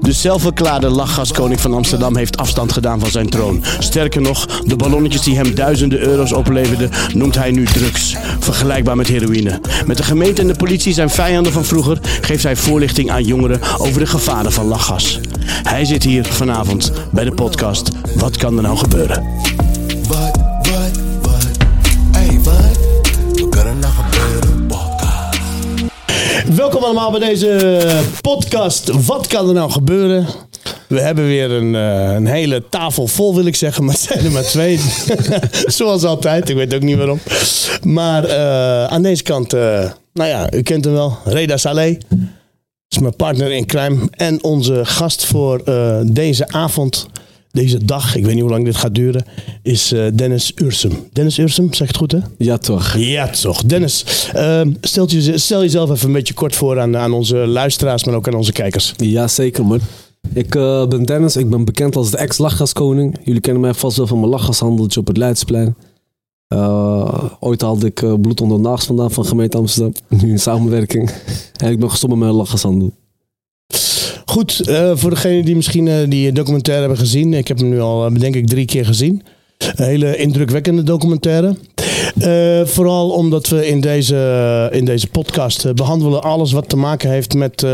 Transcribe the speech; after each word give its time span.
De 0.00 0.12
zelfverklaarde 0.12 0.88
lachgaskoning 0.88 1.60
van 1.60 1.74
Amsterdam 1.74 2.16
heeft 2.16 2.36
afstand 2.36 2.72
gedaan 2.72 3.00
van 3.00 3.10
zijn 3.10 3.28
troon. 3.28 3.64
Sterker 3.78 4.20
nog, 4.20 4.46
de 4.46 4.76
ballonnetjes 4.76 5.22
die 5.22 5.36
hem 5.36 5.54
duizenden 5.54 6.00
euro's 6.00 6.32
opleverden, 6.32 6.90
noemt 7.14 7.34
hij 7.34 7.50
nu 7.50 7.64
drugs. 7.64 8.16
Vergelijkbaar 8.38 8.96
met 8.96 9.08
heroïne. 9.08 9.60
Met 9.86 9.96
de 9.96 10.02
gemeente 10.02 10.40
en 10.40 10.48
de 10.48 10.56
politie 10.56 10.92
zijn 10.92 11.10
vijanden 11.10 11.52
van 11.52 11.64
vroeger, 11.64 11.98
geeft 12.20 12.42
hij 12.42 12.56
voorlichting 12.56 13.10
aan 13.10 13.24
jongeren 13.24 13.60
over 13.78 14.00
de 14.00 14.06
gevaren 14.06 14.52
van 14.52 14.66
lachgas. 14.66 15.20
Hij 15.62 15.84
zit 15.84 16.02
hier 16.02 16.24
vanavond 16.24 16.92
bij 17.12 17.24
de 17.24 17.34
podcast 17.34 17.90
Wat 18.16 18.36
kan 18.36 18.56
er 18.56 18.62
nou 18.62 18.76
gebeuren? 18.76 19.59
Welkom 26.56 26.82
allemaal 26.82 27.10
bij 27.10 27.20
deze 27.20 27.80
podcast. 28.20 29.06
Wat 29.06 29.26
kan 29.26 29.48
er 29.48 29.54
nou 29.54 29.70
gebeuren? 29.70 30.26
We 30.88 31.00
hebben 31.00 31.26
weer 31.26 31.50
een, 31.50 31.74
eh, 31.74 32.14
een 32.14 32.26
hele 32.26 32.68
tafel 32.68 33.06
vol, 33.06 33.34
wil 33.34 33.46
ik 33.46 33.56
zeggen, 33.56 33.84
maar 33.84 33.94
het 33.94 34.02
zijn 34.02 34.24
er 34.24 34.30
maar 34.30 34.42
twee. 34.42 34.80
Zoals 35.66 36.04
altijd, 36.04 36.48
ik 36.48 36.56
weet 36.56 36.74
ook 36.74 36.82
niet 36.82 36.96
waarom. 36.96 37.20
Maar 37.82 38.24
eh, 38.24 38.84
aan 38.84 39.02
deze 39.02 39.22
kant, 39.22 39.52
eh, 39.52 39.90
nou 40.12 40.28
ja, 40.28 40.52
u 40.52 40.62
kent 40.62 40.84
hem 40.84 40.94
wel, 40.94 41.18
Reda 41.24 41.56
Saleh. 41.56 41.98
is 42.88 42.98
mijn 42.98 43.16
partner 43.16 43.50
in 43.52 43.66
crime 43.66 44.08
en 44.10 44.44
onze 44.44 44.84
gast 44.84 45.26
voor 45.26 45.62
deze 46.12 46.48
avond, 46.48 47.06
deze 47.52 47.84
dag, 47.84 48.16
ik 48.16 48.24
weet 48.24 48.32
niet 48.32 48.42
hoe 48.42 48.50
lang 48.50 48.64
dit 48.64 48.76
gaat 48.76 48.94
duren, 48.94 49.24
is 49.62 49.92
eh, 49.92 50.06
Dennis 50.14 50.52
Ursum. 50.54 50.92
Dennis 51.12 51.38
Ursum, 51.38 51.74
zeg 51.74 51.88
het 51.88 51.96
goed 51.96 52.12
hè? 52.12 52.18
Ja, 52.38 52.58
toch. 52.58 52.96
Ja, 52.96 53.28
toch. 53.28 53.64
Dennis, 53.64 54.04
eh, 54.34 54.60
stelt 54.80 55.10
je, 55.10 55.38
stel 55.38 55.60
jezelf 55.60 55.90
even 55.90 56.06
een 56.06 56.12
beetje 56.12 56.34
kort 56.34 56.56
voor 56.56 56.80
aan, 56.80 56.96
aan 56.96 57.12
onze 57.12 57.36
luisteraars, 57.36 58.04
maar 58.04 58.14
ook 58.14 58.28
aan 58.28 58.34
onze 58.34 58.52
kijkers. 58.52 58.94
Ja, 58.96 59.28
zeker 59.28 59.66
man. 59.66 59.80
Ik 60.34 60.54
eh, 60.54 60.86
ben 60.86 61.04
Dennis, 61.04 61.36
ik 61.36 61.50
ben 61.50 61.64
bekend 61.64 61.96
als 61.96 62.10
de 62.10 62.16
ex-lachgaskoning. 62.16 63.18
Jullie 63.22 63.40
kennen 63.40 63.62
mij 63.62 63.74
vast 63.74 63.96
wel 63.96 64.06
van 64.06 64.18
mijn 64.18 64.30
lachgashandeltje 64.30 65.00
op 65.00 65.06
het 65.06 65.16
Leidsplein. 65.16 65.76
Eh, 66.48 67.24
ooit 67.40 67.60
haalde 67.60 67.86
ik 67.86 68.20
bloed 68.20 68.40
onder 68.40 68.56
de 68.56 68.62
nagels 68.62 68.86
vandaan 68.86 69.10
van 69.10 69.24
gemeente 69.24 69.56
Amsterdam. 69.56 69.92
Nu 70.08 70.30
in 70.30 70.38
samenwerking. 70.38 71.10
En 71.56 71.70
ik 71.70 71.78
ben 71.78 71.90
gestopt 71.90 72.12
met 72.12 72.22
mijn 72.22 72.34
lachgashandel. 72.34 72.92
Goed, 74.30 74.60
eh, 74.68 74.90
voor 74.94 75.10
degenen 75.10 75.44
die 75.44 75.56
misschien 75.56 75.88
eh, 75.88 75.96
die 76.08 76.32
documentaire 76.32 76.80
hebben 76.82 77.00
gezien. 77.00 77.34
Ik 77.34 77.48
heb 77.48 77.58
hem 77.58 77.68
nu 77.68 77.80
al, 77.80 78.06
eh, 78.06 78.14
denk 78.14 78.34
ik, 78.34 78.46
drie 78.46 78.64
keer 78.64 78.84
gezien. 78.84 79.22
Een 79.58 79.84
hele 79.84 80.16
indrukwekkende 80.16 80.82
documentaire. 80.82 81.56
Vooral 82.64 83.10
omdat 83.10 83.48
we 83.48 83.66
in 83.66 83.80
deze, 83.80 84.68
in 84.72 84.84
deze 84.84 85.06
podcast 85.06 85.64
eh, 85.64 85.72
behandelen 85.72 86.22
alles 86.22 86.52
wat 86.52 86.68
te 86.68 86.76
maken 86.76 87.10
heeft 87.10 87.34
met, 87.34 87.66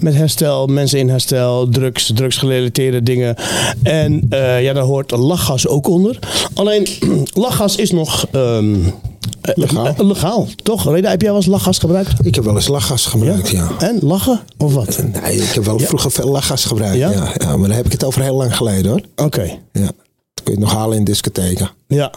met 0.00 0.14
herstel, 0.14 0.66
mensen 0.66 0.98
in 0.98 1.08
herstel, 1.08 1.68
drugs, 1.68 2.12
drugsgerelateerde 2.14 3.02
dingen. 3.02 3.36
En 3.82 4.26
ja, 4.60 4.72
daar 4.72 4.82
hoort 4.82 5.10
lachgas 5.10 5.66
ook 5.66 5.88
onder. 5.88 6.18
Alleen, 6.54 6.86
lachgas 7.44 7.76
is 7.76 7.90
nog 7.90 8.26
ehm, 8.32 8.74
eh, 8.74 8.92
Legaal. 9.54 9.86
eh, 9.86 9.98
legaal, 10.06 10.46
toch? 10.62 10.84
Reda, 10.92 11.10
heb 11.10 11.20
jij 11.20 11.30
wel 11.30 11.38
eens 11.38 11.48
lachgas 11.48 11.78
gebruikt? 11.78 12.26
Ik 12.26 12.34
heb 12.34 12.44
wel 12.44 12.54
eens 12.54 12.68
lachgas 12.68 13.06
gebruikt, 13.06 13.48
ja. 13.48 13.70
En 13.78 13.98
lachen? 14.02 14.40
Of 14.56 14.74
wat? 14.74 14.98
Nee, 15.22 15.36
ik 15.36 15.50
heb 15.54 15.64
wel 15.64 15.78
vroeger 15.78 16.10
veel 16.10 16.28
lachgas 16.30 16.64
gebruikt, 16.64 16.96
Ja? 16.96 17.10
ja? 17.10 17.32
Ja, 17.38 17.56
maar 17.56 17.68
dan 17.68 17.76
heb 17.76 17.86
ik 17.86 17.92
het 17.92 18.04
over 18.04 18.22
heel 18.22 18.34
lang 18.34 18.56
geleden, 18.56 18.90
hoor. 18.90 19.00
Oké. 19.26 19.42
Ja. 19.72 19.80
Dat 20.34 20.42
kun 20.44 20.54
je 20.54 20.58
nog 20.60 20.72
halen 20.72 20.96
in 20.98 21.04
discotheken. 21.04 21.70
Ja. 21.88 22.10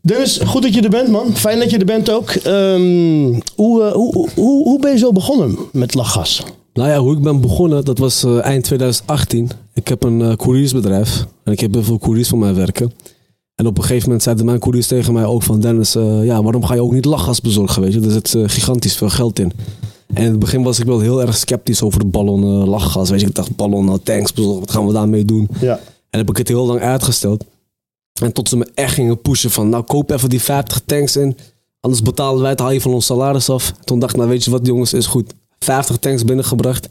Dennis, 0.00 0.40
goed 0.46 0.62
dat 0.62 0.74
je 0.74 0.80
er 0.82 0.90
bent, 0.90 1.08
man. 1.08 1.36
Fijn 1.36 1.58
dat 1.58 1.70
je 1.70 1.78
er 1.78 1.84
bent 1.84 2.10
ook. 2.10 2.30
Ehm, 2.30 3.40
hoe, 3.54 3.82
eh, 3.84 3.92
hoe, 3.92 4.28
hoe, 4.34 4.62
hoe 4.64 4.78
ben 4.80 4.90
je 4.92 4.98
zo 4.98 5.12
begonnen 5.12 5.58
met 5.72 5.94
lachgas? 5.94 6.42
Nou 6.72 6.88
ja, 6.88 6.98
hoe 6.98 7.16
ik 7.16 7.22
ben 7.22 7.40
begonnen, 7.40 7.84
dat 7.84 7.98
was 7.98 8.24
eh, 8.24 8.44
eind 8.44 8.64
2018. 8.64 9.50
Ik 9.74 9.88
heb 9.88 10.02
een 10.04 10.22
eh 10.22 10.32
couriersbedrijf. 10.36 11.24
En 11.44 11.52
ik 11.52 11.60
heb 11.60 11.72
heel 11.74 11.82
veel 11.82 11.98
couriers 11.98 12.28
voor 12.28 12.38
mij 12.38 12.54
werken. 12.54 12.92
En 13.58 13.66
op 13.66 13.76
een 13.76 13.82
gegeven 13.82 14.04
moment 14.04 14.22
zeiden 14.22 14.44
mijn 14.44 14.58
couriers 14.58 14.86
tegen 14.86 15.12
mij 15.12 15.24
ook 15.24 15.42
van... 15.42 15.60
Dennis, 15.60 15.94
eh, 15.94 16.24
ja, 16.24 16.42
waarom 16.42 16.64
ga 16.64 16.74
je 16.74 16.82
ook 16.82 16.92
niet 16.92 17.04
lachgas 17.04 17.40
bezorgen, 17.40 17.82
weet 17.82 17.92
je? 17.92 18.00
Er 18.00 18.10
zit 18.10 18.34
eh, 18.34 18.42
gigantisch 18.46 18.96
veel 18.96 19.08
geld 19.08 19.38
in. 19.38 19.52
En 20.14 20.22
in 20.22 20.30
het 20.30 20.38
begin 20.38 20.62
was 20.62 20.78
ik 20.78 20.86
wel 20.86 21.00
heel 21.00 21.20
erg 21.20 21.36
sceptisch 21.36 21.82
over 21.82 22.00
de 22.00 22.06
ballonnen 22.06 22.68
lachgas. 22.68 23.10
Weet 23.10 23.20
je, 23.20 23.26
ik 23.26 23.34
dacht 23.34 23.56
ballonnen, 23.56 24.02
tanks 24.02 24.32
bezorgen, 24.32 24.60
wat 24.60 24.70
gaan 24.70 24.86
we 24.86 24.92
daarmee 24.92 25.24
doen? 25.24 25.48
Ja. 25.60 25.80
En 26.10 26.18
heb 26.18 26.30
ik 26.30 26.36
het 26.36 26.48
heel 26.48 26.66
lang 26.66 26.80
uitgesteld. 26.80 27.44
En 28.22 28.32
tot 28.32 28.48
ze 28.48 28.56
me 28.56 28.68
echt 28.74 28.94
gingen 28.94 29.20
pushen 29.20 29.50
van, 29.50 29.68
nou 29.68 29.84
koop 29.84 30.10
even 30.10 30.28
die 30.28 30.42
50 30.42 30.80
tanks 30.86 31.16
in. 31.16 31.36
Anders 31.80 32.02
betalen 32.02 32.40
wij 32.40 32.50
het, 32.50 32.58
haal 32.58 32.70
je 32.70 32.80
van 32.80 32.92
ons 32.92 33.06
salaris 33.06 33.50
af. 33.50 33.72
Toen 33.84 33.98
dacht 33.98 34.12
ik, 34.12 34.18
nou 34.18 34.30
weet 34.30 34.44
je 34.44 34.50
wat 34.50 34.66
jongens, 34.66 34.92
is 34.92 35.06
goed. 35.06 35.34
50 35.58 35.96
tanks 35.96 36.24
binnengebracht, 36.24 36.88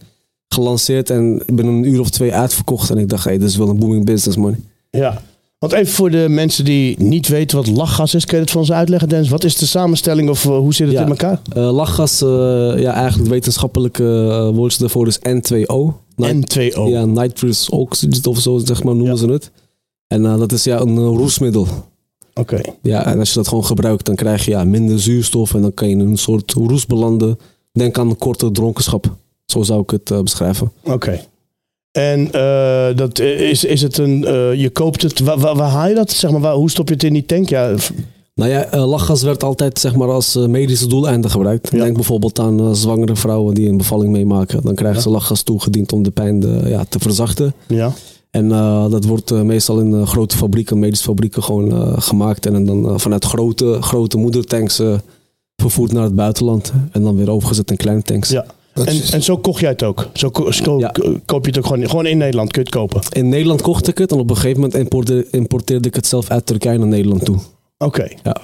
gelanceerd 0.47 1.09
en 1.09 1.43
binnen 1.45 1.73
een 1.73 1.87
uur 1.87 1.99
of 1.99 2.09
twee 2.09 2.33
uitverkocht. 2.33 2.89
En 2.89 2.97
ik 2.97 3.09
dacht, 3.09 3.23
hey, 3.23 3.37
dit 3.37 3.49
is 3.49 3.57
wel 3.57 3.69
een 3.69 3.79
booming 3.79 4.05
business 4.05 4.37
man. 4.37 4.55
ja. 4.89 5.21
Want 5.59 5.73
even 5.73 5.93
voor 5.93 6.09
de 6.11 6.25
mensen 6.29 6.65
die 6.65 6.99
niet 7.03 7.27
weten 7.27 7.57
wat 7.57 7.67
lachgas 7.67 8.13
is, 8.15 8.25
kun 8.25 8.35
je 8.37 8.41
het 8.43 8.51
voor 8.51 8.61
ons 8.61 8.71
uitleggen, 8.71 9.09
Dennis? 9.09 9.29
Wat 9.29 9.43
is 9.43 9.55
de 9.57 9.65
samenstelling 9.65 10.29
of 10.29 10.45
eh, 10.45 10.57
hoe 10.57 10.73
zit 10.73 10.87
het 10.87 10.95
Ja. 10.95 11.01
in 11.03 11.09
elkaar? 11.09 11.41
Eh, 11.55 11.71
lachgas, 11.71 12.21
eh, 12.21 12.27
ja 12.79 12.93
eigenlijk 12.93 13.29
wetenschappelijke 13.29 14.03
uh, 14.03 14.55
woord 14.55 14.79
daarvoor 14.79 15.07
is 15.07 15.19
N2O. 15.19 15.93
Nit- 16.15 16.57
N2O. 16.57 16.81
Ja, 16.87 17.05
nitrous 17.05 17.69
oxide 17.69 18.29
of 18.29 18.39
zo 18.39 18.57
zeg 18.57 18.83
maar 18.83 18.95
noemen 18.95 19.11
Ja. 19.13 19.19
ze 19.19 19.27
het. 19.27 19.51
En 20.07 20.21
dat 20.23 20.51
is 20.51 20.63
ja 20.63 20.79
een 20.79 20.97
roesmiddel. 20.99 21.67
Oké. 22.33 22.61
Ja, 22.81 23.05
en 23.05 23.19
als 23.19 23.29
je 23.29 23.35
dat 23.35 23.47
gewoon 23.47 23.65
gebruikt, 23.65 24.05
dan 24.05 24.15
krijg 24.15 24.45
je 24.45 24.51
ja, 24.51 24.63
minder 24.63 24.99
zuurstof 24.99 25.53
en 25.53 25.61
dan 25.61 25.73
kan 25.73 25.87
je 25.89 25.93
in 25.95 25.99
een 25.99 26.17
soort 26.17 26.51
roes 26.51 26.85
belanden. 26.85 27.37
Denk 27.71 27.97
aan 27.97 28.09
een 28.09 28.17
korte 28.17 28.51
dronkenschap. 28.51 29.15
Zo 29.45 29.61
zou 29.63 29.81
ik 29.81 29.89
het 29.89 30.23
beschrijven. 30.23 30.71
Oké. 30.83 31.19
En 31.97 32.31
eh, 32.31 32.95
dat 32.95 33.19
is, 33.19 33.63
is 33.63 33.81
het 33.81 33.97
een, 33.97 34.25
eh, 34.25 34.53
je 34.53 34.69
koopt 34.69 35.01
het, 35.01 35.19
waar, 35.19 35.39
waar, 35.39 35.55
waar 35.55 35.69
haal 35.69 35.87
je 35.87 35.95
dat? 35.95 36.11
Zeg 36.11 36.31
maar, 36.31 36.41
waar, 36.41 36.53
hoe 36.53 36.69
stop 36.69 36.87
je 36.87 36.93
het 36.93 37.03
in 37.03 37.13
die 37.13 37.25
tank? 37.25 37.49
Ja, 37.49 37.75
Nou 38.35 38.51
ja, 38.51 38.65
eh, 38.65 38.87
lachgas 38.87 39.21
werd 39.21 39.43
altijd 39.43 39.79
zeg 39.79 39.95
maar, 39.95 40.09
als 40.09 40.35
medische 40.35 40.87
doeleinden 40.87 41.31
gebruikt. 41.31 41.71
Ja. 41.71 41.83
Denk 41.83 41.95
bijvoorbeeld 41.95 42.39
aan 42.39 42.75
zwangere 42.75 43.15
vrouwen 43.15 43.53
die 43.53 43.69
een 43.69 43.77
bevalling 43.77 44.11
meemaken. 44.11 44.61
Dan 44.63 44.75
krijgen 44.75 45.01
ze 45.01 45.09
lachgas 45.09 45.41
toegediend 45.41 45.93
om 45.93 46.03
de 46.03 46.11
pijn 46.11 46.67
ja, 46.67 46.85
te 46.89 46.99
verzachten. 46.99 47.53
ja. 47.67 47.91
En 48.31 48.49
dat 48.89 49.05
wordt 49.05 49.31
meestal 49.31 49.79
in 49.79 50.07
grote 50.07 50.37
fabrieken, 50.37 50.79
medische 50.79 51.03
fabrieken 51.03 51.43
gewoon 51.43 52.01
gemaakt. 52.01 52.45
En 52.45 52.65
dan 52.65 52.99
vanuit 52.99 53.25
grote, 53.25 53.77
grote 53.81 54.17
moedertanks 54.17 54.81
vervoerd 55.55 55.91
naar 55.91 56.03
het 56.03 56.15
buitenland. 56.15 56.73
En 56.91 57.03
dan 57.03 57.15
weer 57.15 57.29
overgezet 57.29 57.71
in 57.71 57.77
kleine 57.77 58.01
tanks. 58.01 58.29
ja. 58.29 58.45
En, 58.85 58.85
is- 58.95 59.11
en 59.11 59.23
zo 59.23 59.37
kocht 59.37 59.59
jij 59.59 59.69
het 59.69 59.83
ook? 59.83 60.07
Zo 60.13 60.29
ko- 60.29 60.51
Ja. 60.77 60.91
koop 61.25 61.43
je 61.45 61.49
het 61.51 61.57
ook 61.59 61.65
gewoon, 61.65 61.89
gewoon 61.89 62.05
in 62.05 62.17
Nederland, 62.17 62.51
kun 62.51 62.61
je 62.63 62.67
het 62.67 62.77
kopen? 62.77 63.01
In 63.11 63.29
Nederland 63.29 63.61
kocht 63.61 63.87
ik 63.87 63.97
het 63.97 64.11
en 64.11 64.19
op 64.19 64.29
een 64.29 64.35
gegeven 64.35 64.55
moment 64.61 64.75
importeerde, 64.79 65.27
importeerde 65.31 65.87
ik 65.87 65.95
het 65.95 66.07
zelf 66.07 66.29
uit 66.29 66.45
Turkije 66.45 66.77
naar 66.77 66.87
Nederland 66.87 67.25
toe. 67.25 67.37
Oké. 67.77 68.07
Ja. 68.23 68.35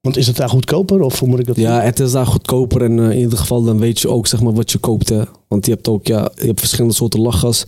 Want 0.00 0.16
is 0.18 0.26
het 0.26 0.36
daar 0.36 0.48
goedkoper 0.48 1.00
of 1.00 1.18
hoe 1.18 1.28
moet 1.28 1.38
ik 1.38 1.46
dat 1.46 1.56
Ja, 1.56 1.80
het 1.80 2.00
is 2.00 2.12
daar 2.12 2.26
goedkoper 2.26 2.82
en 2.82 2.98
eh, 2.98 3.10
in 3.10 3.18
ieder 3.18 3.38
geval 3.38 3.62
dan 3.62 3.78
weet 3.78 4.00
je 4.00 4.08
ook 4.08 4.26
zeg 4.26 4.40
maar, 4.42 4.52
wat 4.52 4.70
je 4.72 4.78
koopt. 4.78 5.08
Hè. 5.08 5.22
Want 5.48 5.66
je 5.66 5.72
hebt 5.72 5.88
ook 5.88 6.06
ja, 6.06 6.30
je 6.34 6.46
hebt 6.46 6.58
verschillende 6.60 6.94
soorten 6.94 7.20
lachgas. 7.20 7.64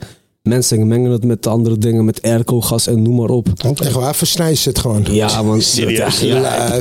Mensen 0.49 0.87
mengen 0.87 1.11
het 1.11 1.25
met 1.25 1.47
andere 1.47 1.79
dingen, 1.79 2.05
met 2.05 2.23
airco-gas 2.23 2.87
en 2.87 3.03
noem 3.03 3.17
maar 3.17 3.29
op. 3.29 3.49
Echt 3.57 3.93
waar, 3.93 4.15
versnijden 4.15 4.57
ze 4.57 4.69
het 4.69 4.79
gewoon. 4.79 5.07
Ja, 5.11 5.45
want 5.45 5.63
Serieus? 5.63 6.21
Ja, 6.21 6.73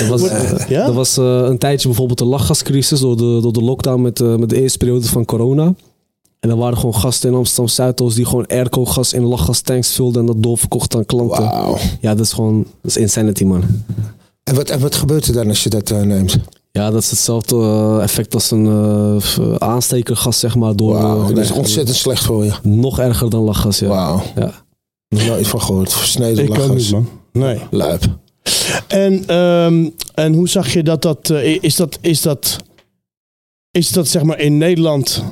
er 0.00 0.08
was, 0.08 0.22
eh, 0.22 0.68
Ja? 0.68 0.86
er 0.86 0.92
was 0.92 1.16
eh, 1.16 1.24
een 1.24 1.58
tijdje 1.58 1.88
bijvoorbeeld 1.88 2.18
de 2.18 2.24
lachgascrisis 2.24 3.00
door 3.00 3.16
de, 3.16 3.38
door 3.42 3.52
de 3.52 3.62
lockdown 3.62 4.02
met, 4.02 4.20
eh, 4.20 4.36
met 4.36 4.48
de 4.48 4.60
eerste 4.60 4.78
periode 4.78 5.06
van 5.06 5.24
corona. 5.24 5.74
En 6.40 6.50
er 6.50 6.56
waren 6.56 6.76
gewoon 6.78 6.94
gasten 6.94 7.30
in 7.30 7.36
Amsterdam 7.36 7.68
Zuidoost 7.68 8.16
die 8.16 8.24
gewoon 8.24 8.46
airco-gas 8.46 9.12
in 9.12 9.22
lachgastanks 9.22 9.94
vulden 9.94 10.20
en 10.20 10.26
dat 10.26 10.42
doorverkochten 10.42 10.98
aan 10.98 11.06
klanten. 11.06 11.42
Wauw. 11.42 11.76
Ja, 12.00 12.14
dat 12.14 12.26
is 12.26 12.32
gewoon 12.32 12.66
dat 12.82 12.90
is 12.90 12.96
insanity, 12.96 13.44
man. 13.44 13.62
En 14.44 14.54
wat, 14.54 14.70
en 14.70 14.80
wat 14.80 14.94
gebeurt 14.94 15.26
er 15.26 15.32
dan 15.32 15.48
als 15.48 15.62
je 15.62 15.68
dat 15.68 15.90
neemt? 15.90 16.38
Ja, 16.72 16.90
dat 16.90 17.02
is 17.02 17.10
hetzelfde 17.10 17.56
eh, 17.56 18.02
effect 18.02 18.34
als 18.34 18.50
een 18.50 18.66
eh, 18.66 19.20
f- 19.20 19.58
aanstekergas, 19.58 20.38
zeg 20.38 20.56
maar. 20.56 20.76
Door, 20.76 20.92
Wauw, 20.94 21.20
eh, 21.22 21.28
dat 21.28 21.38
is 21.38 21.50
ontzettend 21.50 21.96
slecht 21.96 22.24
voor 22.24 22.44
je. 22.44 22.52
Nog 22.62 22.98
erger 22.98 23.30
dan 23.30 23.42
lachgas, 23.42 23.78
ja. 23.78 23.88
Wauw. 23.88 24.22
ja. 24.36 24.52
Nooit 25.08 25.46
van 25.48 25.60
gehoord. 25.62 25.92
Versneden 25.92 26.44
Ik 26.44 26.48
lachgas. 26.48 26.68
niet, 26.76 26.90
man. 26.90 27.08
Nee. 27.32 27.60
Luip. 27.70 28.02
En, 28.88 29.26
ehm, 29.26 29.88
en 30.14 30.32
hoe 30.34 30.48
zag 30.48 30.72
je 30.72 30.82
dat 30.82 31.02
dat, 31.02 31.30
is 31.60 31.76
dat, 31.76 31.98
is 32.00 32.22
dat, 32.22 32.56
is 33.70 33.90
dat 33.90 34.08
zeg 34.08 34.22
maar 34.22 34.38
in 34.40 34.58
Nederland 34.58 35.24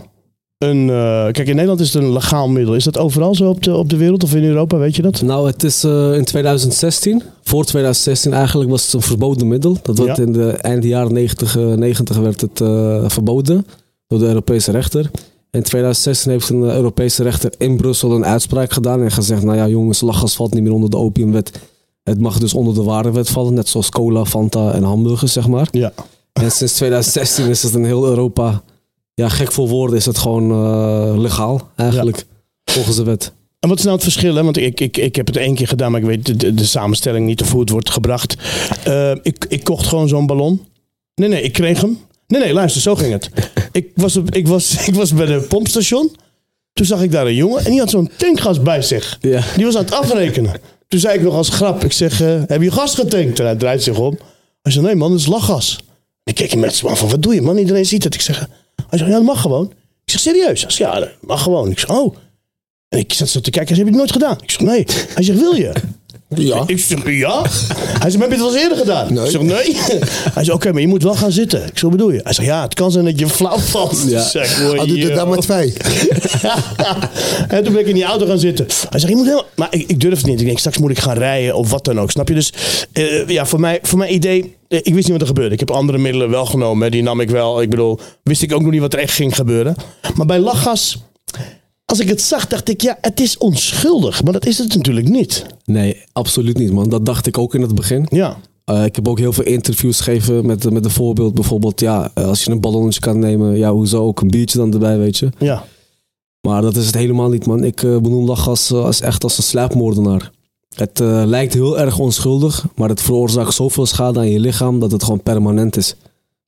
een... 0.58 0.90
eh, 0.90 1.22
kijk, 1.32 1.38
in 1.48 1.54
Nederland 1.54 1.80
is 1.80 1.92
het 1.94 2.02
een 2.02 2.12
legaal 2.12 2.48
middel. 2.48 2.74
Is 2.74 2.84
dat 2.84 2.98
overal 2.98 3.34
zo 3.34 3.48
op 3.48 3.62
de, 3.62 3.74
op 3.76 3.88
de 3.90 3.96
wereld 3.96 4.22
of 4.24 4.34
in 4.34 4.44
Europa? 4.44 4.76
Weet 4.78 4.96
je 4.96 5.02
dat? 5.02 5.22
Nou, 5.22 5.46
het 5.46 5.62
is 5.64 5.84
eh, 5.84 6.14
in 6.14 6.24
2016, 6.24 7.22
voor 7.42 7.64
2016 7.64 8.32
eigenlijk, 8.32 8.70
was 8.70 8.84
het 8.84 8.92
een 8.94 9.02
verboden 9.02 9.48
middel. 9.48 9.76
Dat 9.82 9.98
werd 9.98 10.16
Ja. 10.16 10.22
in 10.22 10.32
de 10.32 10.50
eind 10.50 10.84
jaren 10.84 11.12
90, 11.12 11.56
eh, 11.56 11.72
90 11.72 12.16
werd 12.16 12.40
het 12.40 12.60
eh, 12.60 13.04
verboden 13.06 13.66
door 14.06 14.18
de 14.18 14.26
Europese 14.26 14.70
rechter. 14.70 15.10
In 15.50 15.62
2016 15.62 16.30
heeft 16.30 16.48
een 16.48 16.64
eh, 16.68 16.74
Europese 16.74 17.22
rechter 17.22 17.52
in 17.58 17.76
Brussel 17.76 18.12
een 18.12 18.24
uitspraak 18.24 18.72
gedaan 18.72 19.02
en 19.02 19.10
gezegd, 19.10 19.42
nou 19.42 19.56
ja 19.56 19.68
jongens, 19.68 20.00
lachgas 20.00 20.36
valt 20.36 20.54
niet 20.54 20.62
meer 20.62 20.72
onder 20.72 20.90
de 20.90 20.96
opiumwet. 20.96 21.60
Het 22.02 22.20
mag 22.20 22.38
dus 22.38 22.54
onder 22.54 22.74
de 22.74 22.82
warenwet 22.82 23.28
vallen, 23.28 23.54
net 23.54 23.68
zoals 23.68 23.88
cola, 23.90 24.24
Fanta 24.24 24.72
en 24.72 24.82
hamburgers, 24.82 25.32
zeg 25.32 25.48
maar. 25.48 25.68
Ja. 25.70 25.92
En 26.32 26.50
sinds 26.50 26.74
2016 26.74 27.46
is 27.48 27.62
het 27.62 27.74
in 27.74 27.84
heel 27.84 28.06
Europa, 28.06 28.62
ja 29.18 29.28
gek 29.28 29.52
voor 29.52 29.68
woorden, 29.68 29.96
is 29.96 30.06
het 30.06 30.18
gewoon 30.18 30.50
eh, 30.50 31.18
legaal 31.18 31.70
eigenlijk, 31.76 32.26
volgens 32.64 32.96
de 32.96 33.02
wet. 33.02 33.32
En 33.60 33.68
wat 33.68 33.78
is 33.78 33.84
nou 33.84 33.94
het 33.94 34.04
verschil? 34.04 34.34
Hè? 34.34 34.42
Want 34.42 34.56
ik, 34.56 34.80
ik, 34.80 34.96
ik 34.96 35.16
heb 35.16 35.26
het 35.26 35.36
één 35.36 35.54
keer 35.54 35.68
gedaan, 35.68 35.90
maar 35.90 36.00
ik 36.00 36.06
weet 36.06 36.26
de, 36.26 36.36
de, 36.36 36.54
de 36.54 36.64
samenstelling 36.64 37.26
niet 37.26 37.42
of 37.42 37.50
hoe 37.50 37.60
het 37.60 37.70
wordt 37.70 37.90
gebracht. 37.90 38.36
Eh, 38.84 39.10
ik, 39.22 39.46
ik 39.48 39.64
kocht 39.64 39.86
gewoon 39.86 40.08
zo'n 40.08 40.26
ballon. 40.26 40.66
Nee, 41.14 41.28
nee, 41.28 41.42
ik 41.42 41.52
kreeg 41.52 41.80
hem. 41.80 41.98
Nee, 42.26 42.40
nee, 42.40 42.52
luister, 42.52 42.80
zo 42.80 42.94
ging 42.94 43.12
het. 43.12 43.30
Ik 43.72 43.90
was, 43.94 44.16
op, 44.16 44.34
ik 44.34 44.46
was, 44.46 44.74
ik 44.88 44.94
was 44.94 45.14
bij 45.14 45.26
de 45.26 45.40
pompstation. 45.40 46.16
Toen 46.72 46.86
zag 46.86 47.02
ik 47.02 47.12
daar 47.12 47.26
een 47.26 47.34
jongen 47.34 47.64
en 47.64 47.70
die 47.70 47.80
had 47.80 47.90
zo'n 47.90 48.10
tankgas 48.16 48.62
bij 48.62 48.82
zich. 48.82 49.18
Ja. 49.20 49.42
Die 49.56 49.64
was 49.64 49.76
aan 49.76 49.84
het 49.84 49.92
afrekenen. 49.92 50.60
Toen 50.88 51.00
zei 51.00 51.18
ik 51.18 51.22
nog 51.22 51.34
als 51.34 51.48
grap, 51.48 51.84
ik 51.84 51.92
zeg, 51.92 52.20
eh, 52.20 52.42
heb 52.46 52.62
je 52.62 52.70
gas 52.70 52.94
getankt? 52.94 53.40
En 53.40 53.46
hij 53.46 53.56
draait 53.56 53.82
zich 53.82 53.98
om. 53.98 54.18
Hij 54.62 54.72
zei, 54.72 54.84
nee 54.84 54.94
man, 54.94 55.10
dat 55.10 55.20
is 55.20 55.26
lachgas. 55.26 55.78
Ik 56.24 56.34
keek 56.34 56.50
hem 56.50 56.60
met 56.60 56.74
z'n 56.74 56.94
van, 56.94 57.08
wat 57.08 57.22
doe 57.22 57.34
je 57.34 57.42
man? 57.42 57.56
Iedereen 57.56 57.86
ziet 57.86 58.04
het. 58.04 58.14
Ik 58.14 58.20
zeg, 58.20 58.48
hij 58.88 58.98
zei, 58.98 59.10
ja, 59.10 59.16
dat 59.16 59.26
mag 59.26 59.40
gewoon. 59.40 59.70
Ik 60.04 60.10
zeg, 60.10 60.20
serieus? 60.20 60.62
Hij 60.62 60.86
ja, 60.86 61.00
dat 61.00 61.08
mag 61.20 61.42
gewoon. 61.42 61.70
Ik 61.70 61.78
zeg, 61.78 61.90
oh. 61.90 62.16
En 62.88 62.98
ik 62.98 63.12
zat 63.12 63.28
zo 63.28 63.40
te 63.40 63.50
kijken, 63.50 63.76
zei, 63.76 63.88
heb 63.88 63.94
het 64.00 64.10
nooit 64.10 64.22
gedaan? 64.22 64.42
Ik 64.42 64.50
zeg, 64.50 64.60
nee. 64.60 64.84
Hij 65.14 65.22
zegt, 65.22 65.38
wil 65.38 65.54
je? 65.54 65.72
Ja. 66.34 66.62
Ik 66.66 66.78
zeg, 66.78 67.10
ja. 67.10 67.42
Hij 67.74 68.10
zegt, 68.10 68.22
heb 68.22 68.30
je 68.32 68.36
het 68.36 68.38
wel 68.38 68.52
eens 68.52 68.62
eerder 68.62 68.78
gedaan? 68.78 69.12
Nee. 69.14 69.24
Ik 69.24 69.30
zeg, 69.30 69.40
nee. 69.40 69.76
Hij 70.34 70.44
zei, 70.44 70.56
oké, 70.56 70.72
maar 70.72 70.80
je 70.80 70.88
moet 70.88 71.02
wel 71.02 71.14
gaan 71.14 71.32
zitten. 71.32 71.66
Ik 71.66 71.78
zeg, 71.78 71.90
bedoel 71.90 72.10
je? 72.10 72.20
Hij 72.22 72.32
zegt, 72.32 72.48
ja, 72.48 72.62
het 72.62 72.74
kan 72.74 72.90
zijn 72.90 73.04
dat 73.04 73.18
je 73.18 73.28
flauw 73.28 73.58
valt. 73.58 74.04
Ja. 74.06 74.22
Zeg, 74.22 74.76
Al 74.78 74.86
doet 74.86 75.02
het 75.02 75.14
dan 75.14 75.28
maar 75.28 75.38
twee. 75.38 75.72
en 77.48 77.64
toen 77.64 77.72
ben 77.72 77.80
ik 77.82 77.86
in 77.86 77.94
die 77.94 78.04
auto 78.04 78.26
gaan 78.26 78.38
zitten. 78.38 78.66
Hij 78.90 79.00
zegt, 79.00 79.12
je 79.12 79.16
moet 79.16 79.24
helemaal... 79.26 79.46
Maar 79.54 79.68
ik, 79.70 79.84
ik 79.88 80.00
durf 80.00 80.16
het 80.16 80.26
niet. 80.26 80.40
Ik 80.40 80.46
denk, 80.46 80.58
straks 80.58 80.78
moet 80.78 80.90
ik 80.90 80.98
gaan 80.98 81.16
rijden 81.18 81.54
of 81.54 81.70
wat 81.70 81.84
dan 81.84 82.00
ook. 82.00 82.10
Snap 82.10 82.28
je? 82.28 82.34
Dus 82.34 82.52
eh, 82.92 83.28
ja, 83.28 83.46
voor, 83.46 83.60
mij, 83.60 83.78
voor 83.82 83.98
mijn 83.98 84.14
idee... 84.14 84.54
eh, 84.68 84.78
ik 84.82 84.94
wist 84.94 84.96
niet 85.08 85.12
wat 85.12 85.20
er 85.20 85.26
gebeurde. 85.26 85.52
Ik 85.54 85.60
heb 85.60 85.70
andere 85.70 85.98
middelen 85.98 86.30
wel 86.30 86.46
genomen. 86.46 86.90
Die 86.90 87.02
nam 87.02 87.20
ik 87.20 87.30
wel. 87.30 87.62
Ik 87.62 87.70
bedoel, 87.70 87.98
wist 88.22 88.42
ik 88.42 88.52
ook 88.52 88.62
nog 88.62 88.70
niet 88.70 88.80
wat 88.80 88.92
er 88.92 88.98
echt 88.98 89.12
ging 89.14 89.34
gebeuren. 89.34 89.74
Maar 90.14 90.26
bij 90.26 90.38
lachgas... 90.38 91.02
Als 91.90 92.00
ik 92.00 92.08
het 92.08 92.20
zag, 92.20 92.46
dacht 92.46 92.68
ik, 92.68 92.80
ja, 92.80 92.98
het 93.00 93.20
is 93.20 93.38
onschuldig. 93.38 94.22
Maar 94.22 94.32
dat 94.32 94.46
is 94.46 94.58
het 94.58 94.74
natuurlijk 94.74 95.08
niet. 95.08 95.46
Nee, 95.64 96.04
absoluut 96.12 96.58
niet, 96.58 96.72
man. 96.72 96.88
Dat 96.88 97.06
dacht 97.06 97.26
ik 97.26 97.38
ook 97.38 97.54
in 97.54 97.62
het 97.62 97.74
begin. 97.74 98.06
Ja. 98.10 98.36
Eh, 98.64 98.84
ik 98.84 98.96
heb 98.96 99.08
ook 99.08 99.18
heel 99.18 99.32
veel 99.32 99.44
interviews 99.44 100.00
gegeven 100.00 100.46
met, 100.46 100.70
met 100.70 100.84
een 100.84 100.90
voorbeeld. 100.90 101.34
Bijvoorbeeld, 101.34 101.80
ja, 101.80 102.10
eh, 102.14 102.24
als 102.24 102.44
je 102.44 102.50
een 102.50 102.60
ballonnetje 102.60 103.00
kan 103.00 103.18
nemen, 103.18 103.56
ja, 103.56 103.72
hoezo 103.72 104.04
ook 104.04 104.20
een 104.20 104.30
biertje 104.30 104.58
dan 104.58 104.72
erbij, 104.72 104.98
weet 104.98 105.16
je. 105.16 105.30
Ja. 105.38 105.64
Maar 106.40 106.62
dat 106.62 106.76
is 106.76 106.86
het 106.86 106.94
helemaal 106.94 107.28
niet, 107.28 107.46
man. 107.46 107.64
Ik 107.64 107.82
eh, 107.82 107.96
benoem 107.98 108.26
lachgas 108.26 108.70
eh, 108.70 108.84
als 108.84 109.00
echt 109.00 109.22
als 109.22 109.36
een 109.36 109.42
slaapmoordenaar. 109.42 110.30
Het 110.74 110.98
lijkt 111.24 111.54
heel 111.54 111.78
erg 111.78 111.98
onschuldig, 111.98 112.66
maar 112.74 112.88
het 112.88 113.02
veroorzaakt 113.02 113.54
zoveel 113.54 113.86
schade 113.86 114.18
aan 114.18 114.30
je 114.30 114.40
lichaam 114.40 114.80
dat 114.80 114.92
het 114.92 115.02
gewoon 115.02 115.22
permanent 115.22 115.76
is. 115.76 115.94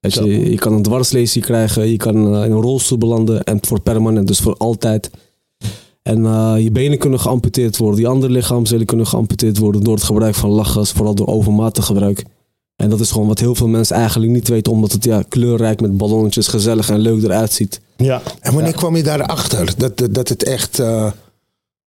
Weet 0.00 0.14
je, 0.14 0.50
je 0.50 0.56
kan 0.56 0.72
een 0.72 0.82
dwarslesie 0.82 1.43
krijgen, 1.43 1.88
je 1.88 1.96
kan 1.96 2.16
in 2.16 2.52
een 2.52 2.60
rolstoel 2.60 2.98
belanden 2.98 3.43
en 3.43 3.58
voor 3.60 3.81
permanent, 3.81 4.26
dus 4.26 4.38
voor 4.38 4.56
altijd. 4.56 5.10
En 6.10 6.26
eh, 6.26 6.54
je 6.58 6.70
benen 6.70 6.98
kunnen 6.98 7.20
geamputeerd 7.20 7.76
worden, 7.76 8.00
je 8.00 8.06
andere 8.06 8.32
lichaamsdelen 8.32 8.86
kunnen 8.86 9.06
geamputeerd 9.06 9.58
worden 9.58 9.82
door 9.84 9.94
het 9.94 10.02
gebruik 10.04 10.34
van 10.34 10.50
lachgas, 10.50 10.92
vooral 10.92 11.14
door 11.14 11.26
overmatig 11.26 11.84
gebruik. 11.86 12.24
En 12.76 12.90
dat 12.90 13.00
is 13.00 13.10
gewoon 13.10 13.26
wat 13.26 13.38
heel 13.38 13.54
veel 13.54 13.68
mensen 13.68 13.96
eigenlijk 13.96 14.32
niet 14.32 14.48
weten, 14.48 14.72
omdat 14.72 14.92
het 14.92 15.04
ja, 15.04 15.22
kleurrijk 15.28 15.80
met 15.80 15.96
ballonnetjes 15.96 16.46
gezellig 16.48 16.90
en 16.90 16.98
leuk 16.98 17.22
eruit 17.22 17.52
ziet. 17.52 17.80
Ja. 17.96 18.22
En 18.40 18.54
wanneer 18.54 18.72
kwam 18.72 18.96
je 18.96 19.02
daarachter 19.02 19.72
dat, 19.76 19.98
dat, 19.98 20.14
dat 20.14 20.28
het 20.28 20.44
echt 20.44 20.78
eh, 20.78 21.10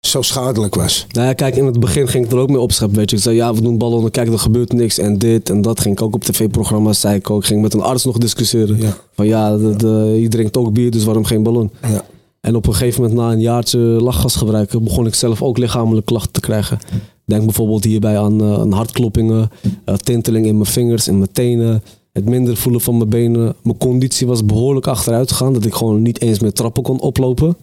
zo 0.00 0.22
schadelijk 0.22 0.74
was? 0.74 1.06
Nou 1.10 1.26
ja, 1.26 1.32
kijk, 1.32 1.56
in 1.56 1.66
het 1.66 1.80
begin 1.80 2.08
ging 2.08 2.24
ik 2.24 2.32
er 2.32 2.38
ook 2.38 2.48
mee 2.50 2.60
opscheppen, 2.60 2.98
weet 2.98 3.10
je. 3.10 3.16
Ik 3.16 3.22
zei, 3.22 3.36
ja, 3.36 3.54
we 3.54 3.60
doen 3.62 3.78
ballonnen, 3.78 4.10
kijk, 4.10 4.28
er 4.32 4.38
gebeurt 4.38 4.72
niks 4.72 4.98
en 4.98 5.18
dit 5.18 5.50
en 5.50 5.62
dat. 5.62 5.80
Ging 5.80 5.94
ik 5.98 6.02
ook 6.02 6.14
op 6.14 6.24
tv-programma's, 6.24 7.00
zei 7.00 7.14
ik 7.16 7.30
ook. 7.30 7.40
Ik 7.40 7.46
ging 7.46 7.62
met 7.62 7.74
een 7.74 7.80
arts 7.82 8.04
nog 8.04 8.18
discussiëren. 8.18 8.80
Ja. 8.80 8.96
Van 9.14 9.26
ja, 9.26 9.56
de, 9.56 9.76
de- 9.76 10.16
je 10.20 10.28
drinkt 10.28 10.56
ook 10.56 10.72
bier, 10.72 10.90
dus 10.90 11.04
waarom 11.04 11.24
geen 11.24 11.42
ballon? 11.42 11.70
Ja. 11.82 12.04
En 12.40 12.56
op 12.56 12.66
een 12.66 12.74
gegeven 12.74 13.02
moment, 13.02 13.20
na 13.20 13.32
een 13.32 13.40
jaartje 13.40 13.78
lachgas 13.78 14.36
gebruiken, 14.36 14.84
begon 14.84 15.06
ik 15.06 15.14
zelf 15.14 15.42
ook 15.42 15.58
lichamelijke 15.58 16.12
klachten 16.12 16.32
te 16.32 16.40
krijgen. 16.40 16.78
Denk 17.24 17.44
bijvoorbeeld 17.44 17.84
hierbij 17.84 18.18
aan, 18.18 18.42
aan 18.42 18.72
hartkloppingen, 18.72 19.50
eh, 19.84 19.94
tinteling 19.94 20.46
in 20.46 20.54
mijn 20.54 20.70
vingers, 20.70 21.08
in 21.08 21.18
mijn 21.18 21.32
tenen, 21.32 21.82
het 22.12 22.24
minder 22.24 22.56
voelen 22.56 22.80
van 22.80 22.96
mijn 22.96 23.08
benen. 23.08 23.54
Mijn 23.62 23.78
conditie 23.78 24.26
was 24.26 24.44
behoorlijk 24.44 24.86
achteruit 24.86 25.30
gegaan, 25.30 25.52
dat 25.52 25.64
ik 25.64 25.74
gewoon 25.74 26.02
niet 26.02 26.20
eens 26.20 26.38
meer 26.38 26.52
trappen 26.52 26.82
kon 26.82 27.00
oplopen. 27.00 27.56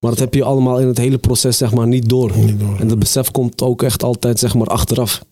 Maar 0.00 0.10
dat 0.10 0.20
heb 0.20 0.34
je 0.34 0.44
allemaal 0.44 0.80
in 0.80 0.86
het 0.86 0.98
hele 0.98 1.18
proces 1.18 1.56
zeg 1.56 1.74
maar 1.74 1.86
niet 1.86 2.08
door. 2.08 2.32
En 2.78 2.88
dat 2.88 2.98
besef 2.98 3.30
komt 3.30 3.62
ook 3.62 3.82
echt 3.82 4.02
altijd 4.02 4.38
zeg 4.38 4.54
maar 4.54 4.66
achteraf. 4.66 5.24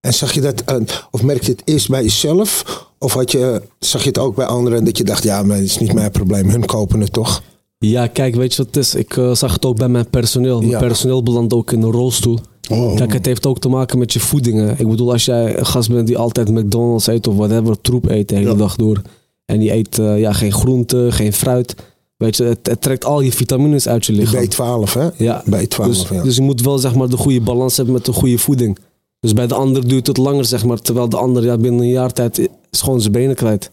En 0.00 0.14
zag 0.14 0.32
je 0.32 0.40
dat, 0.40 0.62
eh, 0.64 0.76
of 1.10 1.22
merkte 1.22 1.46
je 1.46 1.52
het 1.52 1.62
eerst 1.64 1.88
bij 1.88 2.02
jezelf? 2.02 2.64
Of 2.98 3.12
had 3.12 3.32
je, 3.32 3.62
zag 3.78 4.02
je 4.02 4.08
het 4.08 4.18
ook 4.18 4.34
bij 4.34 4.46
anderen 4.46 4.84
dat 4.84 4.98
je 4.98 5.04
dacht, 5.04 5.22
ja, 5.22 5.42
maar 5.42 5.56
dat 5.56 5.64
is 5.64 5.78
niet 5.78 5.92
mijn 5.92 6.10
probleem, 6.10 6.48
hun 6.50 6.64
kopen 6.64 7.00
het 7.00 7.12
toch? 7.12 7.42
Ja, 7.90 8.06
kijk, 8.06 8.34
weet 8.34 8.54
je 8.54 8.56
wat 8.56 8.66
het 8.74 8.84
is? 8.84 8.94
Ik 8.94 9.16
eh, 9.16 9.34
zag 9.34 9.52
het 9.52 9.64
ook 9.64 9.76
bij 9.76 9.88
mijn 9.88 10.10
personeel. 10.10 10.58
Mijn 10.58 10.70
Ja. 10.70 10.78
personeel 10.78 11.22
belandt 11.22 11.52
ook 11.54 11.72
in 11.72 11.82
een 11.82 11.90
rolstoel. 11.90 12.38
Oh. 12.70 12.94
Kijk, 12.96 13.12
het 13.12 13.26
heeft 13.26 13.46
ook 13.46 13.58
te 13.58 13.68
maken 13.68 13.98
met 13.98 14.12
je 14.12 14.20
voedingen. 14.20 14.74
Ik 14.78 14.88
bedoel, 14.88 15.12
als 15.12 15.24
jij 15.24 15.58
een 15.58 15.66
gast 15.66 15.90
bent 15.90 16.06
die 16.06 16.18
altijd 16.18 16.50
McDonald's 16.50 17.06
eet 17.06 17.26
of 17.26 17.36
whatever, 17.36 17.80
troep 17.80 18.08
eet 18.08 18.28
de 18.28 18.34
hele 18.34 18.50
Ja. 18.50 18.54
dag 18.56 18.76
door. 18.76 19.02
En 19.44 19.58
die 19.58 19.72
eet 19.72 19.98
eh, 19.98 20.18
ja, 20.20 20.32
geen 20.32 20.52
groente, 20.52 21.06
geen 21.10 21.32
fruit. 21.32 21.74
Weet 22.16 22.36
je, 22.36 22.44
het, 22.44 22.58
het 22.62 22.80
trekt 22.80 23.04
al 23.04 23.20
je 23.20 23.32
vitamines 23.32 23.88
uit 23.88 24.06
je 24.06 24.12
lichaam. 24.12 24.44
B12, 24.44 24.92
hè? 24.92 25.08
Ja, 25.16 25.42
B12, 25.50 25.84
dus, 25.84 26.06
ja. 26.10 26.22
dus 26.22 26.36
je 26.36 26.42
moet 26.42 26.60
wel 26.62 26.78
zeg 26.78 26.94
maar 26.94 27.08
de 27.08 27.16
goede 27.16 27.40
balans 27.40 27.76
hebben 27.76 27.94
met 27.94 28.04
de 28.04 28.12
goede 28.12 28.38
voeding. 28.38 28.78
Dus 29.20 29.32
bij 29.32 29.46
de 29.46 29.54
ander 29.54 29.88
duurt 29.88 30.06
het 30.06 30.16
langer, 30.16 30.44
zeg 30.44 30.64
maar. 30.64 30.78
Terwijl 30.78 31.08
de 31.08 31.16
ander 31.16 31.44
ja, 31.44 31.56
binnen 31.58 31.80
een 31.80 31.88
jaar 31.88 32.12
tijd 32.12 32.38
is 32.70 32.80
gewoon 32.80 33.00
zijn 33.00 33.12
benen 33.12 33.34
kwijt. 33.34 33.70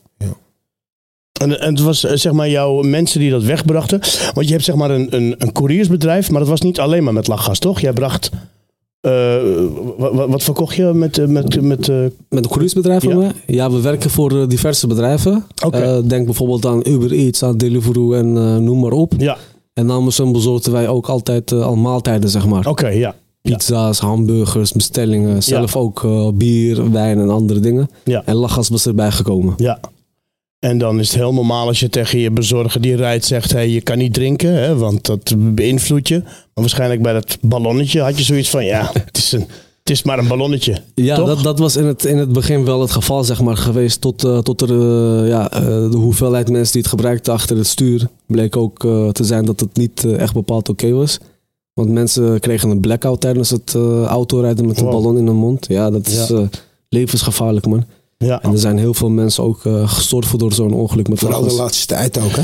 En, 1.39 1.59
en 1.61 1.69
het 1.75 1.79
was 1.83 2.03
eh, 2.05 2.15
zeg 2.15 2.31
maar 2.31 2.49
jouw 2.49 2.81
mensen 2.81 3.19
die 3.19 3.29
dat 3.31 3.43
wegbrachten. 3.43 3.99
Want 4.33 4.45
je 4.47 4.53
hebt 4.53 4.63
zeg 4.65 4.75
maar 4.75 4.91
een, 4.91 5.07
een, 5.15 5.35
een 5.37 5.51
couriersbedrijf, 5.51 6.29
maar 6.31 6.39
dat 6.39 6.49
was 6.49 6.61
niet 6.61 6.79
alleen 6.79 7.03
maar 7.03 7.13
met 7.13 7.27
lachgas, 7.27 7.59
toch? 7.59 7.79
Jij 7.79 7.93
bracht. 7.93 8.29
eh, 9.01 9.35
wat, 9.97 10.43
verkocht 10.43 10.75
je 10.75 10.83
met. 10.93 11.17
eh, 11.17 11.25
met, 11.27 11.61
met 11.61 11.87
Met 12.29 12.43
een 12.45 12.49
cruisebedrijf 12.49 13.03
van 13.03 13.11
Ja. 13.11 13.17
mij? 13.17 13.31
Ja, 13.47 13.71
we 13.71 13.81
werken 13.81 14.09
voor 14.09 14.47
diverse 14.49 14.87
bedrijven. 14.87 15.45
Eh, 15.71 15.97
denk 16.05 16.25
bijvoorbeeld 16.25 16.65
aan 16.65 16.81
Uber 16.87 17.11
Eats, 17.11 17.43
aan 17.43 17.57
Deliveroo 17.57 18.13
en 18.13 18.33
noem 18.63 18.79
maar 18.79 18.91
op. 18.91 19.13
ja, 19.17 19.37
En 19.73 19.85
namens 19.85 20.17
hun 20.17 20.31
bezorgden 20.31 20.71
wij 20.71 20.87
ook 20.87 21.07
altijd 21.09 21.51
al 21.51 21.75
maaltijden, 21.75 22.29
zeg 22.29 22.45
maar. 22.47 22.67
oké, 22.67 22.87
ja. 22.87 23.15
Ja. 23.41 23.55
Pizza's, 23.55 23.99
hamburgers, 23.99 24.71
bestellingen. 24.71 25.43
Zelf 25.43 25.75
ook 25.75 26.07
bier, 26.37 26.91
wijn 26.91 27.19
en 27.19 27.29
andere 27.29 27.59
dingen. 27.59 27.89
Ja. 28.03 28.21
En 28.25 28.35
lachgas 28.35 28.69
was 28.69 28.85
erbij 28.85 29.11
gekomen. 29.11 29.53
ja. 29.57 29.79
En 30.59 30.77
dan 30.77 30.99
is 30.99 31.07
het 31.07 31.17
heel 31.17 31.33
normaal 31.33 31.67
als 31.67 31.79
je 31.79 31.89
tegen 31.89 32.19
je 32.19 32.31
bezorger 32.31 32.81
die 32.81 32.95
rijdt 32.95 33.25
zegt: 33.25 33.51
hey, 33.51 33.69
je 33.69 33.81
kan 33.81 33.97
niet 33.97 34.13
drinken, 34.13 34.53
hè, 34.53 34.75
want 34.75 35.05
dat 35.05 35.33
beïnvloedt 35.37 36.07
je. 36.07 36.19
Maar 36.19 36.33
waarschijnlijk 36.53 37.01
bij 37.01 37.13
dat 37.13 37.37
ballonnetje 37.41 38.01
had 38.01 38.17
je 38.17 38.23
zoiets 38.23 38.49
van: 38.49 38.65
ja, 38.65 38.89
het 38.93 39.17
is, 39.17 39.31
een, 39.31 39.45
het 39.79 39.89
is 39.89 40.03
maar 40.03 40.19
een 40.19 40.27
ballonnetje. 40.27 40.81
Ja, 40.95 41.15
Toch? 41.15 41.27
dat, 41.27 41.43
dat 41.43 41.59
was 41.59 41.75
in 41.75 41.85
het, 41.85 42.05
in 42.05 42.17
het 42.17 42.31
begin 42.31 42.65
wel 42.65 42.81
het 42.81 42.91
geval 42.91 43.23
zeg 43.23 43.41
maar, 43.41 43.57
geweest. 43.57 44.01
Tot, 44.01 44.23
eh, 44.23 44.37
tot 44.37 44.61
er, 44.61 44.69
eh, 44.69 45.27
ja, 45.29 45.51
eh, 45.51 45.61
de 45.91 45.97
hoeveelheid 45.97 46.49
mensen 46.49 46.73
die 46.73 46.81
het 46.81 46.89
gebruikten 46.89 47.33
achter 47.33 47.57
het 47.57 47.67
stuur 47.67 48.07
bleek 48.25 48.55
ook 48.57 48.79
te 49.11 49.23
zijn 49.23 49.45
dat 49.45 49.59
het 49.59 49.77
niet 49.77 50.05
echt 50.05 50.33
bepaald 50.33 50.69
oké 50.69 50.91
was. 50.91 51.17
Want 51.73 51.89
mensen 51.89 52.39
kregen 52.39 52.69
een 52.69 52.79
blackout 52.79 53.21
tijdens 53.21 53.49
het 53.49 53.73
autorijden 54.05 54.67
met 54.67 54.79
een 54.79 54.89
ballon 54.89 55.17
in 55.17 55.25
hun 55.27 55.35
mond. 55.35 55.65
Ja, 55.67 55.89
dat 55.89 56.07
is 56.07 56.27
Ja. 56.27 56.49
levensgevaarlijk, 56.89 57.65
man. 57.65 57.85
Ja, 58.25 58.41
En 58.41 58.51
er 58.51 58.59
zijn 58.59 58.77
heel 58.77 58.93
veel 58.93 59.09
mensen 59.09 59.43
ook 59.43 59.65
eh, 59.65 59.89
gestorven 59.89 60.37
door 60.37 60.53
zo'n 60.53 60.73
ongeluk 60.73 61.07
met 61.07 61.19
Vooral 61.19 61.47
de 61.47 61.53
laatste 61.53 61.85
tijd 61.85 62.17
ook, 62.17 62.31
hè? 62.35 62.41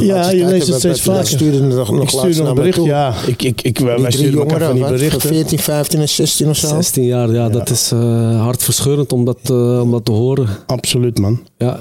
Ja, 0.00 0.30
je 0.30 0.44
leest 0.44 0.66
het 0.66 0.76
steeds 0.76 1.00
vaker. 1.00 1.54
er 1.54 1.62
nog, 1.62 1.90
nog 1.90 2.02
ik 2.02 2.12
laatst 2.12 2.18
stuur 2.18 2.28
nog 2.28 2.38
naar 2.38 2.48
een 2.48 2.54
bericht. 2.54 2.76
toe. 2.76 2.86
Ja, 2.86 3.14
ik, 3.26 3.42
ik, 3.42 3.62
ik, 3.62 3.78
wij 3.78 3.96
Die 3.96 4.04
drie 4.04 4.18
sturen 4.18 4.38
elkaar 4.38 4.60
van 4.60 4.74
die 4.74 4.84
berichten. 4.84 5.20
14, 5.20 5.58
15 5.58 6.00
en 6.00 6.08
16 6.08 6.48
of 6.48 6.56
zo. 6.56 6.68
16 6.68 7.04
jaar, 7.04 7.30
ja, 7.30 7.48
dat 7.48 7.70
is 7.70 7.92
eh, 7.92 8.40
hartverscheurend 8.42 9.12
om 9.12 9.24
dat, 9.24 9.38
eh, 9.42 9.80
om 9.80 9.90
dat 9.90 10.04
te 10.04 10.12
horen. 10.12 10.48
Absoluut, 10.66 11.18
man. 11.18 11.40
Ja. 11.58 11.78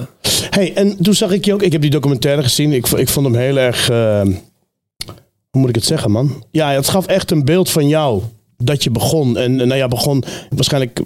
Hey, 0.50 0.74
en 0.74 0.98
toen 1.04 1.14
zag 1.14 1.32
ik 1.32 1.46
je 1.46 1.54
ook, 1.54 1.62
ik 1.62 1.72
heb 1.72 1.82
die 1.82 1.92
documentaire 1.92 2.44
gezien. 2.44 2.74
Ik, 2.74 2.88
ik 2.88 3.10
vond 3.10 3.26
hem 3.26 3.36
heel 3.36 3.58
erg, 3.58 3.88
hoe 3.88 5.62
moet 5.62 5.70
ik 5.70 5.76
het 5.76 5.86
zeggen, 5.86 6.12
man? 6.12 6.44
Ja, 6.52 6.72
het 6.72 6.90
gaf 6.90 7.06
echt 7.06 7.32
een 7.32 7.46
beeld 7.46 7.70
van 7.70 7.88
jou. 7.88 8.22
Dat 8.58 8.84
je 8.84 8.92
begon. 8.92 9.38
En 9.38 9.56
nou 9.56 9.76
ja, 9.76 9.88
begon 9.88 10.24
waarschijnlijk. 10.50 11.02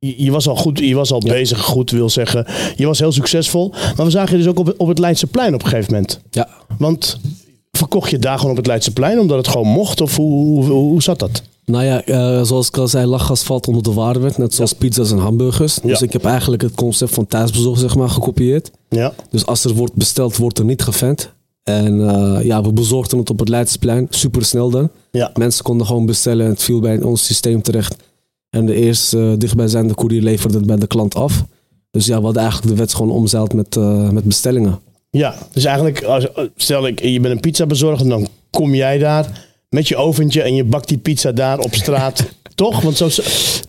Je, 0.00 0.24
je 0.24 0.30
was 0.30 0.48
al 0.48 0.56
goed, 0.56 0.78
je 0.78 0.94
was 0.94 1.12
al 1.12 1.18
bezig, 1.20 1.60
goed 1.60 1.90
wil 1.90 2.08
zeggen. 2.08 2.46
Je 2.76 2.86
was 2.86 2.98
heel 2.98 3.12
succesvol. 3.12 3.72
Maar 3.96 4.06
we 4.06 4.10
zagen 4.10 4.30
je 4.30 4.36
dus 4.42 4.46
ook 4.46 4.58
op, 4.58 4.74
op 4.76 4.88
het 4.88 4.98
Leidseplein 4.98 5.54
op 5.54 5.62
een 5.62 5.68
gegeven 5.68 5.92
moment. 5.92 6.20
ja. 6.30 6.48
Want 6.78 7.18
verkocht 7.72 8.10
je 8.10 8.18
daar 8.18 8.36
gewoon 8.36 8.50
op 8.50 8.56
het 8.56 8.66
Leidseplein 8.66 9.18
omdat 9.20 9.36
het 9.36 9.48
gewoon 9.48 9.66
mocht? 9.68 10.00
Of 10.00 10.16
hoe, 10.16 10.64
hoe, 10.64 11.02
zat 11.02 11.18
dat? 11.18 11.42
Nou 11.64 11.84
ja, 11.84 12.02
eh, 12.04 12.42
zoals 12.42 12.68
ik 12.68 12.76
al 12.76 12.88
zei, 12.88 13.06
lachgas 13.06 13.42
valt 13.42 13.66
onder 13.68 13.82
de 13.82 13.92
waarde 13.92 14.32
net 14.36 14.54
zoals 14.54 14.72
pizza's 14.72 15.10
en 15.10 15.18
hamburgers. 15.18 15.74
Dus 15.74 15.98
Ja. 15.98 16.06
ik 16.06 16.12
heb 16.12 16.24
eigenlijk 16.24 16.62
het 16.62 16.74
concept 16.74 17.14
van 17.14 17.26
thuisbezorg 17.26 17.78
zeg 17.78 17.96
maar 17.96 18.08
gekopieerd. 18.08 18.70
Ja. 18.88 19.12
Dus 19.30 19.46
als 19.46 19.64
er 19.64 19.74
wordt 19.74 19.94
besteld, 19.94 20.36
wordt 20.36 20.58
er 20.58 20.64
niet 20.64 20.82
gevent. 20.82 21.32
En 21.62 22.08
eh, 22.08 22.44
ja, 22.44 22.62
we 22.62 22.72
bezorgden 22.72 23.18
het 23.18 23.30
op 23.30 23.38
het 23.38 23.48
Leidseplein, 23.48 24.06
super 24.10 24.44
snel 24.44 24.70
dan. 24.70 24.90
Ja. 25.10 25.30
Mensen 25.34 25.64
konden 25.64 25.86
gewoon 25.86 26.06
bestellen 26.06 26.44
en 26.44 26.50
het 26.50 26.62
viel 26.62 26.80
bij 26.80 27.02
ons 27.02 27.24
systeem 27.24 27.62
terecht. 27.62 27.96
En 28.50 28.66
de 28.66 28.74
eerste 28.74 29.18
eh, 29.18 29.38
dichtbijzijnde 29.38 29.94
koerier 29.94 30.22
leverde 30.22 30.56
het 30.56 30.66
bij 30.66 30.76
de 30.76 30.86
klant 30.86 31.14
af. 31.14 31.44
Dus 31.90 32.06
ja, 32.06 32.18
we 32.18 32.24
hadden 32.24 32.42
eigenlijk 32.42 32.72
de 32.72 32.78
wet 32.80 32.94
gewoon 32.94 33.10
omzeild 33.12 33.52
met, 33.52 33.76
eh, 33.76 34.08
met 34.08 34.24
bestellingen. 34.24 34.78
Ja, 35.10 35.34
dus 35.52 35.64
eigenlijk, 35.64 36.02
als, 36.04 36.26
stel 36.56 36.86
ik, 36.86 37.02
je 37.02 37.20
bent 37.20 37.34
een 37.34 37.40
pizza 37.40 37.66
bezorger, 37.66 38.08
dan 38.08 38.28
kom 38.50 38.74
jij 38.74 38.98
daar 38.98 39.48
met 39.68 39.88
je 39.88 39.96
oventje 39.96 40.42
en 40.42 40.54
je 40.54 40.64
bakt 40.64 40.88
die 40.88 40.98
pizza 40.98 41.32
daar 41.32 41.58
op 41.58 41.74
straat. 41.74 42.24
Toch? 42.54 42.80
Want 42.82 42.96
zo. 42.96 43.08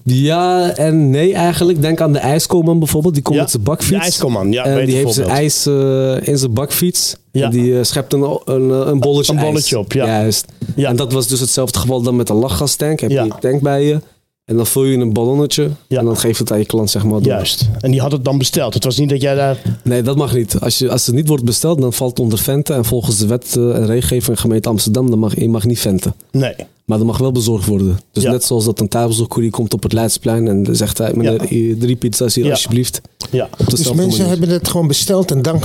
Ja 0.03 0.69
en 0.75 1.09
nee 1.09 1.33
eigenlijk. 1.33 1.81
Denk 1.81 2.01
aan 2.01 2.13
de 2.13 2.19
ijskoman 2.19 2.79
bijvoorbeeld. 2.79 3.13
Die 3.13 3.23
komt 3.23 3.35
Ja, 3.35 3.41
met 3.41 3.51
zijn 3.51 3.63
bakfiets. 3.63 3.89
de 3.97 4.03
ijskoman, 4.03 4.51
ja, 4.51 4.63
En 4.65 4.85
die 4.85 4.95
heeft 4.95 5.13
zijn 5.13 5.27
ijs 5.27 5.65
eh, 5.65 6.27
in 6.27 6.37
zijn 6.37 6.53
bakfiets. 6.53 7.15
Ja. 7.31 7.45
En 7.45 7.51
die 7.51 7.77
eh, 7.77 7.83
schept 7.83 8.13
een, 8.13 8.39
een, 8.45 8.69
een 8.87 8.99
bolletje 8.99 9.31
Een 9.31 9.37
ijs. 9.39 9.49
bolletje 9.49 9.79
op, 9.79 9.93
ja. 9.93 10.05
Juist. 10.05 10.45
Ja. 10.75 10.89
En 10.89 10.95
dat 10.95 11.13
was 11.13 11.27
dus 11.27 11.39
hetzelfde 11.39 11.79
geval 11.79 12.01
dan 12.01 12.15
met 12.15 12.29
een 12.29 12.35
lachgastank. 12.35 12.99
Heb 12.99 13.09
je 13.09 13.15
je 13.23 13.31
tank 13.39 13.61
bij 13.61 13.85
je. 13.85 13.99
En 14.51 14.57
dan 14.57 14.67
vul 14.67 14.83
je 14.83 14.97
een 14.97 15.13
ballonnetje. 15.13 15.69
Ja. 15.87 15.99
En 15.99 16.05
dan 16.05 16.17
geef 16.17 16.37
je 16.37 16.43
het 16.43 16.51
aan 16.51 16.59
je 16.59 16.65
klant 16.65 16.89
zeg 16.89 17.03
maar 17.03 17.11
door. 17.21 17.31
Juist. 17.31 17.69
En 17.79 17.91
die 17.91 18.01
had 18.01 18.11
het 18.11 18.25
dan 18.25 18.37
besteld. 18.37 18.73
Het 18.73 18.83
was 18.83 18.97
niet 18.97 19.09
dat 19.09 19.21
jij 19.21 19.35
daar. 19.35 19.57
Nee, 19.83 20.01
dat 20.01 20.15
mag 20.17 20.33
niet. 20.33 20.59
Als, 20.59 20.77
je, 20.77 20.89
als 20.89 21.05
het 21.05 21.15
niet 21.15 21.27
wordt 21.27 21.43
besteld, 21.43 21.81
dan 21.81 21.93
valt 21.93 22.09
het 22.09 22.19
onder 22.19 22.39
venten. 22.39 22.75
En 22.75 22.85
volgens 22.85 23.17
de 23.17 23.27
wet 23.27 23.55
eh, 23.57 23.63
en 23.75 23.85
regelgeving 23.85 24.23
van 24.25 24.37
gemeente 24.37 24.69
Amsterdam, 24.69 25.09
dan 25.09 25.19
mag 25.19 25.35
je 25.39 25.49
mag 25.49 25.65
niet 25.65 25.79
venten. 25.79 26.13
Nee. 26.31 26.53
Maar 26.85 26.97
dat 26.97 27.07
mag 27.07 27.17
wel 27.17 27.31
bezorgd 27.31 27.65
worden. 27.67 27.99
Dus 28.11 28.23
Ja. 28.23 28.31
net 28.31 28.43
zoals 28.43 28.65
dat 28.65 28.79
een 28.79 28.87
thuisbezorgcourier 28.87 29.51
komt 29.51 29.73
op 29.73 29.83
het 29.83 29.93
Leidseplein 29.93 30.47
en 30.47 30.63
dan 30.63 30.75
zegt 30.75 30.97
hij, 30.97 31.11
meneer, 31.15 31.53
Ja. 31.53 31.75
drie 31.79 31.95
pizza's 31.95 32.35
hier 32.35 32.45
Ja. 32.45 32.51
alsjeblieft. 32.51 33.01
Ja. 33.31 33.49
Dus 33.67 33.91
mensen 33.93 33.95
manier. 33.95 34.27
hebben 34.27 34.49
het 34.49 34.67
gewoon 34.67 34.87
besteld 34.87 35.31
en 35.31 35.41
dan 35.41 35.61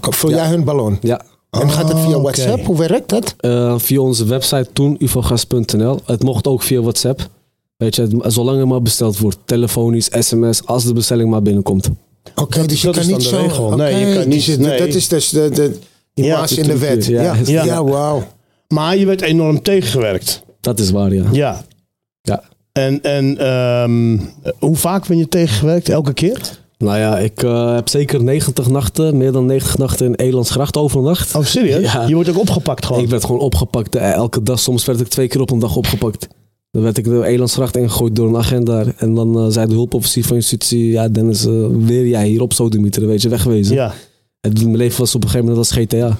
vul 0.00 0.30
jij 0.30 0.46
hun 0.46 0.64
ballon. 0.64 0.98
Ja, 1.00 1.20
En 1.50 1.70
gaat 1.70 1.88
het 1.88 1.98
via 1.98 2.16
Oh, 2.16 2.22
WhatsApp? 2.22 2.64
Hoe 2.66 2.78
werkt 2.78 3.08
dat? 3.08 3.34
Eh, 3.38 3.74
via 3.78 4.00
onze 4.00 4.24
website 4.24 4.66
toen, 4.72 4.96
ufogas.nl. 4.98 5.98
Het 6.04 6.22
mocht 6.22 6.46
ook 6.46 6.62
via 6.62 6.80
WhatsApp. 6.80 7.28
Weet 7.76 7.94
je, 7.96 8.02
het- 8.02 8.32
zolang 8.32 8.58
er 8.60 8.66
maar 8.66 8.82
besteld 8.82 9.18
wordt. 9.18 9.38
Telefonisch, 9.44 10.08
sms, 10.18 10.66
als 10.66 10.84
de 10.84 10.92
bestelling 10.92 11.30
maar 11.30 11.42
binnenkomt. 11.42 11.88
Oké, 12.34 12.66
dus 12.66 12.80
je 12.80 12.86
dat 12.86 12.96
kan 12.96 13.04
is 13.04 13.10
niet 13.10 13.22
zo... 13.22 13.36
regel. 13.36 13.76
Nee, 13.76 14.06
je 14.06 14.14
kan 14.18 14.28
niet- 14.28 14.46
dus 14.46 14.56
nee. 14.56 14.78
Dat 14.78 14.88
is 14.88 15.08
dus 15.08 15.28
de, 15.28 15.50
de, 15.50 15.78
die 16.14 16.24
Ja, 16.24 16.38
maas 16.38 16.50
de 16.50 16.60
in 16.60 16.66
de 16.66 16.78
wet. 16.78 17.06
ja. 17.06 17.22
Ja, 17.22 17.36
Ja. 17.44 17.64
ja. 17.64 17.84
wauw. 17.84 18.22
Maar 18.68 18.96
je 18.96 19.06
werd 19.06 19.20
enorm 19.20 19.62
tegengewerkt. 19.62 20.42
Dat 20.60 20.78
is 20.78 20.90
waar, 20.90 21.12
ja. 21.14 21.24
Ja. 21.32 21.64
Ja. 22.22 22.42
En, 22.72 23.02
en 23.02 23.38
ehm, 23.38 24.18
hoe 24.58 24.76
vaak 24.76 25.06
ben 25.06 25.16
je 25.18 25.28
tegengewerkt? 25.28 25.88
Elke 25.88 26.12
keer? 26.12 26.58
Nou 26.78 26.98
ja, 26.98 27.18
ik 27.18 27.42
eh, 27.42 27.74
heb 27.74 27.88
zeker 27.88 28.22
90 28.22 28.68
nachten, 28.68 29.16
meer 29.16 29.32
dan 29.32 29.46
90 29.46 29.78
nachten 29.78 30.06
in 30.06 30.14
Elandsgracht 30.14 30.76
overnacht. 30.76 31.34
Oh, 31.34 31.44
serieus? 31.44 31.92
Ja. 31.92 32.06
Je 32.06 32.14
wordt 32.14 32.28
ook 32.28 32.38
opgepakt 32.38 32.86
gewoon. 32.86 33.02
Ik 33.02 33.08
werd 33.08 33.24
gewoon 33.24 33.40
opgepakt 33.40 33.94
eh, 33.94 34.12
elke 34.12 34.42
dag. 34.42 34.58
Soms 34.60 34.84
werd 34.84 35.00
ik 35.00 35.08
twee 35.08 35.28
keer 35.28 35.40
op 35.40 35.50
een 35.50 35.58
dag 35.58 35.76
opgepakt. 35.76 36.28
Dan 36.74 36.82
werd 36.82 36.98
ik 36.98 37.04
de 37.04 37.24
Elandsgracht 37.26 37.76
ingegooid 37.76 38.16
door 38.16 38.28
een 38.28 38.36
agent 38.36 38.66
daar. 38.66 38.94
En 38.96 39.14
dan 39.14 39.38
eh, 39.38 39.46
zei 39.48 39.66
de 39.66 39.74
hulpofficier 39.74 40.24
van 40.24 40.36
justitie... 40.36 40.90
Ja, 40.90 41.08
Dennis, 41.08 41.46
eh, 41.46 41.66
weer 41.78 42.06
jij 42.06 42.28
hier 42.28 42.40
op 42.42 42.52
Sodemieter, 42.52 43.06
weet 43.06 43.22
je, 43.22 43.28
wegwezen. 43.28 43.74
Ja. 43.74 43.92
En 44.40 44.52
mijn 44.52 44.76
leven 44.76 44.98
was 44.98 45.14
op 45.14 45.22
een 45.22 45.28
gegeven 45.30 45.48
moment 45.48 45.70
als 45.70 45.78
GTA. 45.78 46.16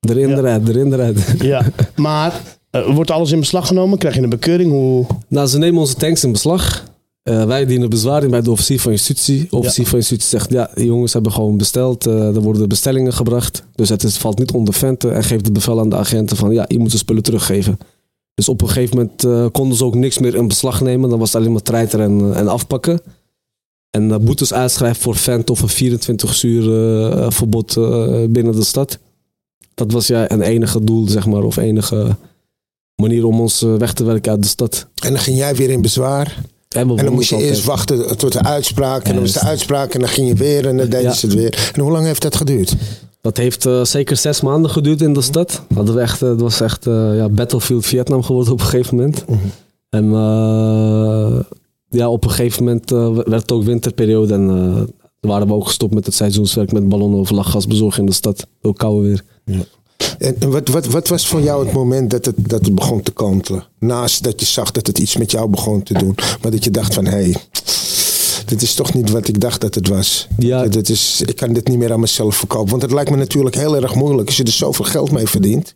Erin, 0.00 0.28
Ja. 0.28 0.36
eruit, 0.36 0.68
erin, 0.68 0.92
eruit. 0.92 1.34
ja. 1.38 1.62
Maar 1.96 2.42
eh, 2.70 2.94
wordt 2.94 3.10
alles 3.10 3.30
in 3.32 3.38
beslag 3.40 3.66
genomen? 3.66 3.98
Krijg 3.98 4.14
je 4.14 4.22
een 4.22 4.28
bekeuring? 4.28 4.70
Hoe... 4.70 5.06
nou, 5.28 5.46
ze 5.46 5.58
nemen 5.58 5.80
onze 5.80 5.94
tanks 5.94 6.24
in 6.24 6.32
beslag. 6.32 6.84
Eh, 7.22 7.44
wij 7.44 7.66
dienen 7.66 7.90
bezwaar 7.90 8.22
in 8.22 8.30
bij 8.30 8.40
de 8.42 8.50
officier 8.50 8.80
van 8.80 8.92
justitie. 8.92 9.46
De 9.50 9.56
officier 9.56 9.86
van 9.86 9.98
justitie 9.98 10.28
zegt, 10.28 10.50
ja, 10.50 10.70
die 10.74 10.86
jongens 10.86 11.12
hebben 11.12 11.32
gewoon 11.32 11.56
besteld. 11.56 12.04
er 12.06 12.40
worden 12.40 12.68
bestellingen 12.68 13.12
gebracht. 13.12 13.64
Dus 13.74 13.88
het 13.88 14.02
is, 14.02 14.16
valt 14.16 14.38
niet 14.38 14.50
onder 14.52 14.74
venten. 14.74 15.14
En 15.14 15.24
geeft 15.24 15.44
het 15.44 15.52
bevel 15.54 15.80
aan 15.80 15.88
de 15.88 15.96
agenten 15.96 16.36
van, 16.36 16.52
ja, 16.52 16.64
je 16.68 16.78
moet 16.78 16.90
de 16.92 16.98
spullen 16.98 17.22
teruggeven. 17.22 17.78
Dus 18.38 18.48
op 18.48 18.62
een 18.62 18.68
gegeven 18.68 18.96
moment 18.96 19.24
eh, 19.24 19.46
konden 19.52 19.76
ze 19.76 19.84
ook 19.84 19.94
niks 19.94 20.18
meer 20.18 20.34
in 20.34 20.48
beslag 20.48 20.80
nemen. 20.80 21.10
Dan 21.10 21.18
was 21.18 21.32
het 21.32 21.40
alleen 21.40 21.52
maar 21.52 21.62
treiter 21.62 22.00
en, 22.00 22.34
en 22.34 22.48
afpakken. 22.48 23.00
En 23.90 24.10
eh, 24.12 24.18
boetes 24.18 24.52
uitschrijven 24.52 25.02
voor 25.02 25.16
vent 25.16 25.50
of 25.50 25.60
een 25.62 25.68
24 25.68 26.42
uur 26.42 26.62
eh, 27.12 27.30
verbod 27.30 27.76
eh, 27.76 28.24
binnen 28.28 28.52
de 28.52 28.64
stad. 28.64 28.98
Dat 29.74 29.92
was 29.92 30.06
ja 30.06 30.30
een 30.30 30.42
enige 30.42 30.84
doel, 30.84 31.08
zeg 31.08 31.26
maar, 31.26 31.42
of 31.42 31.56
enige 31.56 32.16
manier 32.94 33.24
om 33.24 33.40
ons 33.40 33.62
eh, 33.62 33.74
weg 33.74 33.92
te 33.92 34.04
werken 34.04 34.32
uit 34.32 34.42
de 34.42 34.48
stad. 34.48 34.86
En 35.04 35.10
dan 35.12 35.20
ging 35.22 35.36
jij 35.36 35.54
weer 35.54 35.70
in 35.70 35.82
bezwaar. 35.82 36.42
En, 36.68 36.96
dan 36.96 37.12
moest 37.12 37.30
je 37.30 37.36
eerst 37.36 37.64
wachten 37.64 38.16
tot 38.16 38.32
de 38.32 38.42
uitspraak. 38.42 39.04
En 39.04 39.12
dan 39.12 39.22
was 39.22 39.32
de 39.32 39.38
Juist. 39.38 39.50
uitspraak 39.50 39.94
en 39.94 40.00
dan 40.00 40.08
ging 40.08 40.28
je 40.28 40.34
weer 40.34 40.66
en 40.66 40.76
dan 40.76 40.88
deden 40.88 41.02
Ja. 41.02 41.12
ze 41.12 41.26
het 41.26 41.34
weer. 41.34 41.70
En 41.74 41.80
hoe 41.80 41.90
lang 41.92 42.04
heeft 42.06 42.22
dat 42.22 42.36
geduurd? 42.36 42.74
Dat 43.28 43.36
heeft 43.36 43.66
eh, 43.66 43.84
zeker 43.84 44.16
zes 44.16 44.40
maanden 44.40 44.70
geduurd 44.70 45.00
in 45.00 45.12
de 45.12 45.20
stad. 45.20 45.62
Hadden 45.74 45.94
we 45.94 46.00
echt, 46.00 46.22
eh, 46.22 46.28
het 46.28 46.40
was 46.40 46.60
echt 46.60 46.86
eh, 46.86 47.16
ja, 47.16 47.28
Battlefield 47.28 47.86
Vietnam 47.86 48.22
geworden 48.22 48.52
op 48.52 48.60
een 48.60 48.66
gegeven 48.66 48.96
moment. 48.96 49.24
En 49.88 50.04
eh, 50.04 51.40
ja, 51.88 52.10
op 52.10 52.24
een 52.24 52.30
gegeven 52.30 52.64
moment 52.64 52.90
werd 53.26 53.42
het 53.42 53.52
ook 53.52 53.64
winterperiode. 53.64 54.34
En 54.34 54.94
waren 55.20 55.46
we 55.46 55.52
ook 55.52 55.66
gestopt 55.66 55.94
met 55.94 56.06
het 56.06 56.14
seizoenswerk 56.14 56.72
met 56.72 56.88
ballonnen 56.88 57.20
of 57.20 57.30
lachgas 57.30 57.66
bezorgen 57.66 58.00
in 58.00 58.06
de 58.06 58.12
stad. 58.12 58.46
Ook 58.62 58.78
koude 58.78 59.08
weer. 59.08 59.24
En 60.18 60.36
en 60.40 60.50
wat, 60.50 60.68
wat, 60.68 60.86
wat 60.86 61.08
was 61.08 61.26
voor 61.26 61.40
jou 61.40 61.64
het 61.64 61.74
moment 61.74 62.10
dat 62.10 62.24
het, 62.24 62.36
dat 62.38 62.64
het 62.64 62.74
begon 62.74 63.02
te 63.02 63.12
kantelen? 63.12 63.66
Naast 63.78 64.24
dat 64.24 64.40
je 64.40 64.46
zag 64.46 64.70
dat 64.70 64.86
het 64.86 64.98
iets 64.98 65.16
met 65.16 65.30
jou 65.30 65.48
begon 65.48 65.82
te 65.82 65.94
doen. 65.94 66.14
Maar 66.42 66.50
dat 66.50 66.64
je 66.64 66.70
dacht 66.70 66.94
van, 66.94 67.04
hé, 67.04 67.10
hey, 67.10 67.36
dit 68.48 68.62
is 68.62 68.74
toch 68.74 68.94
niet 68.94 69.10
wat 69.10 69.28
ik 69.28 69.40
dacht 69.40 69.60
dat 69.60 69.74
het 69.74 69.88
was. 69.88 70.26
Ja. 70.38 70.66
Dit 70.66 70.88
is, 70.88 71.22
ik 71.26 71.36
kan 71.36 71.52
dit 71.52 71.68
niet 71.68 71.78
meer 71.78 71.92
aan 71.92 72.00
mezelf 72.00 72.36
verkopen. 72.36 72.70
Want 72.70 72.82
het 72.82 72.92
lijkt 72.92 73.10
me 73.10 73.16
natuurlijk 73.16 73.56
heel 73.56 73.76
erg 73.76 73.94
moeilijk 73.94 74.26
als 74.26 74.36
je 74.36 74.44
er 74.44 74.52
zoveel 74.52 74.84
geld 74.84 75.10
mee 75.10 75.26
verdient. 75.26 75.74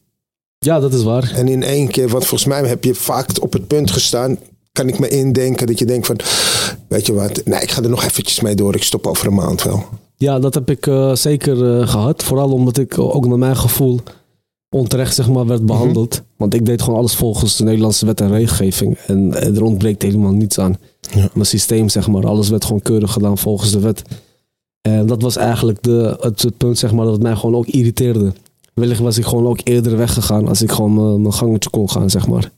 Ja, 0.58 0.80
dat 0.80 0.94
is 0.94 1.02
waar. 1.02 1.32
En 1.34 1.48
in 1.48 1.62
één 1.62 1.88
keer, 1.88 2.08
want 2.08 2.26
volgens 2.26 2.48
mij 2.48 2.68
heb 2.68 2.84
je 2.84 2.94
vaak 2.94 3.28
op 3.40 3.52
het 3.52 3.66
punt 3.66 3.90
gestaan. 3.90 4.38
Kan 4.72 4.88
ik 4.88 4.98
me 4.98 5.08
indenken 5.08 5.66
dat 5.66 5.78
je 5.78 5.84
denkt 5.84 6.06
van, 6.06 6.16
weet 6.88 7.06
je 7.06 7.12
wat, 7.12 7.44
nee, 7.44 7.60
ik 7.60 7.70
ga 7.70 7.82
er 7.82 7.88
nog 7.88 8.04
eventjes 8.04 8.40
mee 8.40 8.54
door. 8.54 8.74
Ik 8.74 8.82
stop 8.82 9.06
over 9.06 9.26
een 9.26 9.34
maand 9.34 9.62
wel. 9.62 9.84
Ja, 10.16 10.38
dat 10.38 10.54
heb 10.54 10.70
ik 10.70 10.86
eh, 10.86 11.14
zeker 11.14 11.80
eh, 11.80 11.88
gehad. 11.88 12.22
Vooral 12.22 12.52
omdat 12.52 12.78
ik 12.78 12.98
ook 12.98 13.26
naar 13.26 13.38
mijn 13.38 13.56
gevoel 13.56 14.00
onterecht 14.72 15.14
zeg 15.14 15.28
maar, 15.28 15.46
werd 15.46 15.66
behandeld. 15.66 16.22
Want 16.36 16.54
ik 16.54 16.66
deed 16.66 16.82
gewoon 16.82 16.98
alles 16.98 17.14
volgens 17.14 17.56
de 17.56 17.64
Nederlandse 17.64 18.06
wet 18.06 18.20
en 18.20 18.30
regelgeving. 18.30 18.96
En 19.06 19.34
eh, 19.34 19.56
er 19.56 19.62
ontbreekt 19.62 20.02
helemaal 20.02 20.32
niets 20.32 20.58
aan. 20.58 20.76
Ja. 21.14 21.28
Mijn 21.34 21.46
systeem, 21.46 21.88
zeg 21.88 22.08
maar. 22.08 22.26
Alles 22.26 22.48
werd 22.48 22.64
gewoon 22.64 22.82
keurig 22.82 23.12
gedaan 23.12 23.38
volgens 23.38 23.70
de 23.72 23.80
wet. 23.80 24.02
En 24.80 25.06
dat 25.06 25.22
was 25.22 25.36
eigenlijk 25.36 25.82
de, 25.82 26.16
het, 26.20 26.42
het 26.42 26.56
punt 26.56 26.78
zeg 26.78 26.92
maar, 26.92 27.04
dat 27.04 27.14
het 27.14 27.22
mij 27.22 27.36
gewoon 27.36 27.54
ook 27.54 27.66
irriteerde. 27.66 28.32
Wellicht 28.74 29.00
was 29.00 29.18
ik 29.18 29.24
gewoon 29.24 29.46
ook 29.46 29.60
eerder 29.64 29.96
weggegaan 29.96 30.48
als 30.48 30.62
ik 30.62 30.70
gewoon 30.72 30.94
mijn- 30.94 31.20
mijn 31.20 31.34
gangetje 31.34 31.70
kon 31.70 31.90
gaan, 31.90 32.10
zeg 32.10 32.26
maar. 32.26 32.50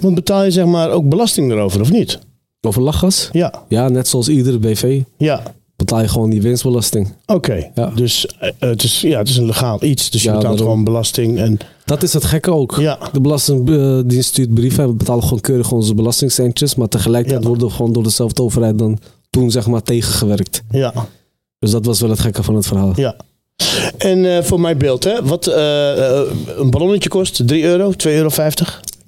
Want 0.00 0.14
betaal 0.14 0.44
je 0.44 0.50
zeg 0.50 0.64
maar 0.66 0.90
ook 0.90 1.08
belasting 1.08 1.50
erover, 1.52 1.80
of 1.80 1.90
niet? 1.90 2.18
Over 2.60 2.82
lachgas? 2.82 3.28
Ja. 3.32 3.64
Ja, 3.68 3.88
net 3.88 4.08
zoals 4.08 4.28
iedere 4.28 4.58
BV 4.58 5.02
Ja. 5.16 5.42
Betaal 5.76 6.00
je 6.00 6.08
gewoon 6.08 6.30
die 6.30 6.42
winstbelasting. 6.42 7.12
Oké. 7.26 7.70
Ja. 7.74 7.86
Dus 7.94 8.26
eh, 8.26 8.50
het, 8.58 8.82
is, 8.82 9.00
ja, 9.00 9.18
het 9.18 9.28
is 9.28 9.36
een 9.36 9.46
legaal 9.46 9.84
iets. 9.84 10.10
Dus 10.10 10.22
je 10.22 10.28
Ja, 10.28 10.36
betaalt 10.36 10.58
gewoon 10.58 10.84
belasting. 10.84 11.38
En, 11.38 11.58
Dat 11.84 12.02
is 12.02 12.12
het 12.12 12.24
gekke 12.24 12.50
ook. 12.50 12.76
ja. 12.80 12.98
De 13.12 13.20
Belastingdienst 13.20 14.28
stuurt 14.28 14.54
brieven 14.54 14.82
en 14.84 14.90
we 14.90 14.94
betalen 14.96 15.22
gewoon 15.22 15.40
keurig 15.40 15.72
onze 15.72 15.94
belastingcentjes. 15.94 16.74
Maar 16.74 16.88
tegelijkertijd 16.88 17.42
Ja. 17.42 17.48
worden 17.48 17.66
we 17.68 17.74
gewoon 17.74 17.92
door 17.92 18.02
dezelfde 18.02 18.42
overheid 18.42 18.78
dan 18.78 18.98
toen 19.30 19.50
zeg 19.50 19.66
maar 19.66 19.82
tegengewerkt. 19.82 20.62
Ja. 20.70 20.92
Dus 21.58 21.70
dat 21.70 21.84
was 21.86 22.00
wel 22.00 22.10
het 22.10 22.20
gekke 22.20 22.42
van 22.42 22.54
het 22.54 22.66
verhaal. 22.66 22.92
Ja. 22.96 23.16
En 23.98 24.36
eh, 24.36 24.42
voor 24.42 24.60
mijn 24.60 24.78
beeld, 24.78 25.04
hè, 25.04 25.22
wat 25.24 25.46
eh, 25.46 26.20
een 26.56 26.70
ballonnetje 26.70 27.08
kost 27.08 27.46
3 27.48 27.64
euro, 27.64 27.90
2,50 27.92 27.96
euro. 28.04 28.28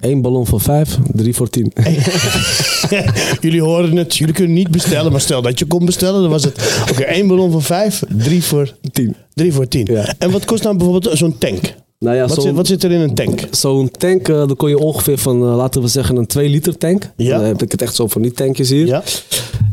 Eén 0.01 0.23
ballon 0.23 0.47
voor 0.47 0.61
vijf, 0.61 0.99
drie 1.13 1.35
voor 1.35 1.49
tien. 1.51 1.73
jullie 3.41 3.63
horen 3.63 3.97
het, 3.97 4.17
jullie 4.17 4.35
kunnen 4.35 4.55
niet 4.55 4.71
bestellen, 4.71 5.13
maar 5.13 5.21
stel 5.21 5.43
dat 5.43 5.59
je 5.59 5.67
kon 5.67 5.85
bestellen, 5.85 6.21
dan 6.21 6.31
was 6.31 6.45
het 6.45 6.85
oké, 6.91 7.03
één 7.03 7.27
ballon 7.27 7.51
voor 7.51 7.63
5, 7.63 8.03
3 8.09 8.43
voor 8.45 8.75
Tien. 8.93 9.17
3 9.35 9.53
voor 9.53 9.69
10. 9.69 9.87
Ja. 9.93 10.15
En 10.19 10.31
wat 10.31 10.45
kost 10.45 10.63
nou 10.63 10.77
bijvoorbeeld 10.77 11.19
zo'n 11.19 11.39
tank? 11.39 11.75
Nou 11.99 12.17
ja, 12.17 12.27
Wat, 12.27 12.43
zit, 12.43 12.55
wat 12.55 12.67
zit 12.67 12.85
er 12.85 12.91
in 12.91 13.01
een 13.01 13.15
tank? 13.15 13.41
zo'n 13.51 13.91
tank, 13.91 14.29
eh 14.29 14.37
dan 14.37 14.57
kon 14.57 14.69
je 14.69 14.79
ongeveer 14.79 15.19
van, 15.19 15.43
eh, 15.43 15.57
laten 15.57 15.83
we 15.83 15.89
zeggen, 15.89 16.17
een 16.17 16.27
2 16.27 16.49
liter 16.49 16.79
tank. 16.79 17.11
Ja. 17.17 17.37
Dan 17.39 17.47
heb 17.47 17.63
ik 17.63 17.73
het 17.73 17.83
echt 17.83 17.95
zo 17.95 18.07
van 18.07 18.23
die 18.23 18.33
tankjes 18.33 18.69
hier. 18.71 18.87
Ja. 18.87 19.03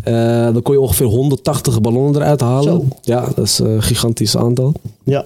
Eh, 0.04 0.54
dan 0.54 0.62
kon 0.62 0.74
je 0.74 0.80
ongeveer 0.82 1.06
180 1.06 1.82
ballonnen 1.82 2.16
eruit 2.22 2.42
halen. 2.42 2.64
Zo. 2.74 2.86
Ja, 3.02 3.28
dat 3.36 3.46
is 3.46 3.60
een 3.60 3.84
gigantisch 3.84 4.38
aantal. 4.38 4.74
Ja. 5.04 5.26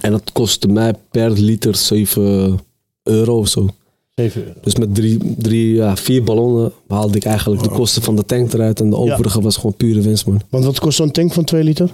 En 0.00 0.10
dat 0.10 0.32
kostte 0.32 0.68
mij 0.68 0.94
per 1.10 1.30
liter 1.30 1.76
7 1.76 2.60
euro 3.02 3.38
of 3.38 3.48
zo. 3.48 3.68
7 4.22 4.42
euro. 4.46 4.58
Dus 4.62 4.76
met 4.76 4.94
drie, 4.94 5.18
drie 5.38 5.74
ja, 5.74 5.96
vier 5.96 6.22
ballonnen 6.22 6.72
haalde 6.88 7.16
ik 7.16 7.24
eigenlijk 7.24 7.62
de 7.62 7.68
kosten 7.68 8.02
van 8.02 8.16
de 8.16 8.24
tank 8.24 8.52
eruit. 8.52 8.80
En 8.80 8.90
de 8.90 8.96
overige 8.96 9.40
was 9.40 9.56
gewoon 9.56 9.74
pure 9.76 10.00
winst, 10.00 10.26
man. 10.26 10.40
Want 10.50 10.64
wat 10.64 10.78
kost 10.80 10.96
zo'n 10.96 11.10
tank 11.10 11.32
van 11.32 11.44
2 11.44 11.64
liter? 11.64 11.90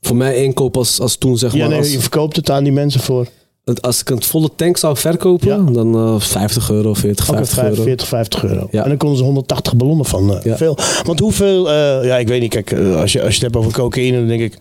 Voor 0.00 0.16
mij 0.16 0.44
inkoop 0.44 0.76
als, 0.76 1.00
als 1.00 1.16
toen 1.16 1.38
zeg 1.38 1.52
Ja, 1.52 1.58
maar... 1.58 1.68
nee, 1.68 1.78
als, 1.78 1.92
je 1.92 1.98
verkoopt 2.00 2.36
het 2.36 2.50
aan 2.50 2.64
die 2.64 2.72
mensen 2.72 3.00
voor. 3.00 3.26
het- 3.64 3.82
als 3.82 4.00
ik 4.00 4.10
een 4.10 4.22
volle 4.22 4.50
tank 4.56 4.76
zou 4.76 4.96
verkopen, 4.96 5.48
Ja. 5.48 5.56
dan 5.72 5.94
eh 5.94 6.20
50 6.20 6.70
euro, 6.70 6.94
40, 6.94 7.28
Ook 7.30 7.34
50 7.36 7.58
vijf- 7.58 7.70
euro. 7.70 7.82
40, 7.82 8.06
50 8.08 8.44
euro. 8.44 8.68
Ja. 8.70 8.82
En 8.82 8.88
dan 8.88 8.98
konden 8.98 9.18
ze 9.18 9.24
180 9.24 9.76
ballonnen 9.76 10.06
van. 10.06 10.34
eh, 10.36 10.44
Ja. 10.44 10.56
Veel. 10.56 10.76
Want 11.04 11.18
hoeveel, 11.18 11.70
eh, 11.70 12.04
ja, 12.04 12.16
ik 12.18 12.28
weet 12.28 12.40
niet, 12.40 12.50
kijk, 12.50 12.72
als 12.72 13.12
je, 13.12 13.22
als 13.22 13.28
je 13.34 13.34
het 13.34 13.40
hebt 13.40 13.56
over 13.56 13.72
cocaïne, 13.72 14.18
dan 14.18 14.26
denk 14.26 14.40
ik, 14.42 14.58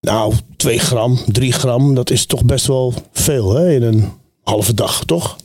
nou, 0.00 0.32
2 0.56 0.78
gram, 0.78 1.18
3 1.26 1.52
gram, 1.52 1.94
dat 1.94 2.10
is 2.10 2.26
toch 2.26 2.44
best 2.44 2.66
wel 2.66 2.92
veel 3.12 3.54
hè, 3.54 3.72
in 3.74 3.82
een 3.82 4.04
halve 4.42 4.74
dag, 4.74 5.04
toch? 5.04 5.36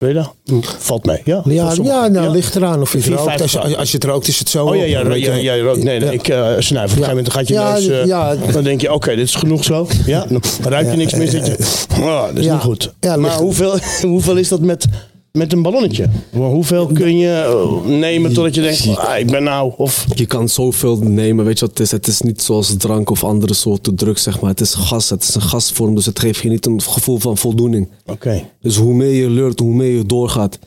Weet 0.00 0.10
je 0.10 0.16
dat? 0.16 0.34
Hm, 0.44 0.60
Valt 0.78 1.04
mee, 1.06 1.20
ja. 1.24 1.42
Ja, 1.44 1.72
ja, 1.82 2.08
nou, 2.08 2.12
Ja. 2.26 2.30
ligt 2.30 2.56
eraan 2.56 2.80
of 2.80 2.92
je 2.92 3.00
Vier, 3.00 3.16
rookt. 3.16 3.40
Als 3.40 3.52
je, 3.52 3.58
gram. 3.58 3.72
als 3.74 3.90
je 3.90 3.96
het 3.96 4.04
rookt 4.06 4.28
is 4.28 4.38
het 4.38 4.48
zo. 4.48 4.66
Oh 4.66 4.76
ja, 4.76 4.82
ja, 4.82 4.88
ja, 5.00 5.06
weet 5.06 5.24
ja, 5.24 5.34
je. 5.34 5.42
ja, 5.42 5.52
je 5.52 5.62
rookt. 5.62 5.82
Nee, 5.82 6.00
nee, 6.00 6.12
ik 6.12 6.28
uh, 6.28 6.36
snuif. 6.58 6.62
Op 6.92 6.96
een 6.98 7.04
gegeven 7.04 7.08
moment 7.08 7.32
gaat 7.32 7.48
je 7.48 7.54
Ja, 7.54 7.72
neus... 7.72 7.88
eh, 7.88 8.06
ja. 8.06 8.34
Dan 8.52 8.62
denk 8.64 8.80
je, 8.80 8.92
oké, 8.92 9.14
dit 9.16 9.26
is 9.26 9.34
genoeg 9.34 9.64
zo. 9.64 9.86
Ja, 10.06 10.24
dan 10.28 10.40
ruik 10.62 10.90
je 10.90 10.96
niks 10.96 11.14
meer. 11.14 11.28
Zit 11.28 11.46
je, 11.46 11.56
oh, 12.00 12.26
dat 12.26 12.36
is 12.38 12.46
niet 12.46 12.60
goed. 12.60 12.92
Ja, 13.00 13.16
maar 13.16 13.30
ligt- 13.30 13.40
hoeveel, 13.40 13.78
hoeveel 14.12 14.36
is 14.36 14.48
dat 14.48 14.60
met, 14.60 14.86
met 15.32 15.52
een 15.52 15.62
ballonnetje? 15.62 16.08
Hoeveel 16.32 16.86
kun 16.86 17.18
je 17.18 17.32
eh, 17.32 17.84
nemen 17.98 18.32
totdat 18.32 18.54
je 18.54 18.60
denkt, 18.60 18.96
ah, 18.96 19.18
ik 19.18 19.30
ben 19.30 19.42
nou... 19.42 19.72
Of, 19.76 20.06
Je 20.14 20.26
kan 20.26 20.48
zoveel 20.48 20.96
nemen, 20.96 21.44
weet 21.44 21.58
je 21.58 21.66
wat 21.66 21.78
het 21.78 21.86
is? 21.86 21.90
Het 21.90 22.06
is 22.06 22.20
niet 22.20 22.42
zoals 22.42 22.74
drank 22.76 23.10
of 23.10 23.24
andere 23.24 23.54
soorten 23.54 23.94
drugs, 23.94 24.22
zeg 24.22 24.40
maar. 24.40 24.50
Het 24.50 24.60
is 24.60 24.74
gas, 24.74 25.10
het 25.10 25.22
is 25.22 25.34
een 25.34 25.42
gasvorm, 25.42 25.94
dus 25.94 26.06
het 26.06 26.18
geeft 26.18 26.42
je 26.42 26.48
niet 26.48 26.66
een 26.66 26.82
gevoel 26.82 27.18
van 27.18 27.36
voldoening. 27.36 27.88
oké. 28.06 28.48
Dus 28.60 28.76
hoe 28.76 28.94
meer 28.94 29.12
je 29.12 29.30
leurt, 29.30 29.58
hoe 29.58 29.74
meer 29.74 29.96
je 29.96 30.06
doorgaat. 30.06 30.58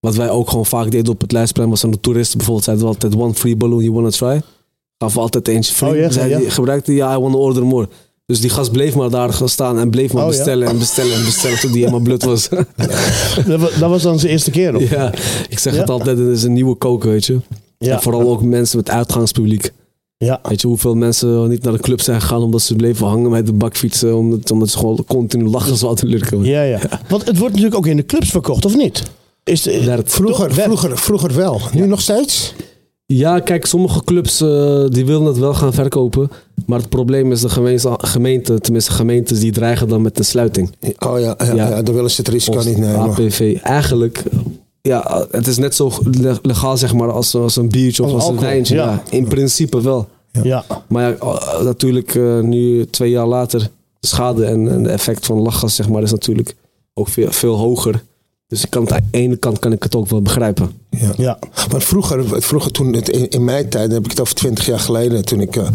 Wat 0.00 0.14
wij 0.14 0.30
ook 0.30 0.48
gewoon 0.48 0.66
vaak 0.66 0.90
deden 0.90 1.12
op 1.12 1.20
het 1.20 1.32
lijstplein 1.32 1.68
was 1.68 1.84
aan 1.84 1.90
de 1.90 2.00
toeristen 2.00 2.36
bijvoorbeeld. 2.36 2.66
Zeiden 2.66 2.86
we 2.86 2.92
altijd, 2.92 3.16
one 3.16 3.34
free 3.34 3.56
balloon, 3.56 3.82
you 3.82 3.92
wanna 3.92 4.10
try? 4.10 4.40
Gaf 4.98 5.14
we 5.14 5.20
altijd 5.20 5.48
eentje 5.48 5.74
free. 5.74 6.04
Oh 6.04 6.50
gebruikte 6.50 6.94
ja, 6.94 7.14
I 7.16 7.18
wanna 7.18 7.36
order 7.36 7.66
more. 7.66 7.88
Dus 8.32 8.40
die 8.40 8.50
gast 8.50 8.72
bleef 8.72 8.94
maar 8.94 9.10
daar 9.10 9.32
gaan 9.32 9.48
staan 9.48 9.78
en 9.78 9.90
bleef 9.90 10.12
maar 10.12 10.24
Oh 10.24 10.30
ja. 10.30 10.36
bestellen 10.36 10.68
en 10.68 10.78
bestellen 10.78 11.14
en 11.14 11.24
bestellen 11.24 11.58
tot 11.60 11.70
die 11.72 11.78
helemaal 11.80 12.00
blut 12.00 12.22
was. 12.24 12.48
Dat, 13.46 13.60
wa- 13.60 13.68
dat 13.78 13.90
was 13.90 14.02
dan 14.02 14.18
zijn 14.18 14.32
eerste 14.32 14.50
keer, 14.50 14.76
of? 14.76 14.90
ja, 14.90 15.12
ik 15.48 15.58
zeg 15.58 15.74
Ja. 15.74 15.80
het 15.80 15.90
altijd, 15.90 16.18
het 16.18 16.28
is 16.28 16.42
een 16.42 16.52
nieuwe 16.52 16.74
koken, 16.74 17.10
weet 17.10 17.24
je. 17.24 17.38
Ja. 17.78 17.94
En 17.96 18.02
vooral 18.02 18.30
ook 18.30 18.42
mensen 18.42 18.76
met 18.76 18.90
uitgangspubliek. 18.90 19.72
Ja. 20.16 20.40
Weet 20.42 20.60
je 20.60 20.66
hoeveel 20.66 20.94
mensen 20.94 21.48
niet 21.48 21.62
naar 21.62 21.72
de 21.72 21.78
club 21.80 22.00
zijn 22.00 22.20
gegaan 22.20 22.42
omdat 22.42 22.62
ze 22.62 22.74
bleven 22.76 23.06
hangen 23.06 23.30
met 23.30 23.46
de 23.46 23.52
bakfietsen. 23.52 24.16
Omdat, 24.16 24.50
omdat 24.50 24.68
ze 24.70 24.78
gewoon 24.78 25.04
continu 25.08 25.44
lachen 25.48 25.76
zouden 25.76 26.06
lurken. 26.08 26.44
Ja, 26.44 26.62
ja. 26.62 26.78
Want 27.08 27.24
het 27.26 27.38
wordt 27.38 27.54
natuurlijk 27.54 27.76
ook 27.80 27.86
in 27.86 27.96
de 27.96 28.06
clubs 28.06 28.30
verkocht, 28.30 28.64
of 28.64 28.76
niet? 28.76 29.02
Is 29.44 29.62
de, 29.62 30.00
Vroeger, 30.04 30.52
vroeger, 30.54 30.98
vroeger 30.98 31.34
wel. 31.34 31.60
Nu 31.74 31.86
nog 31.86 32.00
steeds? 32.00 32.54
Ja, 33.06 33.40
kijk, 33.40 33.66
sommige 33.66 34.04
clubs 34.04 34.40
eh, 34.40 34.84
die 34.88 35.06
willen 35.06 35.24
het 35.26 35.38
wel 35.38 35.54
gaan 35.54 35.72
verkopen. 35.72 36.30
Maar 36.66 36.78
het 36.78 36.88
probleem 36.88 37.32
is 37.32 37.40
de 37.40 37.48
gemeente, 37.48 37.94
gemeente, 37.98 38.60
tenminste 38.60 38.92
gemeentes, 38.92 39.40
die 39.40 39.52
dreigen 39.52 39.88
dan 39.88 40.02
met 40.02 40.18
een 40.18 40.24
sluiting. 40.24 40.70
Oh 40.98 41.20
ja, 41.20 41.34
ja, 41.38 41.54
Ja. 41.54 41.68
ja. 41.68 41.82
dan 41.82 41.94
willen 41.94 42.10
ze 42.10 42.20
het 42.20 42.28
risico 42.30 42.58
niet 42.64 42.76
nemen. 42.78 42.98
APV. 43.00 43.58
Eigenlijk, 43.62 44.22
ja, 44.82 45.26
het 45.30 45.46
is 45.46 45.56
net 45.58 45.74
zo 45.74 45.90
le- 46.20 46.38
legaal 46.42 46.76
zeg 46.76 46.94
maar 46.94 47.12
als, 47.12 47.34
als 47.34 47.56
een 47.56 47.68
biertje 47.68 48.02
of 48.02 48.12
Als 48.12 48.22
als, 48.24 48.32
een 48.34 48.40
wijntje. 48.40 48.74
ja. 48.74 48.84
Ja. 48.84 49.02
in 49.10 49.28
principe 49.28 49.80
wel. 49.82 50.08
ja. 50.42 50.64
Maar 50.88 51.10
ja, 51.10 51.62
natuurlijk 51.62 52.14
eh, 52.14 52.40
nu 52.40 52.86
twee 52.86 53.10
jaar 53.10 53.26
later, 53.26 53.60
de 54.00 54.06
schade 54.06 54.44
en, 54.44 54.68
en 54.68 54.82
de 54.82 54.88
effect 54.90 55.26
van 55.26 55.38
lachgas 55.38 55.74
zeg 55.74 55.88
maar 55.88 56.02
is 56.02 56.10
natuurlijk 56.10 56.54
ook 56.94 57.08
veel, 57.08 57.32
veel 57.32 57.54
hoger. 57.56 58.02
Dus 58.52 58.64
ik 58.64 58.70
kan 58.70 58.82
het, 58.82 58.92
aan 58.92 59.08
de 59.10 59.18
ene 59.18 59.36
kant 59.36 59.58
kan 59.58 59.72
ik 59.72 59.82
het 59.82 59.94
ook 59.94 60.08
wel 60.08 60.22
begrijpen. 60.22 60.72
Ja. 60.90 61.12
ja. 61.16 61.38
Maar 61.70 61.82
vroeger, 61.82 62.42
vroeger 62.42 62.72
toen 62.72 62.94
het, 62.94 63.08
in, 63.08 63.28
in 63.28 63.44
mijn 63.44 63.68
tijd, 63.68 63.84
dan 63.84 63.94
heb 63.94 64.04
ik 64.04 64.10
het 64.10 64.20
over 64.20 64.34
twintig 64.34 64.66
jaar 64.66 64.80
geleden, 64.80 65.24
toen 65.24 65.40
ik. 65.40 65.56
eh, 65.56 65.68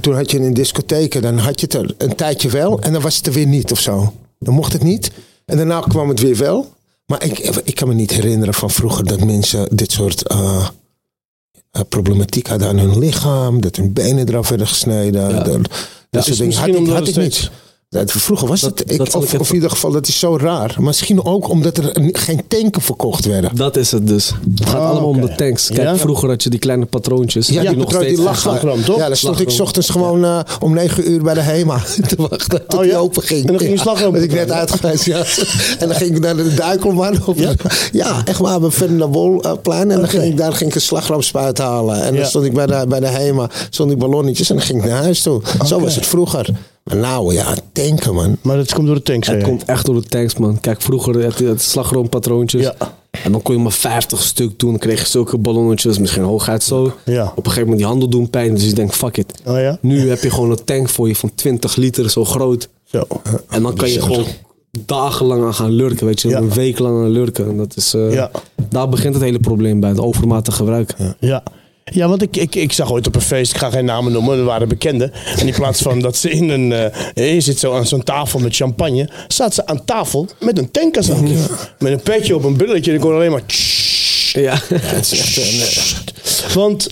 toen 0.00 0.14
had 0.14 0.30
je 0.30 0.38
in 0.38 0.54
discotheken, 0.54 1.22
dan 1.22 1.38
had 1.38 1.60
je 1.60 1.66
het 1.66 1.74
er 1.74 1.94
een 1.98 2.14
tijdje 2.14 2.48
wel 2.48 2.80
en 2.80 2.92
dan 2.92 3.02
was 3.02 3.16
het 3.16 3.26
er 3.26 3.32
weer 3.32 3.46
niet 3.46 3.72
of 3.72 3.80
zo. 3.80 4.12
Dan 4.38 4.54
mocht 4.54 4.72
het 4.72 4.82
niet. 4.82 5.10
En 5.44 5.56
daarna 5.56 5.80
kwam 5.80 6.08
het 6.08 6.20
weer 6.20 6.36
wel. 6.36 6.72
Maar 7.06 7.24
ik, 7.24 7.38
ik 7.38 7.74
kan 7.74 7.88
me 7.88 7.94
niet 7.94 8.10
herinneren 8.10 8.54
van 8.54 8.70
vroeger 8.70 9.04
dat 9.04 9.24
mensen 9.24 9.76
dit 9.76 9.92
soort 9.92 10.26
eh, 10.26 10.68
eh, 11.70 11.80
problematiek 11.88 12.46
hadden 12.46 12.68
aan 12.68 12.78
hun 12.78 12.98
lichaam. 12.98 13.60
Dat 13.60 13.76
hun 13.76 13.92
benen 13.92 14.28
eraf 14.28 14.48
werden 14.48 14.66
gesneden. 14.66 15.30
Ja. 15.30 15.42
Dat, 16.10 16.24
soort 16.24 16.38
dingen 16.38 16.56
had 16.56 16.68
ik, 16.68 17.14
had 17.14 17.16
niet. 17.16 17.50
Dat, 17.88 18.12
vroeger 18.12 18.48
was 18.48 18.60
Dat- 18.60 18.78
het, 18.78 18.90
ik, 18.90 18.98
dat 18.98 19.14
of, 19.14 19.22
ik 19.22 19.28
even- 19.28 19.40
of 19.40 19.48
in 19.48 19.54
ieder 19.54 19.70
geval, 19.70 19.90
dat 19.92 20.08
is 20.08 20.18
zo 20.18 20.36
raar. 20.36 20.76
Misschien 20.80 21.24
ook 21.24 21.48
omdat 21.48 21.76
er 21.76 21.96
een- 21.96 22.10
geen 22.16 22.42
tanken 22.48 22.82
verkocht 22.82 23.24
werden. 23.24 23.56
Dat 23.56 23.76
is 23.76 23.90
het 23.90 24.06
dus. 24.06 24.32
Het 24.58 24.68
gaat 24.68 24.80
Oh, 24.80 24.88
allemaal 24.90 25.08
om 25.08 25.20
de 25.20 25.34
tanks. 25.34 25.66
Kijk, 25.66 25.80
Ja? 25.80 25.96
vroeger 25.96 26.28
had 26.28 26.42
je 26.42 26.50
die 26.50 26.58
kleine 26.58 26.84
patroontjes. 26.86 27.48
Ja, 27.48 27.60
die, 27.60 27.70
nog 27.76 27.84
patroon, 27.84 28.02
die 28.02 28.10
steeds 28.16 28.26
gaan. 28.28 28.36
slagroom, 28.36 28.84
toch? 28.84 28.96
Ja, 28.96 29.06
dan 29.06 29.16
stond 29.16 29.40
ik 29.40 29.60
ochtends 29.60 29.88
gewoon 29.90 30.24
eh, 30.24 30.40
om 30.60 30.74
negen 30.74 31.10
uur 31.10 31.22
bij 31.22 31.34
de 31.34 31.40
HEMA 31.40 31.78
te 32.08 32.16
wachten 32.16 32.66
tot 32.68 32.74
Oh 32.78 32.84
ja? 32.84 32.90
die 32.90 32.96
open 33.00 33.22
ging. 33.22 33.40
En 33.40 33.46
dan 33.46 33.58
ging 33.58 33.72
je 33.72 33.78
slagroom 33.78 34.12
werd 34.12 34.24
ik 34.24 34.30
patroon. 34.30 34.56
uitgewezen, 34.56 35.12
ja. 35.16 35.24
En 35.80 35.88
dan 35.88 35.96
ging 35.96 36.14
ik 36.16 36.20
naar 36.22 36.36
de 36.36 36.54
Duikelman. 36.54 37.26
Op 37.26 37.36
ja? 37.38 37.52
ja, 37.92 38.22
echt 38.24 38.38
waar, 38.38 38.60
bij 38.60 38.70
Ferdinand-Wolplein. 38.70 39.90
En 39.90 39.98
dan 40.00 40.08
ging 40.08 40.22
ik, 40.22 40.36
daar 40.36 40.52
ging 40.52 40.68
ik 40.70 40.74
een 40.74 40.80
slagroomspuit 40.80 41.58
halen. 41.58 42.02
En 42.02 42.12
Ja. 42.14 42.20
dan 42.20 42.28
stond 42.28 42.44
ik 42.44 42.52
bij 42.54 42.66
de, 42.66 42.84
bij 42.88 43.00
de 43.00 43.06
HEMA, 43.08 43.50
stond 43.70 43.90
ik 43.92 43.98
ballonnetjes 43.98 44.50
en 44.50 44.56
dan 44.56 44.64
ging 44.64 44.82
ik 44.84 44.88
naar 44.90 45.02
huis 45.02 45.22
toe. 45.22 45.40
Zo 45.66 45.80
was 45.80 45.94
het 45.94 46.06
vroeger. 46.06 46.48
Maar 46.86 46.96
nou, 46.96 47.34
ja, 47.34 47.54
tanken 47.72 48.14
man. 48.14 48.36
Maar 48.42 48.56
dat 48.56 48.74
komt 48.74 48.86
door 48.86 48.96
de 48.96 49.02
tank, 49.02 49.24
zei 49.24 49.36
Het 49.36 49.46
komt 49.46 49.64
echt 49.64 49.86
door 49.86 49.94
de 49.94 50.08
tanks, 50.08 50.36
man. 50.36 50.60
Kijk, 50.60 50.82
vroeger 50.82 51.24
had 51.24 51.38
je 51.38 51.46
het 51.46 51.62
slagroompatroontjes. 51.62 52.62
Ja. 52.62 52.74
En 53.22 53.32
dan 53.32 53.42
kon 53.42 53.54
je 53.54 53.60
maar 53.60 53.72
50 53.72 54.22
stuk 54.22 54.58
doen. 54.58 54.70
Dan 54.70 54.78
kreeg 54.78 55.00
je 55.00 55.06
zulke 55.06 55.38
ballonnetjes, 55.38 55.98
misschien 55.98 56.22
hooguit 56.22 56.62
zo. 56.62 56.92
Ja. 57.04 57.22
Op 57.22 57.36
een 57.36 57.42
gegeven 57.42 57.60
moment 57.60 57.78
die 57.78 57.86
handen 57.86 58.10
doen 58.10 58.30
pijn. 58.30 58.54
Dus 58.54 58.64
je 58.64 58.72
denkt, 58.72 58.94
fuck 58.94 59.16
it. 59.16 59.32
Oh 59.44 59.58
ja? 59.60 59.78
Nu 59.80 60.08
heb 60.08 60.22
je 60.22 60.30
gewoon 60.30 60.50
een 60.50 60.64
tank 60.64 60.88
voor 60.88 61.08
je 61.08 61.16
van 61.16 61.34
20 61.34 61.76
liter, 61.76 62.10
zo 62.10 62.24
groot. 62.24 62.68
Zo. 62.84 63.06
En 63.48 63.62
dan 63.62 63.74
kan 63.74 63.90
je 63.90 64.00
gewoon 64.02 64.24
dagenlang 64.70 65.44
aan 65.44 65.54
gaan 65.54 65.70
lurken, 65.70 66.06
weet 66.06 66.20
je. 66.20 66.28
Ja. 66.28 66.38
Een 66.38 66.52
week 66.52 66.78
lang 66.78 66.98
aan 67.04 67.10
lurken. 67.10 67.48
En 67.48 67.56
dat 67.56 67.76
is, 67.76 67.94
eh, 67.94 68.12
Ja. 68.12 68.30
Daar 68.68 68.88
begint 68.88 69.14
het 69.14 69.22
hele 69.22 69.38
probleem 69.38 69.80
bij, 69.80 69.90
het 69.90 70.00
overmatig 70.00 70.56
gebruik. 70.56 70.94
Ja. 70.98 71.16
Ja, 71.20 71.42
want 71.94 72.22
ik, 72.22 72.36
ik, 72.36 72.54
ik 72.54 72.72
zag 72.72 72.92
ooit 72.92 73.06
op 73.06 73.14
een 73.14 73.20
feest, 73.20 73.52
ik 73.52 73.58
ga 73.58 73.70
geen 73.70 73.84
namen 73.84 74.12
noemen, 74.12 74.38
er 74.38 74.44
waren 74.44 74.68
bekenden. 74.68 75.12
En 75.38 75.46
in 75.46 75.54
plaats 75.54 75.82
van 75.82 76.00
dat 76.00 76.16
ze 76.16 76.30
in 76.30 76.48
een, 76.48 76.72
eh, 76.72 77.34
je 77.34 77.40
zit 77.40 77.58
zo 77.58 77.74
aan 77.74 77.86
zo'n 77.86 78.02
tafel 78.02 78.38
met 78.38 78.56
champagne, 78.56 79.08
zat 79.28 79.54
ze 79.54 79.66
aan 79.66 79.84
tafel 79.84 80.28
met 80.40 80.58
een 80.58 80.70
tankazak. 80.70 81.20
Met 81.78 81.92
een 81.92 82.02
petje 82.02 82.34
op 82.34 82.44
een 82.44 82.56
brilletje 82.56 82.90
en 82.90 82.96
ik 82.96 83.02
hoorde 83.02 83.18
alleen 83.18 83.30
maar... 83.30 83.46
tssst, 83.46 84.36
Ja. 84.36 84.60
Het 84.74 85.12
is 85.12 85.20
echt 85.20 86.54
Want, 86.54 86.90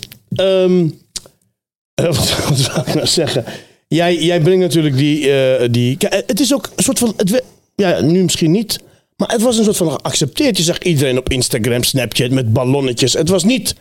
wat, 1.94 2.34
wat 2.48 2.58
zou 2.58 2.80
ik 2.86 2.94
nou 2.94 3.06
zeggen? 3.06 3.44
Jij, 3.88 4.16
jij 4.16 4.40
brengt 4.40 4.60
natuurlijk 4.60 4.96
die, 4.96 5.32
eh, 5.32 5.68
die... 5.70 5.96
Het 6.08 6.40
is 6.40 6.54
ook 6.54 6.70
een 6.76 6.84
soort 6.84 6.98
van... 6.98 7.14
Het, 7.16 7.42
ja, 7.74 8.00
nu 8.00 8.22
misschien 8.22 8.50
niet. 8.50 8.78
Maar 9.16 9.28
het 9.28 9.42
was 9.42 9.58
een 9.58 9.64
soort 9.64 9.76
van 9.76 9.90
geaccepteerd. 9.90 10.56
Je 10.56 10.62
zag 10.62 10.78
iedereen 10.78 11.18
op 11.18 11.28
Instagram, 11.28 11.82
Snapchat 11.82 12.30
met 12.30 12.52
ballonnetjes. 12.52 13.12
Het 13.12 13.28
was 13.28 13.44
niet... 13.44 13.74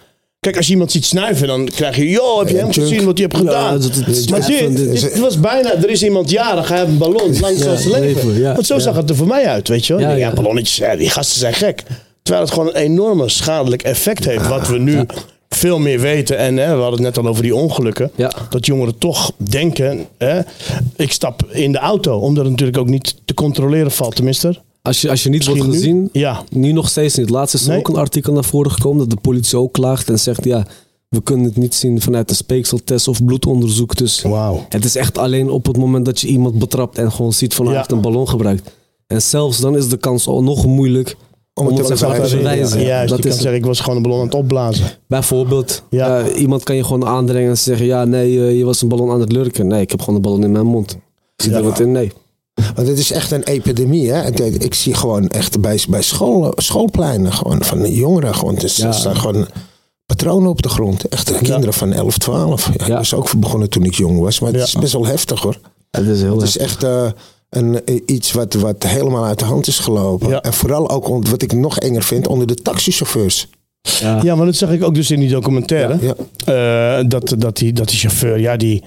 Kijk, 0.43 0.57
als 0.57 0.65
je 0.65 0.71
iemand 0.71 0.91
ziet 0.91 1.05
snuiven, 1.05 1.47
dan 1.47 1.65
krijg 1.65 1.95
je... 1.95 2.09
Yo, 2.09 2.39
heb 2.39 2.49
je 2.49 2.57
hem 2.57 2.73
gezien 2.73 3.05
wat 3.05 3.17
hij 3.17 3.27
heeft 3.31 3.37
gedaan? 3.45 3.79
dat- 3.79 3.93
dat 3.93 4.29
maar 4.29 4.47
dit, 4.47 4.59
van 4.59 4.73
dit- 4.73 5.01
dit 5.01 5.19
was 5.19 5.39
bijna... 5.39 5.73
Er 5.73 5.89
is 5.89 6.03
iemand 6.03 6.29
jarig, 6.29 6.67
hij 6.69 6.77
heeft 6.77 6.89
een 6.89 6.97
ballon. 6.97 7.39
Lang 7.39 7.57
zal 7.57 7.77
zijn 7.77 8.01
leven. 8.01 8.27
leven, 8.27 8.41
ja, 8.41 8.53
Want 8.53 8.65
zo 8.65 8.73
ja. 8.75 8.79
zag 8.79 8.95
het 8.95 9.09
er 9.09 9.15
voor 9.15 9.27
mij 9.27 9.45
uit, 9.45 9.67
weet 9.67 9.85
je 9.85 9.93
wel. 9.93 10.01
Ja, 10.01 10.09
Ja, 10.09 10.15
ja, 10.15 10.27
ja. 10.27 10.33
ballonnetjes, 10.33 10.75
ja, 10.75 10.95
die 10.95 11.09
gasten 11.09 11.39
zijn 11.39 11.53
gek. 11.53 11.83
Terwijl 12.23 12.45
het 12.45 12.53
gewoon 12.53 12.67
een 12.69 12.75
enorme 12.81 13.29
schadelijk 13.29 13.81
effect 13.81 14.25
heeft. 14.25 14.47
Wat 14.47 14.67
we 14.67 14.77
nu 14.77 15.05
veel 15.49 15.79
meer 15.79 15.99
weten. 15.99 16.37
En 16.37 16.57
hè, 16.57 16.75
we 16.75 16.81
hadden 16.81 17.03
het 17.03 17.15
net 17.15 17.25
al 17.25 17.29
over 17.31 17.43
die 17.43 17.55
ongelukken. 17.55 18.11
Ja. 18.15 18.31
Dat 18.49 18.65
jongeren 18.65 18.97
toch 18.97 19.31
denken, 19.37 20.05
hè, 20.17 20.39
ik 20.95 21.11
stap 21.11 21.43
in 21.51 21.71
de 21.71 21.77
auto. 21.77 22.17
Omdat 22.17 22.41
het 22.43 22.51
natuurlijk 22.51 22.77
ook 22.79 22.89
niet 22.89 23.15
te 23.25 23.33
controleren 23.33 23.91
valt. 23.91 24.15
Tenminste, 24.15 24.55
Als 24.87 25.01
je, 25.01 25.09
als 25.09 25.23
je 25.23 25.29
niet 25.29 25.45
wordt 25.45 25.65
Misschien 25.67 25.95
nu? 25.95 26.01
gezien, 26.01 26.21
Ja. 26.21 26.43
nu 26.49 26.71
nog 26.71 26.89
steeds 26.89 27.15
niet. 27.15 27.29
Laatst 27.29 27.53
is 27.53 27.61
er 27.63 27.69
Nee. 27.69 27.77
ook 27.77 27.87
een 27.87 27.95
artikel 27.95 28.33
naar 28.33 28.43
voren 28.43 28.71
gekomen 28.71 28.97
dat 28.99 29.09
de 29.09 29.21
politie 29.21 29.57
ook 29.57 29.71
klaagt 29.73 30.09
en 30.09 30.19
zegt 30.19 30.43
ja, 30.43 30.65
we 31.09 31.21
kunnen 31.23 31.45
het 31.45 31.57
niet 31.57 31.73
zien 31.75 32.01
vanuit 32.01 32.29
de 32.29 32.35
speekseltest 32.35 33.07
of 33.07 33.25
bloedonderzoek. 33.25 33.95
Dus 33.95 34.23
het 34.69 34.85
is 34.85 34.95
echt 34.95 35.17
alleen 35.17 35.49
op 35.49 35.65
het 35.65 35.77
moment 35.77 36.05
dat 36.05 36.19
je 36.19 36.27
iemand 36.27 36.59
betrapt 36.59 36.97
en 36.97 37.11
gewoon 37.11 37.33
ziet 37.33 37.53
van 37.53 37.65
hij 37.65 37.73
Ja. 37.73 37.79
heeft 37.79 37.91
een 37.91 38.01
ballon 38.01 38.27
gebruikt. 38.29 38.71
En 39.07 39.21
zelfs 39.21 39.59
dan 39.59 39.77
is 39.77 39.89
de 39.89 39.97
kans 39.97 40.27
al 40.27 40.43
nog 40.43 40.65
moeilijk 40.65 41.15
om, 41.53 41.65
het 41.67 41.77
het 41.89 41.97
te 41.97 42.35
bewijzen. 42.37 42.79
Ja, 42.79 42.85
juist, 42.87 43.09
dat 43.09 43.23
je 43.23 43.29
is 43.29 43.33
kan 43.33 43.41
zeggen, 43.41 43.59
ik 43.59 43.65
was 43.65 43.79
gewoon 43.79 43.95
een 43.95 44.03
ballon 44.03 44.19
aan 44.19 44.25
het 44.25 44.35
opblazen. 44.35 44.85
Bijvoorbeeld, 45.07 45.83
Ja. 45.89 46.19
eh, 46.19 46.41
iemand 46.41 46.63
kan 46.63 46.75
je 46.75 46.83
gewoon 46.83 47.05
aandringen 47.05 47.49
en 47.49 47.57
zeggen 47.57 47.85
ja 47.85 48.05
nee, 48.05 48.39
eh, 48.47 48.57
je 48.57 48.65
was 48.65 48.81
een 48.81 48.87
ballon 48.87 49.11
aan 49.11 49.19
het 49.19 49.31
lurken. 49.31 49.67
Nee, 49.67 49.81
ik 49.81 49.89
heb 49.91 49.99
gewoon 49.99 50.15
een 50.15 50.21
ballon 50.21 50.43
in 50.43 50.51
mijn 50.51 50.65
mond. 50.65 50.97
Ja. 51.35 51.51
er 51.57 51.63
wat 51.63 51.79
in, 51.79 51.91
nee. 51.91 52.11
Want 52.75 52.87
het 52.87 52.97
is 52.97 53.11
echt 53.11 53.31
een 53.31 53.43
epidemie. 53.43 54.11
Hè? 54.11 54.29
Ik 54.63 54.73
zie 54.73 54.93
gewoon 54.93 55.27
echt 55.27 55.61
bij, 55.61 55.79
bij 55.89 56.01
school, 56.01 56.51
schoolpleinen 56.55 57.33
gewoon 57.33 57.63
van 57.63 57.81
de 57.81 57.93
jongeren. 57.93 58.35
Gewoon, 58.35 58.57
is, 58.57 58.77
Ja. 58.77 58.87
Er 58.87 58.93
staan 58.93 59.15
gewoon 59.15 59.47
patronen 60.05 60.49
op 60.49 60.61
de 60.61 60.69
grond. 60.69 61.07
Echt 61.07 61.37
kinderen 61.37 61.73
van 61.73 61.93
11, 61.93 62.17
12. 62.17 62.65
Ja, 62.65 62.73
Ja. 62.77 62.85
Ik 62.85 62.97
was 62.97 63.13
ook 63.13 63.39
begonnen 63.39 63.69
toen 63.69 63.83
ik 63.83 63.93
jong 63.93 64.19
was. 64.19 64.39
Maar 64.39 64.49
het 64.49 64.59
Ja. 64.59 64.65
is 64.65 64.73
best 64.73 64.93
wel 64.93 65.05
heftig 65.05 65.41
hoor. 65.41 65.59
Het 65.91 66.07
is 66.07 66.21
heel 66.21 66.35
Het 66.37 66.47
is 66.47 66.57
echt 66.57 66.83
eh, 66.83 67.11
een, 67.49 67.85
eh, 67.85 68.01
iets 68.05 68.31
wat, 68.31 68.53
wat 68.53 68.83
helemaal 68.83 69.25
uit 69.25 69.39
de 69.39 69.45
hand 69.45 69.67
is 69.67 69.79
gelopen. 69.79 70.29
Ja. 70.29 70.41
En 70.41 70.53
vooral 70.53 70.89
ook 70.89 71.27
wat 71.27 71.41
ik 71.41 71.53
nog 71.53 71.79
enger 71.79 72.03
vind 72.03 72.27
onder 72.27 72.47
de 72.47 72.55
taxichauffeurs. 72.55 73.47
ja. 73.81 74.19
Ja, 74.23 74.35
maar 74.35 74.45
dat 74.45 74.55
zag 74.55 74.71
ik 74.71 74.83
ook 74.83 74.95
dus 74.95 75.11
in 75.11 75.19
die 75.19 75.29
documentaire. 75.29 75.97
Ja. 76.01 76.15
Eh, 76.99 77.05
dat, 77.09 77.35
dat, 77.37 77.57
die, 77.57 77.73
dat 77.73 77.87
die 77.89 77.97
chauffeur, 77.97 78.39
ja, 78.39 78.57
die, 78.57 78.83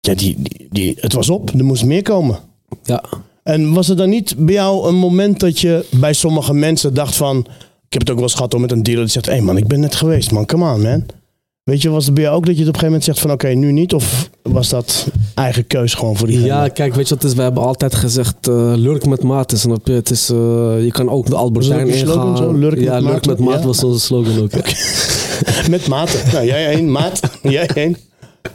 ja 0.00 0.14
die, 0.14 0.36
die, 0.42 0.66
die, 0.70 0.96
het 1.00 1.12
was 1.12 1.28
op. 1.30 1.50
Er 1.54 1.64
moest 1.64 1.84
meer 1.84 2.02
komen. 2.02 2.38
Ja. 2.82 3.02
En 3.42 3.72
was 3.72 3.88
er 3.88 3.96
dan 3.96 4.08
niet 4.08 4.34
bij 4.38 4.54
jou 4.54 4.88
een 4.88 4.94
moment 4.94 5.40
dat 5.40 5.58
je 5.60 5.86
bij 5.90 6.12
sommige 6.12 6.54
mensen 6.54 6.94
dacht 6.94 7.16
van... 7.16 7.38
Ik 7.86 7.96
heb 7.98 8.00
het 8.00 8.10
ook 8.10 8.16
wel 8.16 8.24
eens 8.24 8.34
gehad 8.34 8.52
hoor, 8.52 8.60
met 8.60 8.70
een 8.70 8.82
dealer 8.82 9.02
die 9.02 9.12
zegt... 9.12 9.26
Hé 9.26 9.32
hey 9.32 9.40
man, 9.42 9.56
ik 9.56 9.66
ben 9.66 9.80
net 9.80 9.94
geweest 9.94 10.30
man, 10.30 10.46
come 10.46 10.74
on 10.74 10.82
man. 10.82 11.06
Weet 11.62 11.82
je, 11.82 11.90
was 11.90 12.04
het 12.04 12.14
bij 12.14 12.22
jou 12.22 12.36
ook 12.36 12.46
dat 12.46 12.54
je 12.54 12.60
het 12.60 12.68
op 12.68 12.74
een 12.74 12.80
gegeven 12.80 12.86
moment 12.86 13.04
zegt 13.04 13.18
van... 13.18 13.30
Oké, 13.30 13.48
nu 13.48 13.72
niet? 13.72 13.94
Of 13.94 14.30
was 14.42 14.68
dat 14.68 15.06
eigen 15.34 15.66
keus 15.66 15.94
gewoon 15.94 16.16
voor 16.16 16.26
die 16.26 16.40
Ja, 16.40 16.68
kijk, 16.68 16.94
weet 16.94 17.08
je 17.08 17.14
wat 17.14 17.22
het 17.22 17.30
is? 17.32 17.36
We 17.36 17.42
hebben 17.42 17.62
altijd 17.62 17.94
gezegd, 17.94 18.48
eh, 18.48 18.72
lurk 18.76 19.06
met 19.06 19.22
maat. 19.22 19.52
Snap 19.56 19.86
je? 19.86 19.92
Het 19.92 20.10
is, 20.10 20.30
eh, 20.30 20.36
je 20.84 20.90
kan 20.92 21.08
ook 21.08 21.26
de 21.26 21.36
Albertijn 21.36 21.88
ingaan. 21.88 22.36
zo? 22.36 22.52
Lurk 22.52 22.80
ja, 22.80 22.94
met 22.94 23.02
lurk 23.02 23.12
maat? 23.12 23.26
met 23.26 23.38
maat 23.38 23.60
Ja? 23.60 23.66
was 23.66 23.84
onze 23.84 24.00
slogan 24.00 24.42
ook. 24.42 24.50
Met 25.70 25.88
maten. 25.88 26.20
Nou, 26.32 26.46
jij 26.46 26.66
één, 26.74 26.90
maat. 26.90 27.20
Jij 27.42 27.66
één. 27.66 27.96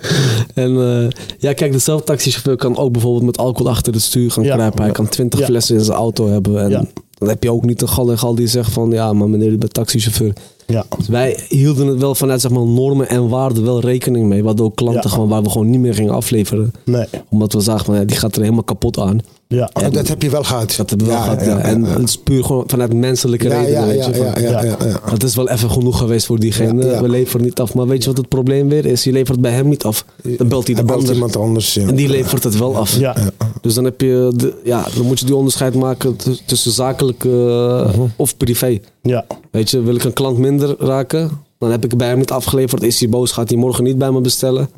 En 0.54 0.78
eh, 0.78 1.10
ja, 1.38 1.54
kijk, 1.54 1.71
dezelfde 1.71 2.06
taxichauffeur 2.06 2.56
kan 2.56 2.78
ook 2.78 2.91
bijvoorbeeld 2.91 3.26
met 3.26 3.38
alcohol 3.38 3.69
achter 3.71 3.93
het 3.93 4.02
stuur 4.02 4.32
gaan 4.32 4.43
Ja. 4.43 4.56
kruipen. 4.56 4.84
Hij 4.84 4.91
kan 4.91 5.08
twintig 5.10 5.45
flessen 5.45 5.76
in 5.78 5.84
zijn 5.84 5.98
auto 5.98 6.28
hebben. 6.28 6.62
En 6.62 6.89
dan 7.17 7.30
heb 7.30 7.43
je 7.43 7.52
ook 7.52 7.65
niet 7.65 7.82
een 7.82 7.89
gal 7.89 8.12
en 8.12 8.17
gal 8.17 8.36
die 8.36 8.48
zegt 8.48 8.71
van, 8.71 8.91
ja, 8.91 9.13
maar 9.13 9.30
meneer, 9.30 9.52
u 9.52 9.58
bent 9.58 9.74
taxichauffeur. 9.74 10.34
Ja. 10.67 10.86
Dus 10.97 11.08
wij 11.08 11.39
hielden 11.49 11.88
het 11.88 11.99
wel 11.99 12.15
vanuit 12.15 12.41
zeg 12.41 12.51
maar, 12.51 12.65
normen 12.65 13.10
en 13.10 13.30
waarden 13.30 13.63
wel 13.63 13.80
rekening 13.80 14.28
mee. 14.28 14.43
Waardoor 14.43 14.73
klanten 14.73 15.01
Ja. 15.04 15.10
gewoon, 15.10 15.30
waar 15.30 15.43
we 15.43 15.49
gewoon 15.49 15.69
niet 15.69 15.80
meer 15.80 15.93
gingen 15.93 16.13
afleveren. 16.13 16.71
Nee. 16.86 17.06
Omdat 17.30 17.54
we 17.54 17.60
zagen 17.60 17.86
van, 17.86 17.95
ja, 17.95 18.04
die 18.04 18.17
gaat 18.17 18.36
er 18.36 18.41
helemaal 18.41 18.63
kapot 18.63 18.99
aan. 18.99 19.19
Ja. 19.47 19.69
Dat 19.91 20.08
heb 20.08 20.21
je 20.21 20.30
wel 20.30 20.43
gehad. 20.43 20.73
Dat 20.78 20.89
hebben 20.89 21.08
we 21.08 21.13
wel 21.13 21.21
Ja, 21.21 21.30
gehad, 21.30 21.45
ja, 21.45 21.58
En 21.60 21.84
het 21.84 22.08
is 22.10 22.17
puur 22.17 22.43
gewoon 22.43 22.63
vanuit 22.67 22.93
menselijke 22.93 23.47
redenen, 23.47 23.71
ja, 23.71 23.86
weet 23.86 23.97
ja, 23.97 24.08
je. 24.08 24.13
van- 24.15 24.25
ja, 24.25 24.38
ja, 24.49 24.63
ja, 24.63 24.78
ja. 24.86 24.99
Het 25.12 25.23
is 25.23 25.36
wel 25.36 25.49
even 25.49 25.71
genoeg 25.71 25.97
geweest 25.97 26.25
voor 26.25 26.39
diegene. 26.39 26.86
Ja, 26.86 26.91
ja. 26.91 27.01
We 27.01 27.10
leveren 27.10 27.45
niet 27.45 27.60
af. 27.60 27.73
Maar 27.73 27.88
weet 27.88 28.04
je 28.04 28.10
wat 28.10 28.17
het 28.17 28.30
probleem 28.30 28.69
weer 28.69 28.86
is? 28.86 29.04
Je 29.04 29.12
levert 29.12 29.41
bij 29.41 29.51
hem 29.51 29.67
niet 29.69 29.84
af. 29.84 30.06
Dan 30.38 30.47
belt 30.47 30.65
hij 30.67 30.75
de 30.75 30.84
belt 30.84 30.99
ander. 30.99 31.13
iemand 31.13 31.36
anders. 31.38 31.73
ja. 31.73 31.88
En 31.88 31.95
die 31.95 32.10
levert 32.10 32.43
het 32.43 32.58
wel 32.58 32.75
af. 32.75 32.97
Ja. 32.99 33.15
Dus 33.62 33.73
dan 33.73 33.84
heb 33.84 34.01
je, 34.01 34.32
de, 34.36 34.54
ja, 34.63 34.86
dan 34.95 35.06
moet 35.06 35.19
je 35.19 35.25
die 35.25 35.36
onderscheid 35.36 35.75
maken 35.75 36.15
tussen 36.45 36.71
zakelijk 36.71 37.25
eh, 37.25 37.32
Mhm. 37.88 38.01
of 38.15 38.38
privé. 38.38 38.80
Ja. 39.06 39.26
Weet 39.52 39.70
je, 39.70 39.82
wil 39.82 39.96
ik 39.96 40.04
een 40.04 40.13
klant 40.13 40.38
minder 40.38 40.76
raken, 40.80 41.32
dan 41.58 41.72
heb 41.72 41.84
ik 41.84 41.98
bij 41.98 42.08
hem 42.08 42.18
niet 42.18 42.32
afgeleverd. 42.32 42.84
Is 42.84 43.00
hij 43.00 43.10
boos, 43.10 43.32
gaat 43.32 43.50
hij 43.50 43.58
morgen 43.58 43.84
niet 43.84 43.98
bij 43.98 44.12
me 44.12 44.22
bestellen. 44.22 44.70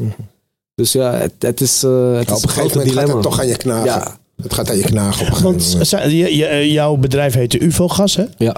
Dus 0.76 0.92
ja, 0.92 1.14
het, 1.14 1.34
het 1.40 1.62
is, 1.62 1.84
eh, 1.84 2.12
het 2.18 2.28
Ja, 2.30 2.36
is 2.36 2.38
op 2.38 2.44
een 2.44 2.50
gegeven 2.50 2.78
moment 2.78 2.96
gaat 2.98 3.08
het 3.08 3.22
toch 3.22 3.40
aan 3.40 3.48
je 3.48 3.58
knagen. 3.58 3.86
Ja. 3.86 4.18
Het 4.42 4.54
gaat 4.54 4.70
aan 4.70 4.78
je 4.78 4.84
knagen 4.84 5.22
op 5.22 5.28
een 5.32 5.36
gegeven 5.60 5.78
Want 5.90 6.12
je- 6.12 6.36
je- 6.38 6.72
jouw 6.72 6.96
bedrijf 6.96 7.34
heette 7.34 7.60
UFO-gas, 7.64 8.16
hè? 8.16 8.24
Ja, 8.38 8.56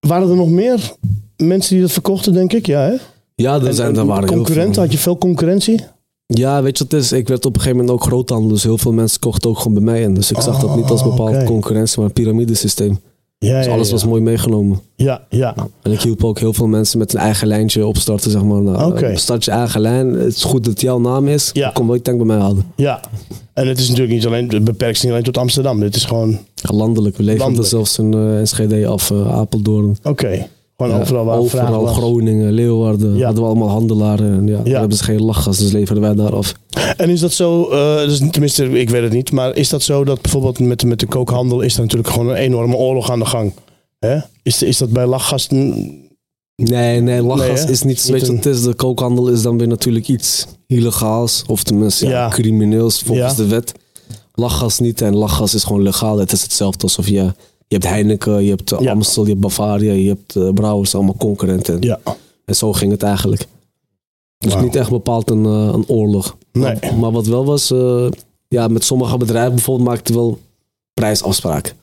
Waren 0.00 0.28
er 0.30 0.36
nog 0.36 0.48
meer 0.48 0.92
mensen 1.36 1.72
die 1.74 1.80
dat 1.82 1.92
verkochten, 1.92 2.32
denk 2.32 2.52
ik? 2.52 2.66
Ja, 2.66 2.80
hè? 2.80 2.94
ja 3.34 3.54
er, 3.54 3.66
En- 3.66 3.74
zijn, 3.74 3.96
er 3.96 4.06
waren 4.06 4.28
heel 4.28 4.36
concurrenten? 4.36 4.82
Had 4.82 4.92
je 4.92 4.98
veel 4.98 5.18
concurrentie? 5.18 5.80
Ja, 6.26 6.62
weet 6.62 6.78
je 6.78 6.84
wat 6.84 6.92
het 6.92 7.02
is? 7.02 7.12
Ik 7.12 7.28
werd 7.28 7.46
op 7.46 7.54
een 7.54 7.60
gegeven 7.60 7.80
moment 7.84 7.96
ook 8.00 8.06
groothandel. 8.06 8.48
Dus 8.48 8.62
heel 8.62 8.78
veel 8.78 8.92
mensen 8.92 9.20
kochten 9.20 9.50
ook 9.50 9.56
gewoon 9.58 9.74
bij 9.74 9.82
mij 9.82 10.02
in. 10.02 10.14
Dus 10.14 10.30
ik 10.30 10.40
zag 10.40 10.60
dat 10.60 10.76
niet 10.76 10.84
als 10.90 11.02
bepaalde 11.02 11.36
oké. 11.36 11.44
concurrentie, 11.44 11.96
maar 11.98 12.06
een 12.06 12.12
piramidesysteem. 12.12 13.00
Ja, 13.46 13.58
Dus 13.58 13.66
alles 13.68 13.86
ja. 13.86 13.92
was 13.92 14.04
mooi 14.04 14.20
meegenomen. 14.22 14.80
Ja, 14.96 15.22
ja. 15.28 15.54
En 15.82 15.92
ik 15.92 16.00
hielp 16.00 16.24
ook 16.24 16.38
heel 16.38 16.52
veel 16.52 16.66
mensen 16.66 16.98
met 16.98 17.14
een 17.14 17.20
eigen 17.20 17.46
lijntje 17.46 17.86
opstarten, 17.86 18.30
zeg 18.30 18.42
maar. 18.44 18.62
Nou, 18.62 18.92
Oké. 18.92 19.06
eh, 19.06 19.16
Start 19.16 19.44
je 19.44 19.50
eigen 19.50 19.80
lijn. 19.80 20.12
Het 20.14 20.34
is 20.36 20.44
goed 20.44 20.64
dat 20.64 20.72
het 20.72 20.80
jouw 20.80 20.98
naam 20.98 21.28
is. 21.28 21.50
Ja. 21.52 21.70
Kom 21.70 21.86
wel 21.86 21.94
je 21.94 22.02
tank 22.02 22.16
bij 22.16 22.26
mij 22.26 22.38
halen. 22.38 22.64
ja. 22.76 23.00
En 23.54 23.68
het 23.68 23.78
is 23.78 23.88
natuurlijk 23.88 24.14
niet 24.14 24.26
alleen, 24.26 24.48
het 24.48 24.64
beperkt 24.64 24.94
zich 24.94 25.02
niet 25.04 25.12
alleen 25.12 25.24
tot 25.24 25.38
Amsterdam. 25.38 25.82
Het 25.82 25.96
is 25.96 26.04
gewoon, 26.04 26.38
oké. 26.64 26.74
Landelijk. 26.74 27.16
We 27.16 27.22
Landelijk. 27.36 27.68
zelfs 27.68 27.98
in 27.98 28.14
eh 28.14 28.38
Enschede 28.38 28.86
af, 28.86 29.10
eh, 29.10 29.32
Apeldoorn. 29.38 29.96
Gewoon 30.76 31.00
overal 31.00 31.24
waar 31.24 31.36
overal. 31.38 31.86
Groningen, 31.86 32.52
Leeuwarden. 32.52 33.16
Ja. 33.16 33.24
Hadden 33.24 33.42
we 33.42 33.48
allemaal 33.48 33.68
handelaren. 33.68 34.32
En 34.32 34.46
ja, 34.46 34.56
daar 34.62 34.80
hebben 34.80 34.96
ze 34.98 35.04
geen 35.04 35.22
lachgas, 35.22 35.58
dus 35.58 35.72
leverden 35.72 36.02
wij 36.02 36.14
daar 36.14 36.34
af. 36.34 36.54
En 36.96 37.10
is 37.10 37.20
dat 37.20 37.32
zo, 37.32 37.68
eh, 37.70 37.96
dus 37.96 38.18
tenminste, 38.30 38.80
ik 38.80 38.90
weet 38.90 39.02
het 39.02 39.12
niet, 39.12 39.32
maar 39.32 39.56
is 39.56 39.68
dat 39.68 39.82
zo 39.82 40.04
dat 40.04 40.20
bijvoorbeeld 40.22 40.58
met, 40.58 40.84
met 40.84 41.00
de 41.00 41.06
kookhandel 41.06 41.60
is 41.60 41.74
er 41.74 41.80
natuurlijk 41.80 42.10
gewoon 42.10 42.28
een 42.28 42.34
enorme 42.36 42.76
oorlog 42.76 43.10
aan 43.10 43.18
de 43.18 43.24
gang? 43.24 43.52
Hè? 43.98 44.18
Is, 44.42 44.62
is 44.62 44.78
dat 44.78 44.90
bij 44.90 45.06
lachgasten? 45.06 45.90
Nee, 46.56 47.00
nee, 47.00 47.22
lachgas 47.22 47.62
Nee, 47.62 47.72
is 47.72 47.82
niet. 47.82 48.04
Weet 48.04 48.26
je 48.26 48.32
het 48.32 48.46
is? 48.46 48.62
De 48.62 48.74
kookhandel 48.74 49.28
is 49.28 49.42
dan 49.42 49.58
weer 49.58 49.68
natuurlijk 49.68 50.08
iets 50.08 50.46
illegaals. 50.66 51.42
Of 51.46 51.62
tenminste, 51.62 52.06
ja, 52.06 52.10
Ja. 52.12 52.28
crimineels 52.28 53.02
volgens 53.02 53.30
Ja. 53.30 53.42
de 53.42 53.46
wet. 53.48 53.72
Lachgas 54.34 54.78
niet. 54.78 55.00
En 55.00 55.16
lachgas 55.16 55.54
is 55.54 55.64
gewoon 55.64 55.82
legaal. 55.82 56.18
Het 56.18 56.32
is 56.32 56.42
hetzelfde 56.42 56.82
alsof 56.82 57.08
je. 57.08 57.32
Je 57.72 57.78
hebt 57.78 57.90
Heineken, 57.90 58.44
je 58.44 58.50
hebt 58.50 58.72
eh, 58.72 58.80
Ja. 58.80 58.90
Amstel, 58.90 59.22
je 59.22 59.28
hebt 59.28 59.40
Bavaria, 59.40 59.92
je 59.92 60.08
hebt 60.08 60.36
eh, 60.36 60.48
Brouwers, 60.52 60.94
allemaal 60.94 61.16
concurrenten. 61.16 61.80
Ja. 61.80 61.98
En 62.44 62.54
zo 62.56 62.72
ging 62.72 62.92
het 62.92 63.02
eigenlijk. 63.02 63.46
Dus 64.38 64.56
niet 64.56 64.76
echt 64.76 64.90
bepaald 64.90 65.30
een, 65.30 65.44
eh, 65.44 65.70
een 65.72 65.84
oorlog. 65.88 66.36
Nee. 66.52 66.74
Maar, 66.80 66.94
maar 66.94 67.10
wat 67.12 67.26
wel 67.26 67.44
was, 67.44 67.68
ja, 68.48 68.68
met 68.68 68.84
sommige 68.84 69.16
bedrijven 69.16 69.54
bijvoorbeeld 69.54 69.88
maakten 69.88 70.14
wel 70.14 70.38
prijsafspraken. 70.94 71.74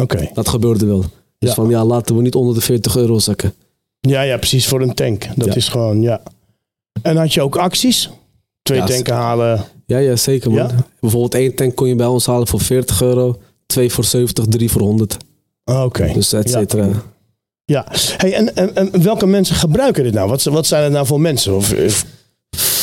Oké. 0.00 0.30
Dat 0.34 0.48
gebeurde 0.48 0.86
wel. 0.86 1.00
Dus 1.38 1.48
Ja. 1.48 1.54
van 1.54 1.68
ja, 1.68 1.84
laten 1.84 2.16
we 2.16 2.22
niet 2.22 2.34
onder 2.34 2.54
de 2.54 2.60
40 2.60 2.96
euro 2.96 3.18
zakken. 3.18 3.54
Ja, 4.00 4.22
ja, 4.22 4.36
precies, 4.36 4.66
voor 4.68 4.80
een 4.80 4.94
tank. 4.94 5.28
Dat 5.36 5.46
Ja. 5.46 5.54
is 5.54 5.68
gewoon, 5.68 6.02
ja. 6.02 6.22
En 7.02 7.16
had 7.16 7.32
je 7.34 7.42
ook 7.42 7.56
acties? 7.56 8.10
Twee 8.62 8.78
Ja, 8.78 8.86
tanken 8.86 9.14
halen. 9.14 9.64
Ja, 9.86 9.98
ja 9.98 10.16
zeker 10.16 10.50
man. 10.50 10.70
Bijvoorbeeld 11.00 11.34
één 11.34 11.54
tank 11.54 11.74
kon 11.74 11.88
je 11.88 11.94
bij 11.94 12.06
ons 12.06 12.26
halen 12.26 12.46
voor 12.46 12.60
40 12.60 13.02
euro. 13.02 13.36
Twee 13.66 13.92
voor 13.92 14.04
70, 14.04 14.46
drie 14.46 14.70
voor 14.70 14.80
100. 14.82 15.16
Ah, 15.68 15.84
Oké. 15.84 16.10
Dus 16.12 16.32
et 16.32 16.50
cetera. 16.50 16.88
Ja. 17.64 17.86
Hey, 18.16 18.34
en, 18.34 18.56
en, 18.56 18.74
en 18.76 19.02
welke 19.02 19.26
mensen 19.26 19.56
gebruiken 19.56 20.02
dit 20.04 20.14
nou? 20.14 20.28
Wat, 20.28 20.42
wat 20.42 20.66
zijn 20.66 20.82
het 20.84 20.92
nou 20.92 21.06
voor 21.06 21.20
mensen? 21.20 21.54
Of, 21.56 21.72
of- 21.86 22.04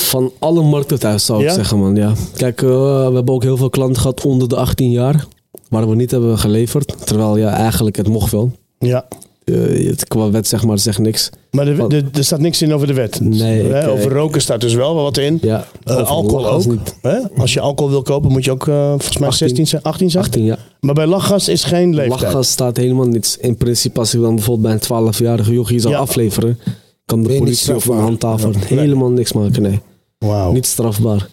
Van 0.08 0.32
alle 0.40 0.62
markten 0.64 1.00
thuis 1.00 1.26
zou 1.26 1.40
ik 1.42 1.48
Ja? 1.48 1.54
zeggen 1.54 1.80
man. 1.80 1.96
Ja. 1.96 2.14
Kijk, 2.36 2.62
eh, 2.62 2.68
we 3.08 3.14
hebben 3.14 3.34
ook 3.34 3.44
heel 3.44 3.58
veel 3.58 3.70
klanten 3.70 4.02
gehad 4.02 4.26
onder 4.26 4.48
de 4.50 4.56
18 4.56 4.92
jaar. 4.92 5.26
Waar 5.70 5.90
we 5.90 5.96
niet 5.96 6.12
hebben 6.12 6.40
geleverd. 6.40 6.96
Terwijl 7.06 7.38
ja, 7.38 7.50
eigenlijk 7.54 7.96
het 7.96 8.08
mocht 8.08 8.32
wel. 8.32 8.52
ja. 8.80 9.06
Eh, 9.46 9.88
het 9.88 10.08
qua 10.08 10.30
wet 10.32 10.48
zeg 10.48 10.64
maar 10.66 10.80
zegt 10.80 11.00
niks. 11.00 11.30
Maar 11.52 11.68
er, 11.68 12.04
staat 12.12 12.40
niks 12.40 12.62
in 12.62 12.74
over 12.74 12.88
de 12.88 12.94
wet. 12.94 13.20
Nee, 13.22 13.64
Hè, 13.64 13.82
ik, 13.84 13.88
over 13.90 14.12
roken 14.12 14.42
staat 14.42 14.62
dus 14.62 14.74
wel 14.74 14.96
wat 14.96 15.18
in. 15.18 15.38
Ja, 15.42 15.68
Eh, 15.84 16.10
alcohol 16.10 16.42
lachgas 16.42 16.66
ook. 16.66 16.72
niet. 16.72 16.96
Hè? 17.02 17.18
Als 17.38 17.54
je 17.54 17.60
alcohol 17.60 17.92
wil 17.92 18.02
kopen, 18.02 18.32
moet 18.32 18.46
je 18.46 18.52
ook 18.52 18.68
eh, 18.68 18.90
volgens 18.90 19.18
mij 19.18 19.28
18. 19.28 19.48
16 19.48 19.68
zijn, 19.68 19.82
18 19.82 20.10
zijn. 20.10 20.24
18 20.24 20.44
jaar. 20.44 20.72
Maar 20.80 20.94
bij 20.94 21.06
lachgas 21.08 21.48
is 21.48 21.64
geen 21.64 21.96
leeftijd. 21.96 22.22
Lachgas 22.22 22.50
staat 22.50 22.78
helemaal 22.78 23.08
niets. 23.08 23.38
In 23.38 23.56
principe, 23.58 24.00
als 24.00 24.14
ik 24.14 24.22
dan 24.22 24.36
bijvoorbeeld 24.36 24.68
bij 24.88 24.98
een 24.98 25.14
12-jarige 25.14 25.54
jochie 25.54 25.80
zou 25.80 25.94
Ja. 25.94 26.00
afleveren, 26.00 26.60
kan 27.06 27.24
de 27.24 27.38
politie 27.38 27.76
of 27.76 27.86
een 27.86 27.98
handhaver 27.98 28.56
helemaal 28.68 29.10
niks 29.10 29.34
maken. 29.34 29.62
Nee, 29.62 29.80
Wauw. 30.18 30.52
niet 30.52 30.66
strafbaar. 30.66 31.28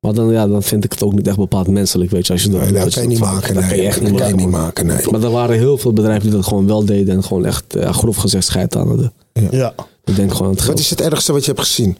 Maar 0.00 0.14
dan, 0.14 0.32
ja, 0.32 0.46
dan 0.46 0.62
vind 0.62 0.84
ik 0.84 0.92
het 0.92 1.02
ook 1.02 1.12
niet 1.12 1.26
echt 1.26 1.36
bepaald 1.36 1.68
menselijk, 1.68 2.10
weet 2.10 2.26
je. 2.26 2.32
Als 2.32 2.42
je 2.42 2.50
dat, 2.50 2.60
Nee, 2.60 2.72
dat 2.72 2.92
kan 2.92 3.02
je 3.02 3.08
niet 3.08 3.18
maken. 3.18 3.54
Dat 3.54 3.62
nee. 3.62 3.72
kan 3.72 3.80
je 3.80 3.86
echt 3.86 4.00
niet 4.00 4.12
maken. 4.12 4.36
niet 4.36 4.50
man. 4.50 4.60
maken, 4.60 4.86
nee. 4.86 5.10
Maar 5.10 5.22
er 5.22 5.30
waren 5.30 5.56
heel 5.56 5.78
veel 5.78 5.92
bedrijven 5.92 6.22
die 6.22 6.32
dat 6.32 6.46
gewoon 6.46 6.66
wel 6.66 6.84
deden 6.84 7.14
en 7.14 7.24
gewoon 7.24 7.44
echt, 7.44 7.64
ja, 7.68 7.92
grof 7.92 8.16
gezegd, 8.16 8.44
scheid 8.44 8.76
aan 8.76 8.88
hadden. 8.88 9.12
Ja. 9.50 9.74
Ik 10.04 10.16
denk 10.16 10.32
gewoon 10.32 10.48
aan 10.48 10.54
het 10.54 10.66
Wat 10.66 10.78
is 10.78 10.90
het 10.90 11.00
ergste 11.00 11.32
wat 11.32 11.44
je 11.44 11.52
hebt 11.52 11.66
gezien? 11.66 11.96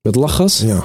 Met 0.00 0.14
lachgas? 0.14 0.58
Ja. 0.58 0.84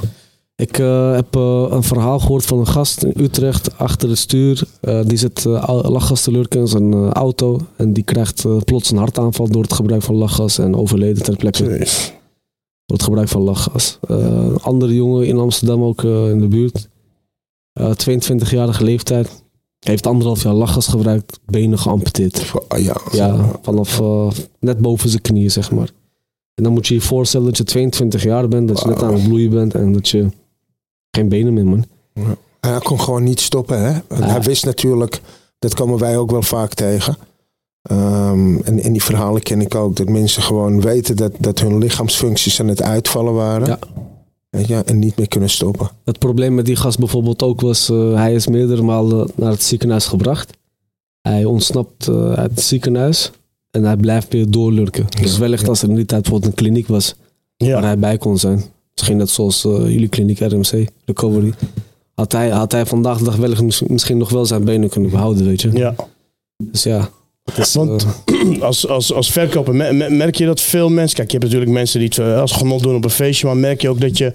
Ik 0.56 0.80
eh, 0.80 1.14
heb 1.14 1.36
eh, 1.36 1.66
een 1.70 1.84
verhaal 1.84 2.20
gehoord 2.20 2.46
van 2.46 2.60
een 2.60 2.68
gast 2.68 3.04
in 3.04 3.14
Utrecht 3.18 3.78
achter 3.78 4.10
het 4.10 4.18
stuur. 4.18 4.64
Eh, 4.82 5.00
die 5.06 5.18
zit 5.18 5.46
uh, 5.46 5.80
lachgas 5.84 6.22
te 6.22 6.32
lurken 6.32 6.60
in 6.60 6.68
zijn 6.68 6.94
eh, 6.94 7.10
auto. 7.10 7.60
En 7.76 7.94
die 7.94 8.04
krijgt 8.04 8.46
eh, 8.46 8.58
plots 8.58 8.92
een 8.92 8.98
hartaanval 8.98 9.48
door 9.48 9.62
het 9.62 9.74
gebruik 9.74 10.02
van 10.02 10.16
lachgas. 10.16 10.60
En 10.60 10.76
overleden 10.76 11.24
ter 11.24 11.36
plekke 11.36 11.64
Jeez. 11.64 12.12
Door 12.88 12.98
het 12.98 13.06
gebruik 13.06 13.28
van 13.28 13.42
lachgas. 13.42 14.00
Eh, 14.08 14.18
een 14.18 14.62
andere 14.62 14.94
jongen 14.94 15.28
in 15.28 15.38
Amsterdam 15.38 15.84
ook 15.84 16.04
eh, 16.04 16.30
in 16.30 16.40
de 16.40 16.48
buurt. 16.48 16.90
Eh 17.74 17.92
22-jarige 17.92 18.84
leeftijd. 18.84 19.44
Heeft 19.80 20.08
anderhalf 20.08 20.44
jaar 20.44 20.54
lachgas 20.54 20.88
gebruikt. 20.88 21.40
Benen 21.46 21.80
geamputeerd. 21.80 22.52
Oh, 22.70 22.80
ja. 22.80 23.02
Ja, 23.12 23.60
vanaf 23.62 24.00
eh, 24.00 24.30
net 24.60 24.78
boven 24.78 25.10
zijn 25.10 25.22
knieën, 25.22 25.52
zeg 25.52 25.72
maar. 25.72 25.90
En 26.54 26.64
dan 26.64 26.74
moet 26.74 26.88
je 26.88 26.94
je 26.94 27.02
voorstellen 27.02 27.46
dat 27.46 27.58
je 27.58 27.64
22 27.64 28.24
jaar 28.24 28.48
bent, 28.48 28.68
dat 28.68 28.80
je 28.80 28.88
net 28.88 29.04
aan 29.04 29.14
het 29.14 29.24
bloeien 29.24 29.50
bent 29.50 29.76
en 29.76 29.94
dat 29.94 30.10
je 30.10 30.30
geen 31.12 31.30
benen 31.30 31.54
meer, 31.54 31.66
man. 31.66 31.86
En 32.60 32.70
hij 32.70 32.80
kon 32.80 33.00
gewoon 33.00 33.24
niet 33.24 33.40
stoppen. 33.40 33.82
Hè? 33.82 33.90
Ja. 33.90 34.26
Hij 34.26 34.42
wist 34.42 34.66
natuurlijk, 34.66 35.22
dat 35.60 35.74
komen 35.74 36.00
wij 36.00 36.18
ook 36.18 36.32
wel 36.32 36.42
vaak 36.42 36.74
tegen. 36.74 37.18
Ehm, 37.88 38.56
en 38.64 38.80
in 38.80 38.92
die 38.92 39.04
verhalen 39.04 39.42
ken 39.42 39.62
ik 39.62 39.76
ook 39.76 39.96
dat 39.96 40.10
mensen 40.10 40.42
gewoon 40.42 40.82
weten 40.82 41.16
dat, 41.16 41.32
dat 41.40 41.60
hun 41.60 41.78
lichaamsfuncties 41.78 42.60
aan 42.62 42.68
het 42.68 42.82
uitvallen 42.82 43.34
waren. 43.34 43.68
Ja. 43.68 43.80
Weet 44.50 44.68
je, 44.68 44.76
en 44.76 45.00
niet 45.00 45.18
meer 45.18 45.28
kunnen 45.28 45.50
stoppen. 45.50 45.90
Het 46.06 46.20
probleem 46.20 46.56
met 46.56 46.66
die 46.66 46.76
gast 46.76 47.00
bijvoorbeeld 47.00 47.44
ook 47.44 47.62
was, 47.62 47.90
eh, 47.90 48.14
hij 48.14 48.34
is 48.34 48.48
meerdere 48.48 48.82
malen 48.82 49.30
naar 49.36 49.52
het 49.52 49.64
ziekenhuis 49.64 50.06
gebracht. 50.06 50.58
Hij 51.22 51.46
ontsnapt 51.46 52.08
eh, 52.08 52.32
uit 52.34 52.52
het 52.52 52.62
ziekenhuis 52.62 53.32
en 53.72 53.84
hij 53.84 53.98
blijft 53.98 54.34
weer 54.34 54.52
doorlurken. 54.52 55.06
Dus 55.22 55.38
wellicht 55.38 55.68
als 55.68 55.82
er 55.82 55.90
in 55.90 55.96
die 55.96 56.06
tijd 56.06 56.22
bijvoorbeeld 56.22 56.52
een 56.52 56.58
kliniek 56.64 56.88
was 56.88 57.16
waar 57.58 57.68
Ja. 57.70 57.82
hij 57.82 57.98
bij 58.00 58.18
kon 58.18 58.38
zijn. 58.38 58.64
Misschien 58.94 59.18
net 59.18 59.30
zoals 59.30 59.66
eh, 59.66 59.72
jullie 59.90 60.08
kliniek 60.08 60.40
RMC, 60.40 60.88
Recovery. 61.06 61.54
Had 62.14 62.32
hij, 62.32 62.50
had 62.50 62.72
hij 62.72 62.86
vandaag 62.86 63.18
de 63.18 63.24
dag 63.24 63.36
wellicht 63.36 63.62
mis- 63.62 63.82
misschien 63.82 64.18
nog 64.18 64.30
wel 64.30 64.46
zijn 64.46 64.64
benen 64.64 64.90
kunnen 64.90 65.10
behouden, 65.12 65.46
weet 65.46 65.62
je. 65.62 65.72
ja. 65.72 65.96
Dus 66.64 66.84
ja. 66.84 67.10
Is, 67.56 67.74
Want- 67.74 68.06
eh, 68.26 68.62
Als, 68.62 68.88
als, 68.88 69.14
als 69.14 69.32
verkoper 69.32 69.76
me- 69.76 69.94
me- 69.94 70.10
merk 70.10 70.36
je 70.36 70.46
dat 70.46 70.62
veel 70.62 70.90
mensen... 70.90 71.16
Kijk, 71.16 71.32
je 71.32 71.38
hebt 71.38 71.44
natuurlijk 71.52 71.78
mensen 71.80 72.00
die 72.00 72.08
het 72.10 72.18
eh, 72.18 72.40
als 72.42 72.52
genot 72.52 72.84
doen 72.84 72.96
op 72.96 73.04
een 73.04 73.10
feestje. 73.10 73.46
Maar 73.48 73.58
merk 73.58 73.82
je 73.82 73.90
ook 73.90 74.02
dat, 74.02 74.18
je, 74.18 74.34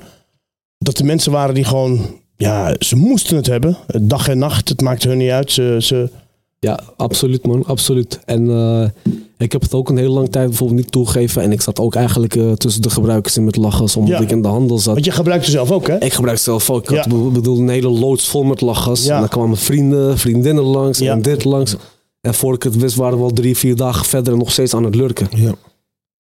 dat 0.79 0.99
er 0.99 1.05
mensen 1.05 1.33
waren 1.33 1.55
die 1.55 1.65
gewoon... 1.65 2.01
Ja, 2.37 2.75
ze 2.79 2.97
moesten 2.97 3.37
het 3.37 3.47
hebben. 3.47 3.77
Dag 4.01 4.29
en 4.29 4.39
nacht. 4.39 4.69
Het 4.69 4.81
maakte 4.81 5.09
hun 5.09 5.19
niet 5.19 5.31
uit. 5.31 5.53
Ze, 5.53 5.77
ze, 5.81 6.11
Ja, 6.59 6.81
absoluut 6.97 7.47
man, 7.47 7.65
absoluut. 7.67 8.21
En 8.25 8.51
eh, 8.51 9.13
ik 9.39 9.53
heb 9.53 9.63
het 9.63 9.75
ook 9.75 9.89
een 9.89 9.97
hele 9.97 10.09
lange 10.09 10.29
tijd 10.29 10.49
bijvoorbeeld 10.49 10.79
niet 10.81 10.91
toegegeven. 10.93 11.43
En 11.43 11.53
ik 11.53 11.61
zat 11.61 11.81
ook 11.81 11.95
eigenlijk 11.95 12.39
tussen 12.57 12.83
de 12.83 12.91
gebruikers 12.91 13.37
in 13.37 13.45
met 13.45 13.57
lachgas, 13.57 13.97
omdat 13.97 14.19
Ja. 14.19 14.25
ik 14.25 14.31
in 14.31 14.43
de 14.43 14.49
handel 14.49 14.79
zat. 14.79 14.93
Want 14.95 15.05
je 15.05 15.11
gebruikt 15.11 15.45
het 15.45 15.55
zelf 15.55 15.71
ook, 15.71 15.87
hè? 15.87 15.99
Ik 16.05 16.13
gebruik 16.13 16.39
zelf 16.39 16.71
ook. 16.71 16.91
Ik 16.91 16.97
had 16.97 17.05
Ja. 17.05 17.29
bedoel, 17.31 17.59
een 17.59 17.69
hele 17.69 17.89
loods 17.91 18.29
vol 18.29 18.43
met 18.45 18.61
lachgas. 18.61 19.05
Ja. 19.05 19.15
En 19.15 19.21
dan 19.21 19.29
kwamen 19.29 19.57
vrienden, 19.57 20.19
vriendinnen 20.19 20.65
langs 20.65 21.01
en 21.01 21.23
dit 21.23 21.45
langs. 21.45 21.77
En 22.23 22.35
voor 22.35 22.55
ik 22.55 22.63
het 22.63 22.77
wist 22.77 22.97
waren 22.97 23.19
we 23.19 23.25
al 23.25 23.31
drie, 23.31 23.57
vier 23.57 23.77
dagen 23.77 24.05
verder 24.07 24.33
en 24.33 24.39
nog 24.39 24.53
steeds 24.53 24.75
aan 24.75 24.85
het 24.85 24.95
lurken. 24.95 25.29
Ja. 25.35 25.55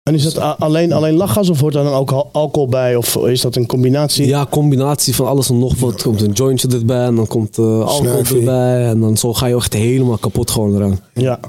En 0.03 0.15
is 0.15 0.33
dat 0.33 0.57
alleen, 0.59 0.93
alleen 0.93 1.15
lachgas 1.15 1.51
of 1.51 1.61
hoort 1.61 1.73
daar 1.75 1.85
dan 1.85 1.93
ook 1.93 2.11
al- 2.13 2.29
alcohol 2.33 2.69
bij? 2.69 2.97
Of 2.97 3.17
is 3.17 3.41
dat 3.41 3.57
een 3.57 3.67
combinatie? 3.67 4.27
Ja, 4.27 4.47
combinatie 4.51 5.15
van 5.15 5.27
alles 5.27 5.49
en 5.49 5.59
nog 5.59 5.79
wat. 5.81 5.95
Er 5.95 6.03
komt 6.03 6.21
een 6.21 6.33
jointje 6.33 6.69
erbij 6.69 7.05
en 7.05 7.15
dan 7.17 7.27
komt 7.27 7.59
eh 7.59 7.65
alcohol 7.65 7.95
Snuifie. 8.01 8.39
erbij. 8.39 8.87
En 8.87 9.01
dan 9.01 9.17
zo 9.17 9.35
ga 9.35 9.47
je 9.47 9.55
echt 9.57 9.73
helemaal 9.73 10.19
kapot 10.19 10.51
gewoon 10.51 10.77
eraan. 10.77 11.01
Ja. 11.15 11.41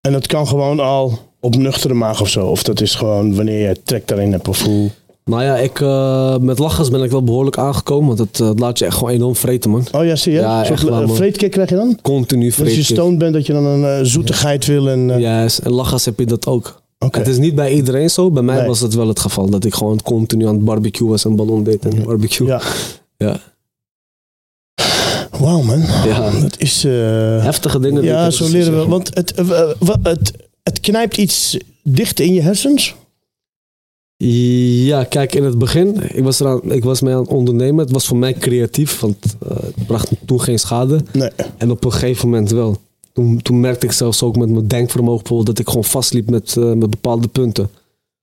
En 0.00 0.12
dat 0.12 0.26
kan 0.26 0.46
gewoon 0.46 0.80
al 0.80 1.18
op 1.40 1.56
nuchtere 1.56 1.94
maag 1.94 2.20
of 2.20 2.28
zo? 2.28 2.46
Of 2.46 2.62
dat 2.62 2.80
is 2.80 2.94
gewoon 2.94 3.34
wanneer 3.36 3.68
je 3.68 3.82
trek 3.84 4.08
daarin 4.08 4.32
hebt 4.32 4.48
of 4.48 4.62
hoe? 4.64 4.90
Nou 5.24 5.42
ja, 5.42 5.56
ik, 5.56 5.80
eh, 5.80 6.36
met 6.38 6.58
lachgas 6.58 6.90
ben 6.90 7.02
ik 7.02 7.10
wel 7.10 7.24
behoorlijk 7.24 7.58
aangekomen. 7.58 8.06
Want 8.16 8.18
het, 8.18 8.40
eh, 8.40 8.48
het 8.48 8.58
laat 8.58 8.78
je 8.78 8.84
echt 8.84 8.96
gewoon 8.96 9.12
enorm 9.12 9.36
vreten, 9.36 9.70
man. 9.70 9.86
Oh 9.92 10.04
ja, 10.04 10.16
zie 10.16 10.32
je? 10.32 10.38
Ja, 10.38 10.58
Een 10.58 10.66
soort 10.66 10.78
echt 10.80 10.88
waar, 10.88 11.06
man. 11.06 11.16
vreetkick 11.16 11.50
krijg 11.50 11.68
je 11.68 11.74
dan? 11.76 11.98
Continu 12.02 12.46
Dus 12.46 12.60
als 12.60 12.74
je 12.74 12.82
stoned 12.82 13.18
bent, 13.18 13.32
dat 13.34 13.46
je 13.46 13.52
dan 13.52 13.64
een 13.64 13.84
eh, 13.98 14.04
zoetigheid 14.04 14.66
wil 14.66 14.88
en... 14.88 15.20
Juist, 15.20 15.58
en 15.58 15.70
lachgas 15.72 16.04
heb 16.04 16.18
je 16.18 16.26
dat 16.26 16.46
ook. 16.46 16.82
Het 17.10 17.26
is 17.28 17.38
niet 17.38 17.54
bij 17.54 17.72
iedereen 17.74 18.10
zo. 18.10 18.30
Bij 18.30 18.42
mij 18.42 18.56
Nee. 18.56 18.66
was 18.66 18.80
het 18.80 18.94
wel 18.94 19.08
het 19.08 19.20
geval. 19.20 19.50
Dat 19.50 19.64
ik 19.64 19.74
gewoon 19.74 20.02
continu 20.02 20.46
aan 20.46 20.54
het 20.54 20.64
barbecue 20.64 21.08
was 21.08 21.24
en 21.24 21.36
ballon 21.36 21.64
deed 21.64 21.84
en 21.84 22.02
barbecue. 22.04 22.46
Ja. 22.46 22.60
Ja. 23.16 23.40
Wauw 25.38 25.62
man. 25.62 25.80
Ja. 26.06 26.30
Dat 26.40 26.58
is... 26.58 26.82
Heftige 27.42 27.80
dingen. 27.80 28.00
die 28.00 28.10
ja, 28.10 28.30
zo 28.30 28.48
leren 28.48 28.78
we. 28.80 28.86
Want 28.88 29.10
het, 29.14 29.32
het, 30.02 30.32
het 30.62 30.80
knijpt 30.80 31.16
iets 31.16 31.56
dicht 31.82 32.20
in 32.20 32.34
je 32.34 32.40
hersens. 32.40 32.94
Ja, 34.26 35.04
kijk, 35.04 35.34
in 35.34 35.44
het 35.44 35.58
begin, 35.58 36.16
ik 36.16 36.24
was, 36.24 36.40
eraan, 36.40 36.72
ik 36.72 36.84
was 36.84 37.00
mee 37.00 37.14
aan 37.14 37.20
het 37.20 37.30
ondernemen. 37.30 37.84
Het 37.84 37.92
was 37.92 38.06
voor 38.06 38.16
mij 38.16 38.32
creatief, 38.32 39.00
want 39.00 39.16
eh, 39.48 39.56
het 39.56 39.86
bracht 39.86 40.10
toen 40.26 40.40
geen 40.40 40.58
schade. 40.58 41.00
Nee. 41.12 41.30
En 41.56 41.70
op 41.70 41.84
een 41.84 41.92
gegeven 41.92 42.28
moment 42.28 42.50
wel. 42.50 42.76
Toen, 43.12 43.42
toen 43.42 43.60
merkte 43.60 43.86
ik 43.86 43.92
zelfs 43.92 44.22
ook 44.22 44.36
met 44.36 44.50
mijn 44.50 44.68
denkvermogen 44.68 45.18
bijvoorbeeld 45.18 45.46
dat 45.46 45.58
ik 45.58 45.68
gewoon 45.68 45.84
vastliep 45.84 46.30
met, 46.30 46.56
eh, 46.56 46.72
met 46.72 46.90
bepaalde 46.90 47.28
punten. 47.28 47.70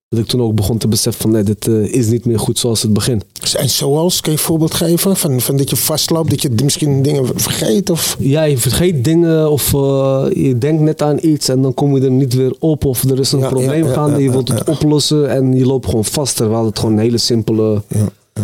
Dat 0.09 0.19
ik 0.19 0.25
toen 0.25 0.41
ook 0.41 0.55
begon 0.55 0.77
te 0.77 0.87
beseffen 0.87 1.21
van 1.21 1.31
nee, 1.31 1.43
dit 1.43 1.67
eh, 1.67 1.93
is 1.93 2.07
niet 2.07 2.25
meer 2.25 2.39
goed 2.39 2.59
zoals 2.59 2.81
het 2.81 2.93
begin. 2.93 3.21
En 3.57 3.69
zoals, 3.69 4.21
kun 4.21 4.31
je 4.31 4.37
een 4.37 4.43
voorbeeld 4.43 4.73
geven? 4.73 5.15
Van, 5.15 5.41
van 5.41 5.57
dat 5.57 5.69
je 5.69 5.75
vastloopt, 5.75 6.29
dat 6.29 6.41
je 6.41 6.49
misschien 6.63 7.01
dingen 7.01 7.39
vergeet? 7.39 7.89
Of... 7.89 8.15
Ja, 8.19 8.43
je 8.43 8.57
vergeet 8.57 9.03
dingen 9.03 9.51
of 9.51 9.73
eh, 9.73 10.25
je 10.33 10.57
denkt 10.57 10.81
net 10.81 11.01
aan 11.01 11.17
iets 11.21 11.49
en 11.49 11.61
dan 11.61 11.73
kom 11.73 11.95
je 11.95 12.01
er 12.03 12.11
niet 12.11 12.33
weer 12.33 12.55
op. 12.59 12.85
Of 12.85 13.03
er 13.03 13.19
is 13.19 13.31
een 13.31 13.39
Ja, 13.39 13.47
probleem 13.47 13.83
ja, 13.83 13.87
ja, 13.89 13.93
gaande, 13.93 14.21
je 14.23 14.31
wilt 14.31 14.47
het 14.47 14.69
oplossen 14.69 15.29
en 15.29 15.53
je 15.55 15.65
loopt 15.65 15.85
gewoon 15.85 16.05
vast. 16.05 16.35
Terwijl 16.35 16.65
het 16.65 16.79
gewoon 16.79 16.93
een 16.93 17.01
hele 17.01 17.17
simpele, 17.17 17.81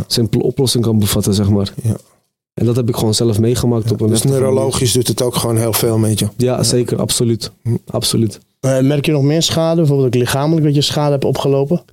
simpele 0.07 0.43
oplossing 0.43 0.83
kan 0.83 0.99
bevatten, 0.99 1.33
zeg 1.33 1.49
maar. 1.49 1.73
Ja. 1.83 1.95
En 2.53 2.65
dat 2.65 2.75
heb 2.75 2.89
ik 2.89 2.95
gewoon 2.95 3.13
zelf 3.13 3.39
meegemaakt 3.39 3.91
op 3.91 4.01
een 4.01 4.07
Dus 4.07 4.23
manier. 4.23 4.39
neurologisch 4.39 4.91
doet 4.91 5.07
het 5.07 5.21
ook 5.21 5.35
gewoon 5.35 5.57
heel 5.57 5.73
veel 5.73 5.97
met 5.97 6.19
je. 6.19 6.27
Ja, 6.37 6.63
zeker, 6.63 6.99
absoluut. 6.99 7.51
Hm. 7.63 7.75
absoluut. 7.85 8.39
Eh, 8.63 8.79
merk 8.79 9.05
je 9.05 9.11
nog 9.11 9.23
meer 9.23 9.41
schade? 9.41 9.75
Bijvoorbeeld 9.75 10.07
ook 10.07 10.21
lichamelijk 10.21 10.65
dat 10.65 10.75
je 10.75 10.81
schade 10.81 11.11
hebt 11.11 11.25
opgelopen? 11.25 11.83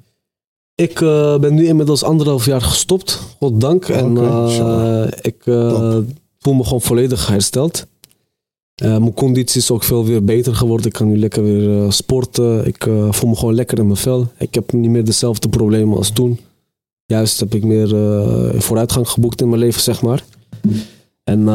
Ik 0.75 1.01
eh, 1.01 1.39
ben 1.39 1.55
nu 1.55 1.67
inmiddels 1.67 2.03
anderhalf 2.03 2.47
jaar 2.47 2.61
gestopt, 2.61 3.21
goddank. 3.39 3.89
En 3.89 4.17
eh, 4.17 5.07
ik 5.21 5.43
voel 6.39 6.55
me 6.55 6.65
gewoon 6.65 6.81
volledig 6.81 7.29
hersteld. 7.29 7.87
Mijn 8.75 9.15
conditie 9.15 9.61
is 9.61 9.71
ook 9.71 9.83
veel 9.83 10.05
weer 10.05 10.25
beter 10.25 10.55
geworden. 10.55 10.87
Ik 10.87 10.93
kan 10.93 11.09
nu 11.09 11.19
lekker 11.19 11.43
weer 11.43 11.93
sporten. 11.93 12.67
Ik 12.67 12.87
voel 13.11 13.31
me 13.31 13.37
gewoon 13.37 13.55
lekker 13.55 13.79
in 13.79 13.87
mijn 13.87 13.99
vel. 13.99 14.29
Ik 14.39 14.55
heb 14.55 14.73
niet 14.73 14.91
meer 14.91 15.05
dezelfde 15.05 15.49
problemen 15.49 15.97
als 15.97 16.11
toen. 16.11 16.41
Juist 17.07 17.41
heb 17.41 17.55
ik 17.55 17.65
meer 17.65 17.89
vooruitgang 18.63 19.09
geboekt 19.09 19.41
in 19.41 19.49
mijn 19.49 19.61
leven, 19.61 19.83
zeg 19.83 20.03
maar. 20.03 20.25
En 21.25 21.49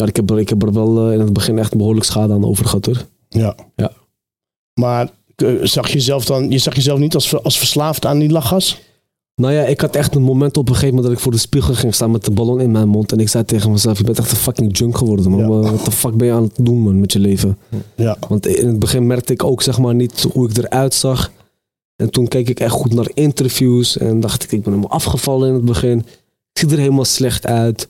ja, 0.00 0.06
ik, 0.06 0.16
heb 0.16 0.30
er, 0.30 0.38
ik 0.38 0.48
heb 0.48 0.62
er 0.62 0.72
wel 0.72 1.06
eh, 1.06 1.12
in 1.12 1.20
het 1.20 1.32
begin 1.32 1.58
echt 1.58 1.76
behoorlijk 1.76 2.06
schade 2.06 2.32
aan 2.32 2.44
overgehad 2.44 2.86
hoor. 2.86 3.06
Ja. 3.28 3.54
Ja. 3.76 3.92
Maar 4.80 5.10
eh, 5.36 5.54
zag 5.62 5.86
je 5.86 5.92
jezelf 5.92 6.24
dan, 6.24 6.50
je 6.50 6.58
zag 6.58 6.74
jezelf 6.74 6.98
niet 6.98 7.14
als, 7.14 7.42
als 7.42 7.58
verslaafd 7.58 8.06
aan 8.06 8.18
die 8.18 8.30
lachgas? 8.30 8.80
Nou 9.34 9.52
ja, 9.52 9.62
ik 9.62 9.80
had 9.80 9.96
echt 9.96 10.14
een 10.14 10.22
moment 10.22 10.56
op 10.56 10.68
een 10.68 10.74
gegeven 10.74 10.94
moment 10.94 11.06
dat 11.06 11.16
ik 11.16 11.22
voor 11.22 11.32
de 11.32 11.38
spiegel 11.38 11.74
ging 11.74 11.94
staan 11.94 12.10
met 12.10 12.24
de 12.24 12.30
ballon 12.30 12.60
in 12.60 12.70
mijn 12.70 12.88
mond. 12.88 13.12
En 13.12 13.18
ik 13.18 13.28
zei 13.28 13.44
tegen 13.44 13.70
mezelf, 13.70 13.98
je 13.98 14.04
bent 14.04 14.18
echt 14.18 14.30
een 14.30 14.36
fucking 14.36 14.78
junk 14.78 14.96
geworden 14.96 15.30
man. 15.30 15.40
Ja. 15.40 15.70
Wat 15.70 15.84
de 15.84 15.90
fuck 15.90 16.16
ben 16.16 16.26
je 16.26 16.32
aan 16.32 16.42
het 16.42 16.56
doen 16.56 16.78
man 16.78 17.00
met 17.00 17.12
je 17.12 17.18
leven? 17.18 17.58
Ja. 17.94 18.16
Want 18.28 18.46
in 18.46 18.66
het 18.66 18.78
begin 18.78 19.06
merkte 19.06 19.32
ik 19.32 19.44
ook 19.44 19.62
zeg 19.62 19.78
maar 19.78 19.94
niet 19.94 20.26
hoe 20.32 20.50
ik 20.50 20.56
eruit 20.56 20.94
zag. 20.94 21.30
En 21.96 22.10
toen 22.10 22.28
keek 22.28 22.48
ik 22.48 22.60
echt 22.60 22.72
goed 22.72 22.94
naar 22.94 23.10
interviews 23.14 23.98
en 23.98 24.20
dacht 24.20 24.42
ik, 24.42 24.52
ik 24.52 24.62
ben 24.62 24.72
helemaal 24.72 24.96
afgevallen 24.96 25.48
in 25.48 25.54
het 25.54 25.64
begin. 25.64 25.98
Ik 26.52 26.58
zie 26.58 26.70
er 26.70 26.78
helemaal 26.78 27.04
slecht 27.04 27.46
uit. 27.46 27.88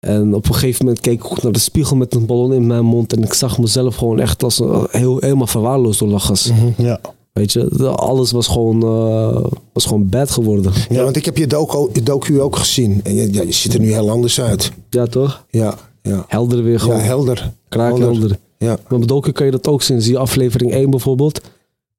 En 0.00 0.34
op 0.34 0.48
een 0.48 0.54
gegeven 0.54 0.84
moment 0.84 1.02
keek 1.02 1.12
ik 1.14 1.20
goed 1.22 1.42
naar 1.42 1.52
de 1.52 1.58
spiegel 1.58 1.96
met 1.96 2.14
een 2.14 2.26
ballon 2.26 2.52
in 2.52 2.66
mijn 2.66 2.84
mond. 2.84 3.12
En 3.12 3.22
ik 3.22 3.32
zag 3.34 3.58
mezelf 3.58 3.96
gewoon 3.96 4.20
echt 4.20 4.42
als 4.42 4.58
een, 4.58 4.86
heel, 4.90 5.16
helemaal 5.18 5.46
verwaarloosd 5.46 5.98
door 5.98 6.08
lachgas. 6.08 6.50
Ja. 6.76 7.00
Weet 7.32 7.52
je, 7.52 7.88
alles 7.88 8.30
was 8.30 8.46
gewoon, 8.46 8.82
eh, 8.82 9.44
was 9.72 9.84
gewoon 9.84 10.08
bad 10.08 10.30
geworden. 10.30 10.72
Ja, 10.88 11.02
want 11.04 11.16
ik 11.16 11.24
heb 11.24 11.36
je 11.36 11.46
docu, 11.46 12.02
docu 12.02 12.40
ook 12.40 12.56
gezien. 12.56 13.00
En 13.02 13.14
je, 13.14 13.32
ja, 13.32 13.42
je 13.42 13.52
ziet 13.52 13.74
er 13.74 13.80
nu 13.80 13.92
heel 13.92 14.10
anders 14.10 14.40
uit. 14.40 14.72
Ja, 14.90 15.06
toch? 15.06 15.44
Ja, 15.50 15.74
ja. 16.02 16.24
Helder 16.28 16.62
weer 16.62 16.72
Ja, 16.72 16.78
gewoon. 16.78 17.00
helder. 17.00 17.52
kraakhelder. 17.68 18.38
Ja. 18.58 18.78
Maar 18.88 18.98
met 18.98 19.08
Doku 19.08 19.32
kan 19.32 19.46
je 19.46 19.52
dat 19.52 19.68
ook 19.68 19.82
zien. 19.82 20.02
Zie 20.02 20.12
je 20.12 20.18
aflevering 20.18 20.72
1 20.72 20.90
bijvoorbeeld. 20.90 21.40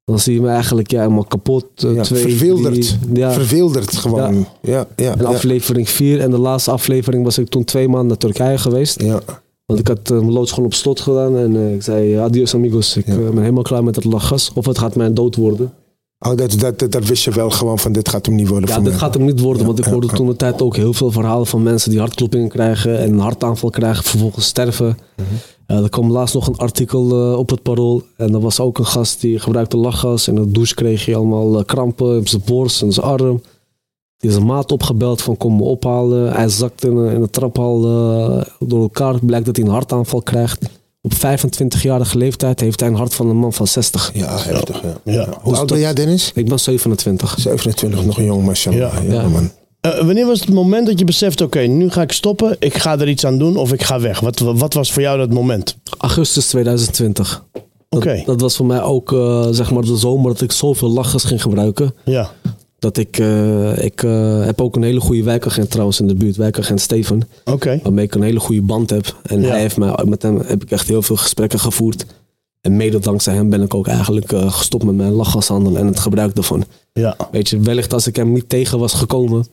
Dan 0.09 0.19
zie 0.19 0.33
je 0.33 0.41
me 0.41 0.47
eigenlijk 0.49 0.91
ja, 0.91 0.99
helemaal 1.01 1.23
kapot. 1.23 1.65
eh, 1.75 1.93
Ja, 1.95 2.01
twee, 2.01 2.21
verwilderd. 2.21 2.73
drie- 2.73 2.97
ja. 3.13 3.31
Verwilderd 3.31 3.97
gewoon. 3.97 4.45
Ja, 4.61 4.87
ja, 4.95 5.17
En 5.17 5.25
aflevering 5.25 5.89
4 5.89 6.19
en 6.21 6.31
de 6.31 6.37
laatste 6.37 6.71
aflevering 6.71 7.23
was 7.23 7.37
ik 7.37 7.47
toen 7.49 7.63
twee 7.63 7.87
maanden 7.87 8.07
naar 8.07 8.17
Turkije 8.17 8.57
geweest. 8.57 9.01
ja. 9.01 9.19
Want 9.65 9.81
ik 9.81 9.87
had 9.87 9.99
eh, 10.11 10.17
mijn 10.17 10.31
loods 10.31 10.51
gewoon 10.51 10.65
op 10.65 10.73
slot 10.73 10.99
gedaan. 10.99 11.37
En 11.37 11.55
eh, 11.55 11.73
ik 11.73 11.83
zei, 11.83 12.15
adios 12.15 12.55
amigos. 12.55 12.97
Ik 12.97 13.07
eh, 13.07 13.15
ben 13.15 13.37
helemaal 13.39 13.63
klaar 13.63 13.83
met 13.83 13.95
het 13.95 14.03
lachgas. 14.05 14.51
Of 14.55 14.65
het 14.65 14.77
gaat 14.77 14.95
mijn 14.95 15.13
dood 15.13 15.35
worden. 15.35 15.73
Oh, 16.27 16.35
dat, 16.35 16.51
dat, 16.59 16.79
dat, 16.79 16.91
dat 16.91 17.05
wist 17.05 17.23
je 17.23 17.31
wel 17.31 17.49
gewoon 17.49 17.79
van 17.79 17.91
dit 17.91 18.09
gaat 18.09 18.25
hem 18.25 18.35
niet 18.35 18.47
worden 18.47 18.69
Ja, 18.69 18.75
dit 18.75 18.83
mij. 18.83 18.93
gaat 18.93 19.13
hem 19.13 19.25
niet 19.25 19.39
worden. 19.39 19.61
Ja, 19.61 19.67
Want 19.67 19.79
ik 19.79 19.85
hoorde 19.85 20.07
ja. 20.07 20.13
toen 20.13 20.27
de 20.27 20.35
tijd 20.35 20.61
ook 20.61 20.75
heel 20.75 20.93
veel 20.93 21.11
verhalen 21.11 21.47
van 21.47 21.63
mensen 21.63 21.89
die 21.91 21.99
hartkloppingen 21.99 22.49
krijgen. 22.49 22.99
En 22.99 23.11
een 23.13 23.19
hartaanval 23.19 23.69
krijgen, 23.69 24.03
vervolgens 24.03 24.45
sterven. 24.45 24.97
Mhm. 25.15 25.27
Eh, 25.65 25.83
er 25.83 25.89
kwam 25.89 26.11
laatst 26.11 26.33
nog 26.33 26.47
een 26.47 26.57
artikel 26.57 27.11
eh, 27.11 27.37
op 27.37 27.49
het 27.49 27.61
parool. 27.61 28.03
En 28.17 28.33
er 28.33 28.39
was 28.39 28.59
ook 28.59 28.77
een 28.77 28.85
gast 28.85 29.21
die 29.21 29.39
gebruikte 29.39 29.77
lachgas. 29.77 30.27
En 30.27 30.35
in 30.35 30.41
de 30.43 30.51
douche 30.51 30.75
kreeg 30.75 31.05
hij 31.05 31.15
allemaal 31.15 31.57
eh, 31.59 31.65
krampen 31.65 32.17
op 32.17 32.27
zijn 32.27 32.41
borst 32.45 32.81
en 32.81 32.91
zijn 32.93 33.05
arm. 33.05 33.41
Die 34.17 34.29
is 34.29 34.35
een 34.35 34.45
maat 34.45 34.71
opgebeld 34.71 35.21
van 35.21 35.37
kom 35.37 35.55
me 35.55 35.63
ophalen. 35.63 36.31
Hij 36.33 36.49
zakt 36.49 36.83
in, 36.85 36.95
de 37.21 37.29
traphal 37.29 37.83
eh, 37.85 38.45
door 38.67 38.81
elkaar. 38.81 39.19
Blijkt 39.25 39.45
dat 39.45 39.55
hij 39.55 39.65
een 39.65 39.71
hartaanval 39.71 40.21
krijgt. 40.21 40.78
Op 41.01 41.13
25-jarige 41.13 42.17
leeftijd 42.17 42.59
heeft 42.59 42.79
hij 42.79 42.89
een 42.89 42.95
hart 42.95 43.15
van 43.15 43.29
een 43.29 43.35
man 43.35 43.53
van 43.53 43.67
60. 43.67 44.11
Ja, 44.13 44.37
heftig. 44.37 44.81
Ja. 44.81 44.93
Ja. 45.03 45.13
Ja. 45.13 45.27
Hoe 45.41 45.55
oud 45.55 45.67
ben 45.67 45.79
jij, 45.79 45.93
Dennis? 45.93 46.31
Ik 46.35 46.47
ben 46.49 46.59
27. 46.59 47.35
27, 47.39 48.05
nog 48.05 48.17
een 48.17 48.23
jong, 48.25 48.45
mashallah. 48.45 48.79
Ja. 49.07 49.13
Ja, 49.13 49.27
man. 49.27 49.51
Eh, 49.81 49.97
wanneer 50.05 50.25
was 50.25 50.39
het 50.39 50.49
moment 50.49 50.87
dat 50.87 50.99
je 50.99 51.05
beseft, 51.05 51.41
oké, 51.41 51.59
nu 51.59 51.89
ga 51.89 52.01
ik 52.01 52.11
stoppen, 52.11 52.55
ik 52.59 52.77
ga 52.77 52.99
er 52.99 53.09
iets 53.09 53.25
aan 53.25 53.37
doen 53.37 53.57
of 53.57 53.73
ik 53.73 53.83
ga 53.83 53.99
weg? 53.99 54.19
Wat, 54.19 54.39
wat 54.39 54.73
was 54.73 54.91
voor 54.91 55.01
jou 55.01 55.17
dat 55.17 55.29
moment? 55.33 55.77
Augustus 55.97 56.47
2020. 56.47 57.43
Dat, 57.51 57.63
Oké. 57.89 58.21
dat 58.25 58.41
was 58.41 58.55
voor 58.55 58.65
mij 58.65 58.81
ook 58.81 59.13
eh, 59.13 59.47
zeg 59.51 59.71
maar 59.71 59.83
de 59.83 59.97
zomer 59.97 60.31
dat 60.31 60.41
ik 60.41 60.51
zoveel 60.51 60.89
lachgas 60.89 61.23
ging 61.23 61.41
gebruiken. 61.41 61.93
Ja. 62.05 62.29
Dat 62.79 62.97
ik, 62.97 63.17
eh, 63.19 63.83
ik 63.83 64.03
eh, 64.03 64.45
heb 64.45 64.61
ook 64.61 64.75
een 64.75 64.83
hele 64.83 64.99
goede 64.99 65.23
wijkagent 65.23 65.71
trouwens 65.71 65.99
in 65.99 66.07
de 66.07 66.15
buurt, 66.15 66.35
wijkagent 66.35 66.81
Steven. 66.81 67.21
Oké. 67.45 67.79
Waarmee 67.83 68.05
ik 68.05 68.15
een 68.15 68.21
hele 68.21 68.39
goede 68.39 68.61
band 68.61 68.89
heb. 68.89 69.15
En 69.23 69.41
Ja. 69.41 69.47
hij 69.47 69.59
heeft 69.59 69.77
mij, 69.77 69.95
met 70.05 70.21
hem 70.21 70.41
heb 70.45 70.63
ik 70.63 70.71
echt 70.71 70.87
heel 70.87 71.01
veel 71.01 71.15
gesprekken 71.15 71.59
gevoerd. 71.59 72.05
En 72.61 72.75
mede 72.77 72.99
dankzij 72.99 73.33
hem 73.33 73.49
ben 73.49 73.61
ik 73.61 73.73
ook 73.73 73.87
eigenlijk 73.87 74.31
eh, 74.31 74.51
gestopt 74.51 74.83
met 74.83 74.95
mijn 74.95 75.11
lachgashandel 75.11 75.77
en 75.77 75.87
het 75.87 75.99
gebruik 75.99 76.35
daarvan. 76.35 76.63
Ja. 76.93 77.15
Weet 77.31 77.49
je, 77.49 77.59
wellicht 77.59 77.93
als 77.93 78.07
ik 78.07 78.15
hem 78.15 78.31
niet 78.31 78.49
tegen 78.49 78.79
was 78.79 78.93
gekomen, 78.93 79.45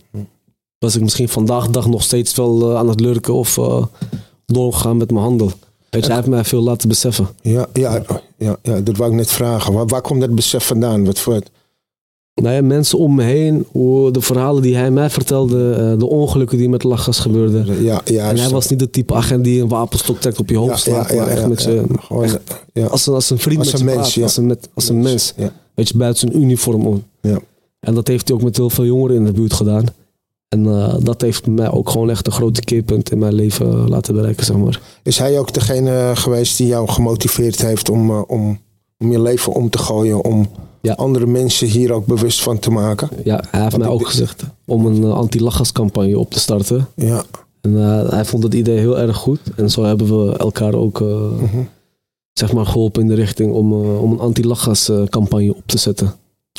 was 0.78 0.94
ik 0.96 1.02
misschien 1.02 1.28
vandaag 1.28 1.66
de 1.66 1.72
dag 1.72 1.86
nog 1.88 2.02
steeds 2.02 2.34
wel 2.34 2.76
aan 2.76 2.88
het 2.88 3.00
lurken 3.00 3.34
of 3.34 3.58
eh, 3.58 3.84
doorgegaan 4.46 4.96
met 4.96 5.10
mijn 5.10 5.24
handel. 5.24 5.50
Weet 5.90 6.02
je, 6.02 6.06
hij 6.06 6.16
heeft 6.16 6.28
mij 6.28 6.44
veel 6.44 6.62
laten 6.62 6.88
beseffen. 6.88 7.28
Ja, 7.42 7.66
ja, 7.72 8.02
ja, 8.38 8.56
ja, 8.62 8.80
dat 8.80 8.96
wou 8.96 9.10
ik 9.10 9.16
net 9.16 9.30
vragen. 9.30 9.72
Waar, 9.72 9.86
waar 9.86 10.00
komt 10.00 10.20
dat 10.20 10.34
besef 10.34 10.66
vandaan? 10.66 11.04
Wat 11.04 11.18
voor 11.18 11.34
het? 11.34 11.50
Nou 12.42 12.55
ja, 12.55 12.62
mensen 12.62 12.99
om 12.99 13.14
me 13.14 13.22
heen, 13.22 13.66
hoe 13.72 14.11
de 14.11 14.20
verhalen 14.20 14.62
die 14.62 14.77
hij 14.77 14.90
mij 14.90 15.11
vertelde, 15.11 15.72
eh, 15.72 15.99
de 15.99 16.07
ongelukken 16.07 16.59
die 16.59 16.68
met 16.68 16.83
lachgas 16.83 17.18
gebeurden. 17.18 17.83
Ja, 17.83 18.01
ja, 18.05 18.31
En 18.31 18.38
hij 18.38 18.51
was 18.51 18.68
niet 18.68 18.79
de 18.79 18.90
type 18.90 19.14
agent 19.14 19.44
die 19.44 19.62
een 19.62 19.68
wapenstok 19.68 20.18
trekt 20.18 20.38
op 20.38 20.49
je 20.49 20.57
hoofd 20.57 20.81
slaat, 20.81 21.14
maar 21.14 21.27
echt 21.29 21.49
met 21.49 21.62
je, 21.62 21.85
echt 22.22 22.38
ja. 22.72 22.87
als, 22.87 23.07
een, 23.07 23.14
als 23.14 23.31
een 23.31 23.38
vriend 23.38 23.59
Als 23.59 23.72
met 23.72 23.81
een 23.81 23.87
je 23.87 23.94
mens, 23.94 24.01
praat, 24.01 24.12
ja. 24.14 24.22
als, 24.22 24.37
een, 24.37 24.46
met, 24.46 24.68
als 24.75 24.88
een 24.88 25.01
mens. 25.01 25.33
Ja. 25.37 25.53
Weet 25.75 25.88
je, 25.88 25.96
buiten 25.96 26.29
zijn 26.29 26.42
uniform 26.42 26.87
om. 26.87 27.03
Ja. 27.20 27.38
En 27.81 27.94
dat 27.94 28.07
heeft 28.07 28.29
hij 28.29 28.37
ook 28.37 28.42
met 28.42 28.57
heel 28.57 28.70
veel 28.70 28.85
jongeren 28.85 29.16
in 29.16 29.25
de 29.25 29.33
buurt 29.33 29.53
gedaan. 29.53 29.85
En 30.49 30.66
eh, 30.66 30.94
dat 31.03 31.20
heeft 31.20 31.46
mij 31.46 31.70
ook 31.70 31.90
gewoon 31.90 32.11
echt 32.11 32.27
een 32.27 32.33
grote 32.33 32.61
keerpunt 32.61 33.11
in 33.11 33.18
mijn 33.18 33.35
leven 33.35 33.88
laten 33.88 34.14
bereiken, 34.14 34.44
zeg 34.44 34.57
maar. 34.57 34.81
Is 35.03 35.18
hij 35.18 35.38
ook 35.38 35.53
degene 35.53 36.12
geweest 36.14 36.57
die 36.57 36.66
jou 36.66 36.88
gemotiveerd 36.88 37.62
heeft 37.62 37.88
om, 37.88 38.11
eh, 38.11 38.22
om, 38.27 38.59
om 38.99 39.12
je 39.12 39.20
leven 39.20 39.53
om 39.53 39.70
te 39.70 39.79
gooien? 39.79 40.25
Om 40.25 40.49
Ja. 40.87 40.94
andere 40.94 41.27
mensen 41.27 41.66
hier 41.66 41.92
ook 41.92 42.07
bewust 42.07 42.42
van 42.42 42.59
te 42.59 42.70
maken? 42.70 43.09
Ja, 43.25 43.44
hij 43.51 43.62
heeft 43.62 43.77
mij 43.79 43.88
ook 43.88 44.07
gezegd 44.07 44.42
om 44.64 44.87
een 44.87 45.03
eh, 45.05 45.12
anti-lachgascampagne 45.12 46.18
op 46.18 46.31
te 46.31 46.38
starten. 46.40 46.88
Ja. 46.94 47.22
En 47.61 47.77
eh, 47.83 48.11
hij 48.11 48.25
vond 48.25 48.42
het 48.42 48.55
idee 48.55 48.79
heel 48.79 48.99
erg 48.99 49.16
goed. 49.16 49.40
En 49.57 49.70
zo 49.70 49.83
hebben 49.85 50.27
we 50.27 50.37
elkaar 50.37 50.75
ook 50.75 51.01
eh, 51.01 51.07
Mhm. 51.40 51.62
zeg 52.33 52.53
maar 52.53 52.66
geholpen 52.66 53.03
in 53.03 53.09
de 53.09 53.14
richting 53.14 53.53
om, 53.53 53.72
eh, 53.72 54.03
om 54.03 54.12
een 54.12 54.20
anti-lachgascampagne 54.20 55.55
op 55.55 55.62
te 55.66 55.79
zetten. 55.79 56.12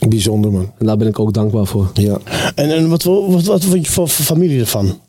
Bijzonder 0.09 0.51
man. 0.51 0.71
En 0.77 0.85
daar 0.85 0.97
ben 0.97 1.07
ik 1.07 1.19
ook 1.19 1.33
dankbaar 1.33 1.65
voor. 1.65 1.89
Ja. 1.93 2.17
En, 2.55 2.75
en 2.75 2.89
wat, 2.89 3.03
wat, 3.03 3.43
wat 3.43 3.63
vond 3.63 3.85
je 3.85 3.91
voor 3.91 4.07
familie 4.07 4.59
ervan? 4.59 4.99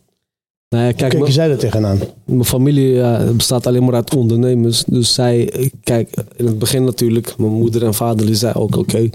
Nou 0.68 0.84
ja, 0.84 0.92
kijk, 0.92 1.10
Kijk, 1.10 1.22
mijn- 1.22 1.32
zij 1.32 1.50
er 1.50 1.58
tegenaan? 1.58 1.98
Mijn 2.24 2.44
familie 2.44 2.88
ja, 2.92 3.32
bestaat 3.32 3.66
alleen 3.66 3.84
maar 3.84 3.94
uit 3.94 4.14
ondernemers. 4.14 4.84
Dus 4.86 5.14
zij, 5.14 5.70
kijk, 5.82 6.16
in 6.36 6.46
het 6.46 6.58
begin 6.58 6.84
natuurlijk, 6.84 7.34
mijn 7.38 7.52
moeder 7.52 7.84
en 7.84 7.94
vader 7.94 8.26
die 8.26 8.34
zeiden 8.34 8.62
ook: 8.62 8.76
oké, 8.76 9.10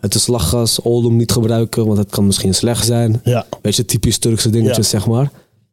het 0.00 0.14
is 0.14 0.26
lachgas, 0.26 0.80
oldum 0.80 1.16
niet 1.16 1.32
gebruiken, 1.32 1.86
want 1.86 1.98
het 1.98 2.10
kan 2.10 2.26
misschien 2.26 2.54
slecht 2.54 2.84
zijn. 2.86 3.20
Ja, 3.24 3.46
Weet 3.62 3.76
je, 3.76 3.84
typisch 3.84 4.18
Turkse 4.18 4.50
dingetjes, 4.50 4.88
zeg 4.88 5.06
maar. 5.06 5.30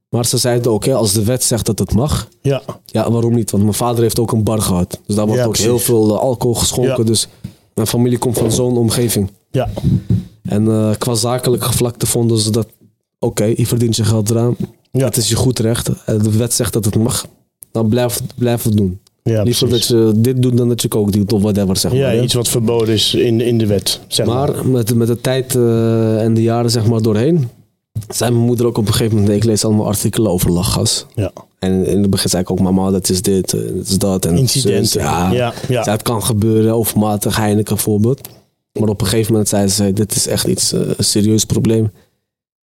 Maar 0.09 0.25
ze 0.25 0.37
zeiden 0.37 0.71
ook: 0.71 0.75
oké, 0.75 0.93
als 0.93 1.13
de 1.13 1.23
wet 1.23 1.43
zegt 1.43 1.65
dat 1.65 1.79
het 1.79 1.93
mag, 1.93 2.27
ja, 2.41 2.61
ja, 2.85 3.11
waarom 3.11 3.33
niet? 3.33 3.51
Want 3.51 3.63
mijn 3.63 3.75
vader 3.75 4.01
heeft 4.01 4.19
ook 4.19 4.31
een 4.31 4.43
bar 4.43 4.61
gehad. 4.61 4.99
Dus 5.05 5.15
daar 5.15 5.25
wordt 5.25 5.41
Ja, 5.41 5.47
ook 5.47 5.53
precies. 5.53 5.69
heel 5.71 5.79
veel 5.79 6.09
eh, 6.15 6.19
alcohol 6.19 6.55
geschonken. 6.55 7.05
Dus 7.05 7.27
mijn 7.73 7.87
familie 7.87 8.17
komt 8.17 8.37
van 8.37 8.51
zo'n 8.51 8.77
omgeving. 8.77 9.29
ja. 9.51 9.69
En 10.41 10.67
eh, 10.67 10.89
qua 10.97 11.13
zakelijke 11.13 11.71
vlakte 11.73 12.05
vonden 12.05 12.37
ze 12.37 12.51
dat: 12.51 12.67
oké, 13.19 13.43
je 13.43 13.67
verdient 13.67 13.95
je 13.95 14.03
geld 14.03 14.29
eraan. 14.29 14.55
Ja. 14.97 15.05
Het 15.05 15.17
is 15.17 15.29
je 15.29 15.35
goed 15.35 15.59
recht. 15.59 15.85
De 16.05 16.37
wet 16.37 16.53
zegt 16.53 16.73
dat 16.73 16.85
het 16.85 16.95
mag. 16.95 17.25
Dan 17.71 17.89
blijf, 17.89 18.21
blijf 18.35 18.63
het 18.63 18.77
doen. 18.77 18.99
ja 19.23 19.41
Liever 19.43 19.69
dat 19.69 19.85
je 19.87 20.11
dit 20.15 20.41
doet 20.41 20.57
dan 20.57 20.67
dat 20.67 20.81
je 20.81 20.87
kook 20.87 21.11
doet 21.11 21.33
of 21.33 21.41
whatever, 21.41 21.77
zeg 21.77 21.91
Ja, 21.91 21.97
maar. 22.01 22.11
hè. 22.15 22.21
iets 22.21 22.33
wat 22.33 22.47
verboden 22.47 22.93
is 22.93 23.13
in, 23.13 23.41
in 23.41 23.57
de 23.57 23.65
wet. 23.65 23.99
Zeg 24.07 24.25
maar. 24.25 24.51
Maar 24.53 24.65
met, 24.67 24.95
met 24.95 25.07
de 25.07 25.21
tijd 25.21 25.55
eh, 25.55 26.21
en 26.23 26.33
de 26.33 26.41
jaren 26.41 26.71
zeg 26.71 26.85
maar 26.85 27.01
doorheen, 27.01 27.49
zei 28.09 28.31
mijn 28.31 28.43
moeder 28.45 28.65
ook 28.65 28.77
op 28.77 28.87
een 28.87 28.93
gegeven 28.93 29.15
moment, 29.17 29.35
ik 29.35 29.43
lees 29.43 29.65
allemaal 29.65 29.87
artikelen 29.87 30.31
over 30.31 30.51
lachgas. 30.51 31.05
Ja. 31.15 31.31
En 31.59 31.85
in 31.85 32.01
het 32.01 32.09
begin 32.09 32.29
zei 32.29 32.41
ik 32.41 32.51
ook, 32.51 32.59
mama, 32.59 32.91
dat 32.91 33.09
is 33.09 33.21
dit, 33.21 33.53
eh, 33.53 33.61
dat 33.75 33.87
is 33.87 33.97
dat. 33.97 34.25
En 34.25 34.37
Incidenten. 34.37 35.01
Ja, 35.01 35.31
Ja, 35.31 35.53
ja. 35.67 35.83
Zei, 35.83 35.95
het 35.95 36.05
kan 36.05 36.23
gebeuren, 36.23 36.73
overmatig, 36.73 37.37
Heineken 37.37 37.77
voorbeeld. 37.77 38.27
Maar 38.79 38.89
op 38.89 39.01
een 39.01 39.07
gegeven 39.07 39.31
moment 39.31 39.49
zei 39.49 39.67
ze, 39.67 39.93
dit 39.93 40.15
is 40.15 40.27
echt 40.27 40.47
iets, 40.47 40.73
eh, 40.73 40.81
een 40.97 41.03
serieus 41.03 41.45
probleem. 41.45 41.91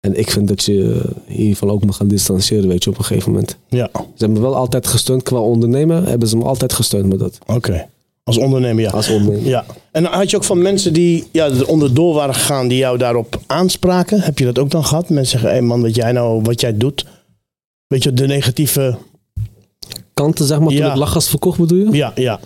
En 0.06 0.18
ik 0.18 0.30
vind 0.30 0.48
dat 0.48 0.64
je 0.64 1.00
eh, 1.26 1.34
hiervan 1.36 1.70
ook 1.70 1.84
mag 1.84 1.96
gaan 1.96 2.08
distancieren, 2.08 2.68
weet 2.68 2.84
je, 2.84 2.90
op 2.90 2.98
een 2.98 3.04
gegeven 3.04 3.32
moment. 3.32 3.56
Ja, 3.68 3.88
Ze 3.92 4.00
hebben 4.16 4.32
me 4.42 4.48
wel 4.48 4.56
altijd 4.56 4.86
gesteund, 4.86 5.22
qua 5.22 5.38
ondernemen 5.38 6.04
hebben 6.04 6.28
ze 6.28 6.36
me 6.36 6.44
altijd 6.44 6.72
gesteund 6.72 7.06
met 7.06 7.18
dat. 7.18 7.38
oké. 7.46 7.86
Als 8.24 8.38
ondernemer, 8.38 8.82
ja. 8.82 8.90
Als 8.90 9.08
ondernemer. 9.08 9.48
Ja. 9.48 9.64
En 9.92 10.04
had 10.04 10.30
je 10.30 10.36
ook 10.36 10.44
van 10.44 10.62
mensen 10.62 10.92
die 10.92 11.24
ja, 11.32 11.44
er 11.46 11.66
onderdoor 11.68 12.14
waren 12.14 12.34
gegaan, 12.34 12.68
die 12.68 12.78
jou 12.78 12.98
daarop 12.98 13.40
aanspraken? 13.46 14.20
Heb 14.20 14.38
je 14.38 14.44
dat 14.44 14.58
ook 14.58 14.70
dan 14.70 14.84
gehad? 14.84 15.08
Mensen 15.08 15.30
zeggen, 15.30 15.48
hé 15.48 15.54
hey 15.56 15.64
man, 15.66 15.82
wat 15.82 15.94
jij 15.94 16.12
nou, 16.12 16.42
wat 16.42 16.60
jij 16.60 16.76
doet. 16.76 17.06
Weet 17.86 18.02
je, 18.02 18.12
de 18.12 18.26
negatieve... 18.26 18.96
Kanten, 20.14 20.46
zeg 20.46 20.58
maar, 20.58 20.68
toen 20.68 20.76
Ja. 20.76 20.90
ik 20.90 20.96
lachgas 20.96 21.28
verkocht 21.28 21.58
bedoel 21.58 21.78
je? 21.78 21.96
Ja, 21.96 22.12
ja, 22.14 22.40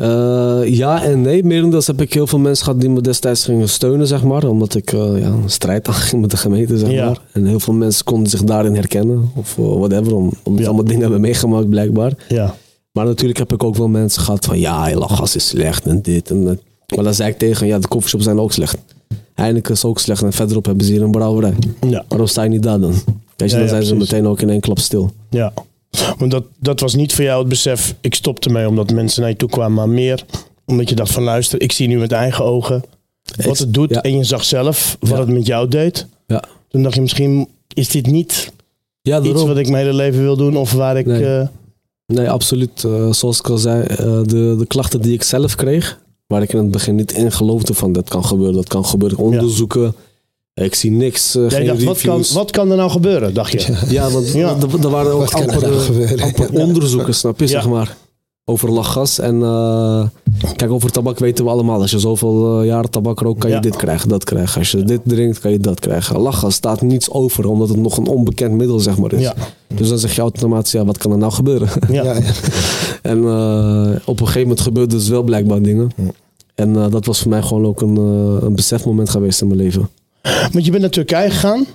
Eh, 0.00 0.60
ja 0.76 1.02
en 1.02 1.20
nee. 1.20 1.44
Merendeels 1.44 1.86
heb 1.86 2.00
ik 2.00 2.12
heel 2.14 2.26
veel 2.26 2.38
mensen 2.38 2.64
gehad 2.64 2.80
die 2.80 2.90
me 2.90 3.00
destijds 3.00 3.44
gingen 3.44 3.68
steunen, 3.68 4.06
zeg 4.06 4.22
maar. 4.24 4.44
Omdat 4.44 4.74
ik 4.74 4.92
eh, 4.92 5.00
ja, 5.20 5.26
een 5.26 5.42
strijd 5.50 5.88
aanging 5.88 6.20
met 6.22 6.30
de 6.30 6.36
gemeente, 6.36 6.78
zeg 6.78 6.90
Ja. 6.90 7.06
maar. 7.06 7.20
En 7.32 7.46
heel 7.46 7.60
veel 7.60 7.74
mensen 7.74 8.04
konden 8.04 8.30
zich 8.30 8.44
daarin 8.44 8.74
herkennen. 8.74 9.30
Of 9.34 9.58
eh, 9.58 9.64
whatever, 9.64 10.14
om, 10.14 10.22
omdat 10.42 10.54
ze 10.54 10.60
Ja. 10.60 10.66
allemaal 10.66 10.84
dingen 10.84 11.00
hebben 11.00 11.20
meegemaakt, 11.20 11.68
blijkbaar. 11.68 12.12
ja. 12.28 12.54
Maar 12.92 13.04
natuurlijk 13.04 13.38
heb 13.38 13.52
ik 13.52 13.64
ook 13.64 13.76
wel 13.76 13.88
mensen 13.88 14.22
gehad 14.22 14.44
van... 14.44 14.58
Ja, 14.58 14.94
lachgas 14.94 15.36
is 15.36 15.48
slecht 15.48 15.86
en 15.86 16.02
dit 16.02 16.30
en 16.30 16.44
dat. 16.44 16.58
Maar 16.94 17.04
dan 17.04 17.14
zei 17.14 17.30
ik 17.30 17.38
tegen 17.38 17.66
ja, 17.66 17.78
de 17.78 17.88
coffeeshops 17.88 18.24
zijn 18.24 18.38
ook 18.38 18.52
slecht. 18.52 18.78
Heineken 19.34 19.72
is 19.72 19.84
ook 19.84 19.98
slecht 19.98 20.22
en 20.22 20.32
verderop 20.32 20.64
hebben 20.66 20.84
ze 20.84 20.92
hier 20.92 21.02
een 21.02 21.10
brouwerij. 21.10 21.54
Ja, 21.88 22.04
Waarom 22.08 22.26
sta 22.26 22.42
je 22.42 22.48
niet 22.48 22.62
daar 22.62 22.80
dan? 22.80 22.94
Weet 23.36 23.50
je, 23.50 23.58
dan 23.58 23.68
zijn 23.68 23.82
ze 23.82 23.94
meteen 23.96 24.26
ook 24.26 24.40
in 24.40 24.50
één 24.50 24.60
klap 24.60 24.78
stil. 24.78 25.12
ja. 25.30 25.52
Want 26.18 26.30
dat, 26.30 26.44
dat 26.58 26.80
was 26.80 26.94
niet 26.94 27.12
voor 27.14 27.24
jou 27.24 27.38
het 27.40 27.48
besef, 27.48 27.94
ik 28.00 28.14
stopte 28.14 28.48
mee 28.50 28.68
omdat 28.68 28.90
mensen 28.92 29.20
naar 29.20 29.30
je 29.30 29.36
toe 29.36 29.48
kwamen, 29.48 29.72
maar 29.74 29.88
meer 29.88 30.24
omdat 30.66 30.88
je 30.88 30.94
dacht 30.94 31.12
van 31.12 31.22
luister, 31.22 31.60
ik 31.60 31.72
zie 31.72 31.88
nu 31.88 31.98
met 31.98 32.12
eigen 32.12 32.44
ogen 32.44 32.84
wat 33.46 33.58
het 33.58 33.74
doet. 33.74 33.90
Ja. 33.90 34.02
En 34.02 34.16
je 34.16 34.24
zag 34.24 34.44
zelf 34.44 34.96
wat 35.00 35.10
Ja. 35.10 35.18
het 35.18 35.28
met 35.28 35.46
jou 35.46 35.68
deed. 35.68 36.06
Ja, 36.26 36.42
Toen 36.68 36.82
dacht 36.82 36.94
je 36.94 37.00
misschien, 37.00 37.48
is 37.74 37.88
dit 37.88 38.06
niet 38.06 38.52
ja 39.02 39.20
iets 39.22 39.42
wat 39.42 39.56
ik 39.56 39.68
mijn 39.68 39.84
hele 39.84 39.96
leven 39.96 40.22
wil 40.22 40.36
doen 40.36 40.56
of 40.56 40.72
waar 40.72 40.96
ik... 40.98 41.06
Nee. 41.06 41.24
eh, 41.38 41.46
Nee, 42.06 42.30
absoluut. 42.30 42.84
Eh, 42.84 43.12
zoals 43.12 43.38
ik 43.38 43.48
al 43.48 43.58
zei, 43.58 43.82
eh, 43.82 43.96
de, 44.22 44.54
de 44.58 44.64
klachten 44.66 45.00
die 45.00 45.12
ik 45.12 45.22
zelf 45.22 45.54
kreeg, 45.54 45.98
waar 46.26 46.42
ik 46.42 46.52
in 46.52 46.58
het 46.58 46.70
begin 46.70 46.94
niet 46.94 47.12
in 47.12 47.32
geloofde 47.32 47.74
van 47.74 47.92
dat 47.92 48.08
kan 48.08 48.24
gebeuren, 48.24 48.54
dat 48.54 48.68
kan 48.68 48.84
gebeuren. 48.84 49.18
Onderzoeken, 49.18 49.94
ik 50.54 50.74
zie 50.74 50.90
niks, 50.90 51.32
jij 51.32 51.48
geen 51.48 51.66
dacht, 51.66 51.82
wat 51.84 52.00
kan, 52.00 52.10
reviews. 52.10 52.32
wat 52.32 52.50
kan 52.50 52.70
er 52.70 52.76
nou 52.76 52.90
gebeuren, 52.90 53.34
dacht 53.34 53.52
je? 53.52 53.76
Ja, 53.88 54.10
want 54.10 54.32
Ja. 54.32 54.56
Er, 54.56 54.80
er 54.84 54.90
waren 54.90 55.12
ook 55.12 55.22
er 55.30 55.34
amper, 55.34 55.60
nou 55.70 56.04
eh, 56.04 56.22
amper 56.22 56.52
onderzoeken, 56.52 57.14
snap 57.14 57.38
je, 57.38 57.44
Ja. 57.44 57.50
zeg 57.50 57.68
maar. 57.68 57.96
Over 58.44 58.70
lachgas. 58.70 59.18
En 59.18 59.42
eh, 59.42 60.04
kijk, 60.56 60.70
over 60.70 60.90
tabak 60.90 61.18
weten 61.18 61.44
we 61.44 61.50
allemaal. 61.50 61.80
Als 61.80 61.90
je 61.90 61.98
zoveel 61.98 62.62
jaren 62.62 62.90
tabak 62.90 63.20
rookt, 63.20 63.38
kan 63.38 63.48
je 63.50 63.56
Ja. 63.56 63.62
dit 63.62 63.76
krijgen, 63.76 64.08
dat 64.08 64.24
krijgen. 64.24 64.58
Als 64.58 64.70
je 64.70 64.82
dit 64.82 65.00
drinkt, 65.04 65.38
kan 65.40 65.50
je 65.50 65.58
dat 65.58 65.80
krijgen. 65.80 66.18
Lachgas 66.20 66.54
staat 66.54 66.80
niets 66.82 67.10
over, 67.10 67.48
omdat 67.48 67.68
het 67.68 67.76
nog 67.78 67.96
een 67.96 68.06
onbekend 68.06 68.52
middel, 68.54 68.80
zeg 68.80 68.98
maar, 68.98 69.12
is. 69.12 69.20
Ja. 69.20 69.34
Dus 69.74 69.88
dan 69.88 69.98
zeg 69.98 70.14
je 70.14 70.20
automatisch, 70.20 70.72
ja, 70.72 70.84
wat 70.84 70.98
kan 70.98 71.12
er 71.12 71.18
nou 71.18 71.32
gebeuren? 71.32 71.68
Ja. 71.88 72.02
Ja, 72.04 72.14
ja. 72.14 72.20
En 73.02 73.24
eh, 73.24 73.90
op 74.04 74.20
een 74.20 74.26
gegeven 74.26 74.40
moment 74.40 74.60
gebeurde 74.60 74.94
dus 74.96 75.08
wel 75.08 75.22
blijkbaar 75.22 75.62
dingen. 75.62 75.90
En 76.54 76.76
eh, 76.76 76.90
dat 76.90 77.06
was 77.06 77.18
voor 77.20 77.30
mij 77.30 77.42
gewoon 77.42 77.64
ook 77.66 77.80
een, 77.80 77.96
een 78.44 78.54
besefmoment 78.54 79.10
geweest 79.10 79.40
in 79.40 79.46
mijn 79.46 79.60
leven. 79.60 79.88
Want 80.52 80.64
je 80.64 80.70
bent 80.70 80.82
naar 80.82 80.90
Turkije 80.90 81.30
gegaan. 81.30 81.66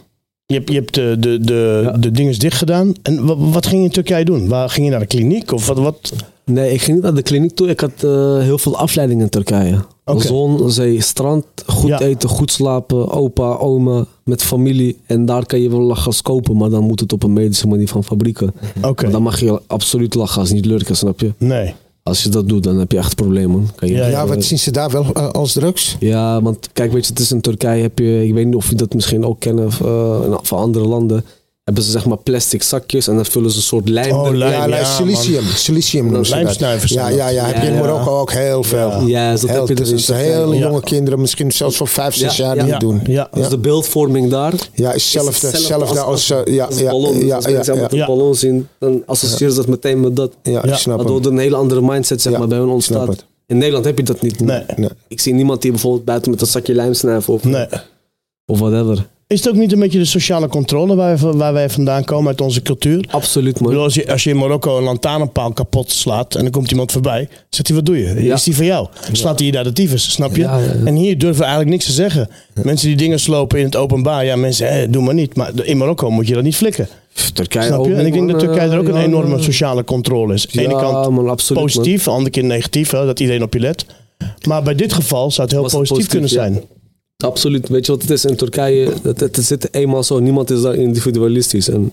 Je 0.45 0.53
hebt, 0.53 0.69
je 0.69 0.75
hebt 0.75 0.93
de, 0.93 1.15
de, 1.19 1.39
de, 1.39 1.81
Ja. 1.83 1.91
de 1.91 2.11
dingen 2.11 2.39
dicht 2.39 2.57
gedaan. 2.57 2.93
En 3.01 3.25
wat, 3.25 3.37
wat 3.39 3.65
ging 3.65 3.79
je 3.81 3.87
in 3.87 3.93
Turkije 3.93 4.25
doen? 4.25 4.47
Waar 4.47 4.69
ging 4.69 4.85
je 4.85 4.91
naar 4.91 4.99
de 4.99 5.05
kliniek? 5.05 5.51
Of 5.51 5.67
wat? 5.67 5.77
wat? 5.77 6.13
Nee, 6.43 6.73
ik 6.73 6.81
ging 6.81 6.95
niet 6.95 7.03
naar 7.05 7.13
de 7.15 7.21
kliniek 7.21 7.55
toe. 7.55 7.67
Ik 7.69 7.79
had 7.79 7.91
eh, 8.03 8.37
heel 8.39 8.57
veel 8.57 8.77
afleiding 8.77 9.21
in 9.21 9.29
Turkije. 9.29 9.85
Zon, 10.17 10.71
zee, 10.71 11.01
strand, 11.01 11.45
goed 11.65 11.89
Ja. 11.89 11.99
eten, 11.99 12.29
goed 12.29 12.51
slapen, 12.51 13.11
opa, 13.11 13.53
oma, 13.55 14.05
met 14.23 14.43
familie. 14.43 14.97
En 15.05 15.25
daar 15.25 15.45
kan 15.45 15.59
je 15.59 15.69
wel 15.69 15.79
lachgas 15.81 16.21
kopen, 16.21 16.57
maar 16.57 16.69
dan 16.69 16.83
moet 16.83 16.99
het 16.99 17.13
op 17.13 17.23
een 17.23 17.33
medische 17.33 17.67
manier 17.67 17.87
van 17.87 18.03
fabrieken. 18.03 18.53
Oké. 18.81 19.09
Dan 19.09 19.21
mag 19.23 19.39
je 19.39 19.61
absoluut 19.67 20.13
lachgas 20.13 20.51
niet 20.51 20.65
lurken, 20.65 20.95
snap 20.97 21.19
je? 21.19 21.33
Nee. 21.37 21.73
Als 22.09 22.23
je 22.23 22.29
dat 22.29 22.47
doet, 22.47 22.63
dan 22.63 22.77
heb 22.77 22.91
je 22.91 22.97
echt 22.97 23.15
problemen. 23.15 23.69
Kan 23.75 23.87
je, 23.87 23.95
Ja, 23.95 24.07
Ja, 24.07 24.27
wat 24.27 24.43
zien 24.43 24.59
ze 24.59 24.71
daar 24.71 24.89
wel 24.89 25.13
eh, 25.13 25.29
als 25.29 25.53
drugs? 25.53 25.95
Ja, 25.99 26.41
want 26.41 26.69
kijk, 26.73 26.91
weet 26.91 27.05
je, 27.05 27.11
het 27.11 27.19
is 27.19 27.31
in 27.31 27.41
Turkije 27.41 27.81
heb 27.81 27.99
je, 27.99 28.25
ik 28.27 28.33
weet 28.33 28.45
niet 28.45 28.55
of 28.55 28.69
je 28.69 28.75
dat 28.75 28.93
misschien 28.93 29.25
ook 29.25 29.39
kennen 29.39 29.65
of, 29.65 29.81
eh, 29.81 30.37
van 30.41 30.59
andere 30.59 30.85
landen, 30.85 31.25
hebben 31.65 31.83
ze 31.83 31.91
zeg 31.91 32.05
maar 32.05 32.17
plastic 32.17 32.63
zakjes 32.63 33.07
en 33.07 33.15
dan 33.15 33.25
vullen 33.25 33.49
ze 33.51 33.57
een 33.57 33.63
soort 33.63 33.89
lijm. 33.89 34.11
Oh, 34.11 34.31
lijm. 34.31 34.51
ja, 34.51 34.67
ja, 34.67 34.77
ja, 34.77 34.83
silicium. 34.83 35.43
Silicium 35.43 36.03
noemen 36.05 36.25
ze 36.25 36.43
dat. 36.59 36.89
Ja, 36.89 37.07
ja, 37.09 37.27
ja, 37.27 37.45
heb 37.45 37.55
je 37.55 37.61
in 37.61 37.73
Ja, 37.73 37.79
ja. 37.79 37.85
Marokko 37.85 38.19
ook 38.19 38.31
heel 38.31 38.63
veel. 38.63 39.01
Ja, 39.07 39.31
dus 39.31 39.41
dat 39.41 39.49
Heel 39.49 39.59
heb 39.67 39.77
je 39.77 39.83
dus 39.83 40.07
hele 40.07 40.53
Ja. 40.55 40.59
jonge 40.59 40.81
kinderen, 40.81 41.19
misschien 41.19 41.51
zelfs 41.51 41.77
van 41.77 41.87
vijf, 41.87 42.15
zes 42.15 42.37
Ja, 42.37 42.45
jaar, 42.45 42.55
ja. 42.55 42.63
die 42.63 42.71
het 42.71 42.81
doen. 42.81 43.01
Ja. 43.05 43.29
Dus 43.33 43.49
de 43.49 43.57
beeldvorming 43.57 44.29
daar 44.29 44.53
Ja, 44.73 44.93
is 44.93 45.03
hetzelfde, 45.03 45.47
hetzelfde 45.47 45.99
als, 45.99 46.29
eh, 46.29 46.39
ja, 46.45 46.65
als 46.65 46.79
ja, 46.79 46.89
ballon. 46.91 47.25
ja, 47.25 47.35
als 47.35 47.45
ja, 47.45 47.61
ja, 47.73 47.87
ja. 47.89 48.05
ballon 48.05 48.35
zien, 48.35 48.67
dan 48.79 49.03
associëren 49.05 49.53
ze 49.53 49.59
dat 49.59 49.67
meteen 49.67 49.99
met 49.99 50.15
dat. 50.15 50.31
ja, 50.43 50.51
Ja. 50.51 50.63
ik 50.63 50.73
snap 50.73 50.97
Waardoor 50.97 51.19
er 51.21 51.27
een 51.27 51.37
hele 51.37 51.55
andere 51.55 51.81
mindset 51.81 52.21
zeg 52.21 52.31
Ja, 52.33 52.39
maar, 52.39 52.47
bij 52.47 52.57
hun 52.57 52.69
ontstaat. 52.69 53.25
In 53.47 53.57
Nederland 53.57 53.85
heb 53.85 53.97
je 53.97 54.03
dat 54.03 54.21
niet. 54.21 54.39
Nee. 54.39 54.63
Nee. 54.75 54.89
Ik 55.07 55.19
zie 55.21 55.33
niemand 55.33 55.61
die 55.61 55.71
bijvoorbeeld 55.71 56.05
buiten 56.05 56.31
met 56.31 56.41
een 56.41 56.47
zakje 56.47 56.73
lijm 56.73 56.93
of, 57.25 57.43
nee. 57.43 57.67
of 58.45 58.59
whatever. 58.59 59.07
Is 59.27 59.39
het 59.39 59.49
ook 59.49 59.55
niet 59.55 59.71
een 59.71 59.79
beetje 59.79 59.99
de 59.99 60.05
sociale 60.05 60.47
controle 60.47 60.95
waar, 60.95 61.17
wij- 61.19 61.31
waar 61.31 61.53
wij 61.53 61.69
vandaan 61.69 62.03
komen 62.03 62.27
uit 62.27 62.41
onze 62.41 62.61
cultuur? 62.61 63.05
Absoluut 63.11 63.59
man. 63.59 63.77
als, 63.77 63.93
je, 63.93 64.11
als 64.11 64.23
je 64.23 64.29
in 64.29 64.37
Marokko 64.37 64.77
een 64.77 64.83
lantaarnpaal 64.83 65.51
kapot 65.53 65.91
slaat 65.91 66.35
en 66.35 66.45
er 66.45 66.51
komt 66.51 66.71
iemand 66.71 66.91
voorbij, 66.91 67.27
zegt 67.49 67.67
hij: 67.67 67.75
Wat 67.75 67.85
doe 67.85 67.97
je? 67.99 68.23
Ja. 68.23 68.33
Is 68.33 68.43
die 68.43 68.55
van 68.55 68.65
jou? 68.65 68.87
Slaat 69.11 69.37
hij 69.37 69.45
je 69.47 69.51
daar 69.53 69.63
de 69.63 69.73
tyfus, 69.73 70.11
snap 70.11 70.35
je? 70.35 70.41
Ja, 70.41 70.57
ja, 70.57 70.63
ja. 70.65 70.85
En 70.85 70.95
hier 70.95 71.17
durven 71.17 71.37
we 71.37 71.43
eigenlijk 71.43 71.71
niks 71.71 71.85
te 71.85 71.91
zeggen. 71.91 72.29
Mensen 72.63 72.87
die 72.87 72.97
dingen 72.97 73.19
slopen 73.19 73.59
in 73.59 73.65
het 73.65 73.75
openbaar, 73.75 74.25
ja, 74.25 74.35
mensen, 74.35 74.67
hé, 74.73 74.89
doe 74.89 75.03
maar 75.03 75.13
niet. 75.13 75.35
Maar 75.35 75.51
in 75.63 75.77
Marokko 75.77 76.09
moet 76.09 76.27
je 76.27 76.33
dat 76.33 76.43
niet 76.43 76.55
flikken. 76.55 76.87
Turkije 77.33 77.65
Snap 77.65 77.79
ook 77.79 77.85
je? 77.85 77.91
En 77.91 77.97
niet, 77.97 78.07
ik 78.07 78.13
denk 78.13 78.29
dat. 78.29 78.39
Turkije 78.39 78.69
er 78.69 78.77
ook 78.79 78.87
een 78.87 78.97
enorme 79.01 79.41
sociale 79.41 79.83
controle 79.83 80.33
is. 80.33 80.45
Aan 80.45 80.51
de 80.53 80.61
ene 80.69 80.79
kant 80.79 81.09
man, 81.09 81.29
absoluut, 81.29 81.61
positief, 81.63 81.99
aan 81.99 82.03
de 82.05 82.11
andere 82.11 82.29
keer 82.29 82.43
negatief, 82.43 82.89
hè, 82.91 83.05
dat 83.05 83.19
iedereen 83.19 83.43
op 83.43 83.53
je 83.53 83.59
let. 83.59 83.85
Maar 84.47 84.63
bij 84.63 84.75
dit 84.75 84.93
geval 84.93 85.31
zou 85.31 85.47
het 85.47 85.57
heel 85.57 85.69
positief, 85.79 86.07
kunnen 86.07 86.29
zijn. 86.29 86.61
Absoluut. 87.17 87.69
Weet 87.69 87.85
je 87.85 87.91
wat 87.91 88.01
het 88.01 88.11
is 88.11 88.25
in 88.25 88.35
Turkije? 88.35 88.91
Het, 89.03 89.19
het 89.19 89.37
zit 89.41 89.73
eenmaal 89.73 90.03
zo. 90.03 90.19
Niemand 90.19 90.51
is 90.51 90.61
daar 90.61 90.75
individualistisch. 90.75 91.69
En 91.69 91.91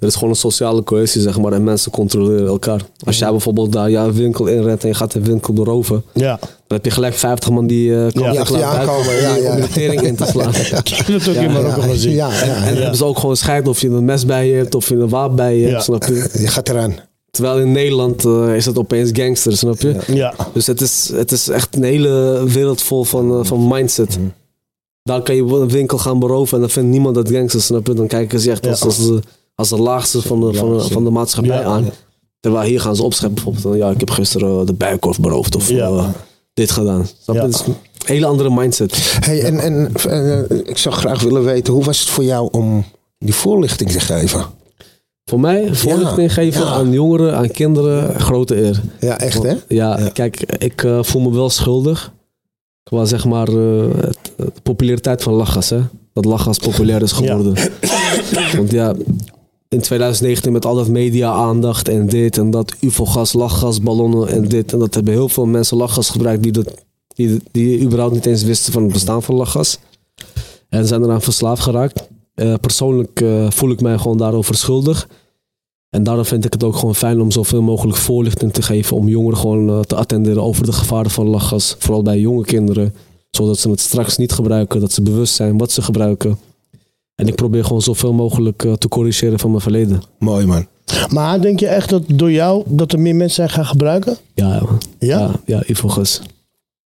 Er 0.00 0.06
is 0.08 0.14
gewoon 0.14 0.28
een 0.30 0.36
sociale 0.36 0.82
cohesie, 0.82 1.20
zeg 1.20 1.38
maar. 1.38 1.52
En 1.52 1.64
mensen 1.64 1.90
controleren 1.90 2.46
elkaar. 2.46 2.80
Als 3.04 3.18
jij 3.18 3.30
bijvoorbeeld 3.30 3.72
daar 3.72 3.90
ja, 3.90 4.04
een 4.04 4.12
winkel 4.12 4.46
inrent 4.46 4.82
en 4.82 4.88
je 4.88 4.94
gaat 4.94 5.14
een 5.14 5.24
winkel 5.24 5.52
beroven. 5.52 6.02
Ja. 6.12 6.36
Dan 6.40 6.48
heb 6.66 6.84
je 6.84 6.90
gelijk 6.90 7.14
50 7.14 7.50
man 7.50 7.66
die 7.66 7.94
eh 7.94 8.12
komen 8.12 8.32
Ja, 8.32 8.40
achter 8.40 8.56
je 8.58 8.64
aankomen, 8.64 9.06
om 9.08 9.14
ja, 9.20 9.34
je- 9.36 9.42
ja. 9.42 9.52
om 9.54 9.56
je 9.60 9.68
tering 9.68 10.00
in 10.02 10.16
te 10.16 10.26
slaan. 10.26 10.52
Het 10.54 11.28
ook 11.28 11.34
in 11.34 11.52
Marokko 11.52 11.80
ja, 11.80 11.86
gezien. 11.88 12.12
ja, 12.12 12.28
ja, 12.32 12.40
En 12.40 12.48
dan 12.64 12.74
ja. 12.74 12.80
hebben 12.80 12.96
ze 12.96 13.04
ook 13.04 13.18
gewoon 13.18 13.36
scheid 13.36 13.68
of 13.68 13.80
je 13.80 13.88
een 13.88 14.04
mes 14.04 14.26
bij 14.26 14.48
je 14.48 14.54
hebt 14.54 14.74
of 14.74 14.88
je 14.88 14.94
een 14.94 15.08
wapen 15.08 15.36
bij 15.36 15.56
je 15.56 15.62
hebt, 15.62 15.72
Ja. 15.76 15.80
snap 15.80 16.04
je? 16.04 16.28
Je 16.38 16.46
gaat 16.48 16.68
eraan. 16.68 16.94
Terwijl 17.32 17.58
in 17.58 17.72
Nederland 17.72 18.24
eh, 18.24 18.56
is 18.56 18.66
het 18.66 18.78
opeens 18.78 19.10
gangster, 19.12 19.56
snap 19.56 19.80
je? 19.80 19.96
Ja. 20.06 20.34
Dus 20.52 20.66
het 20.66 20.80
is, 20.80 21.10
het 21.14 21.32
is 21.32 21.48
echt 21.48 21.76
een 21.76 21.82
hele 21.82 22.42
wereld 22.46 22.82
vol 22.82 23.04
van, 23.04 23.38
eh, 23.38 23.44
van 23.44 23.68
mindset. 23.68 24.18
Mhm. 24.18 24.26
Daar 25.02 25.22
kan 25.22 25.34
je 25.34 25.42
een 25.42 25.68
winkel 25.68 25.98
gaan 25.98 26.18
beroven 26.18 26.54
en 26.54 26.60
dan 26.60 26.70
vindt 26.70 26.88
niemand 26.90 27.14
dat 27.14 27.30
gangster, 27.30 27.62
snap 27.62 27.86
je? 27.86 27.94
Dan 27.94 28.06
kijken 28.06 28.40
ze 28.40 28.50
echt 28.50 28.64
Ja. 28.64 28.70
als, 28.70 28.82
als, 28.82 28.96
de, 28.96 29.20
als 29.54 29.68
de 29.68 29.78
laagste 29.78 30.22
van 30.22 30.40
de, 30.40 30.54
van 30.54 30.76
de, 30.78 30.84
van 30.84 31.04
de 31.04 31.10
maatschappij 31.10 31.56
Ja. 31.56 31.62
aan. 31.64 31.90
Terwijl 32.40 32.66
hier 32.68 32.80
gaan 32.80 32.96
ze 32.96 33.02
opscheppen 33.02 33.44
bijvoorbeeld. 33.44 33.82
Ja, 33.82 33.90
ik 33.90 34.00
heb 34.00 34.10
gisteren 34.10 34.60
eh, 34.60 34.66
de 34.66 34.74
bijenkorf 34.74 35.20
beroofd 35.20 35.54
of 35.56 35.70
eh, 35.70 36.08
dit 36.54 36.70
gedaan. 36.70 37.06
Snap 37.22 37.36
je? 37.36 37.42
Een 37.42 37.74
hele 38.04 38.26
andere 38.26 38.50
mindset. 38.50 39.16
Hey, 39.24 39.42
en, 39.42 39.58
en 39.60 39.92
eh, 40.08 40.58
ik 40.64 40.78
zou 40.78 40.94
graag 40.94 41.22
willen 41.22 41.44
weten, 41.44 41.72
hoe 41.72 41.84
was 41.84 42.00
het 42.00 42.08
voor 42.08 42.24
jou 42.24 42.48
om 42.50 42.84
die 43.18 43.34
voorlichting 43.34 43.90
te 43.90 44.00
geven? 44.00 44.46
Voor 45.24 45.40
mij, 45.40 45.74
voorlichting 45.74 46.32
geven 46.32 46.66
aan 46.66 46.92
jongeren, 46.92 47.36
aan 47.36 47.50
kinderen, 47.50 48.20
grote 48.20 48.62
eer. 48.62 48.80
Ja, 49.00 49.18
echt 49.18 49.42
hè? 49.42 49.54
Ja, 49.68 49.98
Ja. 49.98 50.08
kijk, 50.08 50.42
ik 50.58 50.82
eh, 50.84 51.02
voel 51.02 51.22
me 51.22 51.32
wel 51.32 51.50
schuldig. 51.50 52.12
Qua 52.82 53.04
zeg 53.04 53.24
maar 53.24 53.48
eh, 53.48 53.84
het, 53.96 54.18
de 54.36 54.52
populariteit 54.62 55.22
van 55.22 55.32
lachgas, 55.32 55.70
hè. 55.70 55.80
Dat 56.12 56.24
lachgas 56.24 56.58
populair 56.58 57.02
is 57.02 57.12
geworden. 57.12 57.54
Want 58.56 58.70
ja, 58.70 58.94
in 59.68 59.80
2019 59.80 60.52
met 60.52 60.64
al 60.64 60.74
dat 60.74 60.88
media-aandacht 60.88 61.88
en 61.88 62.06
dit 62.06 62.38
en 62.38 62.50
dat, 62.50 62.74
ufo-gas, 62.80 63.32
lachgas, 63.32 63.80
ballonnen 63.80 64.28
en 64.28 64.48
dit 64.48 64.72
en 64.72 64.78
dat, 64.78 64.94
hebben 64.94 65.12
heel 65.12 65.28
veel 65.28 65.46
mensen 65.46 65.76
lachgas 65.76 66.10
gebruikt 66.10 66.42
die, 66.42 66.52
dat, 66.52 66.74
die, 67.14 67.40
die 67.50 67.80
überhaupt 67.80 68.14
niet 68.14 68.26
eens 68.26 68.42
wisten 68.42 68.72
van 68.72 68.82
het 68.82 68.92
bestaan 68.92 69.22
van 69.22 69.34
lachgas. 69.34 69.78
En 70.68 70.86
zijn 70.86 71.02
eraan 71.02 71.22
verslaafd 71.22 71.62
geraakt. 71.62 72.08
Eh, 72.34 72.54
persoonlijk 72.60 73.20
eh, 73.20 73.50
voel 73.50 73.70
ik 73.70 73.80
mij 73.80 73.98
gewoon 73.98 74.18
daarover 74.18 74.54
schuldig. 74.54 75.08
En 75.90 76.02
daarom 76.02 76.24
vind 76.24 76.44
ik 76.44 76.52
het 76.52 76.64
ook 76.64 76.76
gewoon 76.76 76.94
fijn 76.94 77.20
om 77.20 77.30
zoveel 77.30 77.62
mogelijk 77.62 77.98
voorlichting 77.98 78.52
te 78.52 78.62
geven. 78.62 78.96
Om 78.96 79.08
jongeren 79.08 79.38
gewoon 79.38 79.68
eh, 79.68 79.80
te 79.80 79.94
attenderen 79.94 80.42
over 80.42 80.64
de 80.64 80.72
gevaren 80.72 81.10
van 81.10 81.26
lachgas. 81.28 81.76
Vooral 81.78 82.02
bij 82.02 82.18
jonge 82.18 82.44
kinderen. 82.44 82.94
Zodat 83.30 83.58
ze 83.58 83.70
het 83.70 83.80
straks 83.80 84.16
niet 84.16 84.32
gebruiken. 84.32 84.80
Dat 84.80 84.92
ze 84.92 85.02
bewust 85.02 85.34
zijn 85.34 85.58
wat 85.58 85.70
ze 85.70 85.82
gebruiken. 85.82 86.38
En 87.14 87.28
ik 87.28 87.34
probeer 87.34 87.64
gewoon 87.64 87.82
zoveel 87.82 88.12
mogelijk 88.12 88.66
te 88.78 88.88
corrigeren 88.88 89.38
van 89.38 89.50
mijn 89.50 89.62
verleden. 89.62 90.02
Mooi 90.18 90.46
man. 90.46 90.66
Maar 91.10 91.40
denk 91.40 91.60
je 91.60 91.66
echt 91.66 91.88
dat 91.88 92.02
door 92.06 92.30
jou 92.30 92.62
dat 92.66 92.92
er 92.92 93.00
meer 93.00 93.14
mensen 93.14 93.34
zijn 93.34 93.50
gaan 93.50 93.66
gebruiken? 93.66 94.16
Ja, 94.34 94.62
Ja? 94.98 95.18
ja, 95.18 95.30
ja 95.46 95.62
Ivogus. 95.66 96.22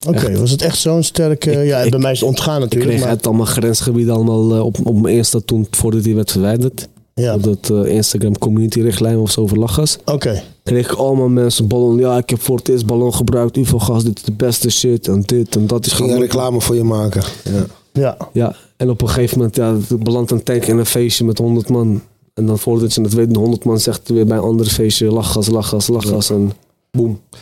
Oké, 0.09 0.39
was 0.39 0.51
het 0.51 0.63
echt 0.63 0.79
zo'n 0.79 1.03
sterke... 1.03 1.51
ja, 1.51 1.79
ik- 1.79 1.91
bij 1.91 1.99
mij 2.01 2.13
is 2.13 2.21
het 2.21 2.29
ontgaan 2.29 2.55
Ik 2.57 2.61
natuurlijk. 2.63 2.91
kreeg 2.91 3.01
maar, 3.03 3.11
uit 3.11 3.27
allemaal 3.27 3.47
grensgebieden 3.47 4.15
allemaal 4.15 4.55
eh, 4.55 4.65
op, 4.65 4.77
op 4.87 5.01
mijn 5.01 5.17
Insta 5.17 5.39
toen, 5.45 5.67
voordat 5.71 6.03
die 6.03 6.15
werd 6.15 6.31
verwijderd. 6.33 6.89
ja, 7.15 7.35
Op 7.35 7.43
dat 7.43 7.71
eh, 7.71 7.95
Instagram 7.95 8.39
community 8.39 8.81
richtlijn 8.81 9.19
of 9.19 9.31
zo 9.31 9.41
over 9.41 9.59
lachgas. 9.59 9.99
oké. 10.05 10.43
kreeg 10.63 10.91
ik 10.91 10.97
allemaal 10.99 11.29
mensen 11.29 11.67
ballon. 11.69 11.99
Ja, 11.99 12.17
ik 12.17 12.31
heb 12.31 12.41
voor 12.41 12.57
het 12.57 12.69
eerst 12.69 12.87
ballon 12.87 13.15
gebruikt. 13.15 13.57
UFO-gas, 13.57 14.05
dit 14.05 14.17
is 14.19 14.25
de 14.25 14.33
beste 14.33 14.71
shit. 14.71 15.09
En 15.09 15.23
dit 15.27 15.57
en 15.57 15.67
dat 15.67 15.87
is 15.87 15.93
gewoon... 15.93 16.19
reclame 16.21 16.61
voor 16.61 16.75
je 16.75 16.85
maken. 16.85 17.23
Ja. 17.45 17.67
Ja, 17.93 18.17
Ja, 18.33 18.57
en 18.77 18.91
op 18.91 19.03
een 19.03 19.09
gegeven 19.09 19.37
moment 19.39 19.57
ja, 19.57 19.75
het 19.89 20.03
belandt 20.03 20.31
een 20.31 20.43
tank 20.43 20.65
in 20.65 20.79
een 20.79 20.87
feestje 20.87 21.25
met 21.25 21.39
100 21.39 21.69
man. 21.69 22.03
En 22.35 22.47
dan 22.47 22.59
voordat 22.59 22.95
je 22.95 23.01
het 23.01 23.15
weet, 23.15 23.33
de 23.35 23.39
100 23.39 23.65
man 23.65 23.81
zegt 23.81 24.09
weer 24.09 24.27
bij 24.27 24.37
een 24.37 24.43
ander 24.43 24.67
feestje 24.67 25.07
lachgas, 25.07 25.47
lachgas, 25.49 25.87
lachgas. 25.89 26.31
En 26.31 26.53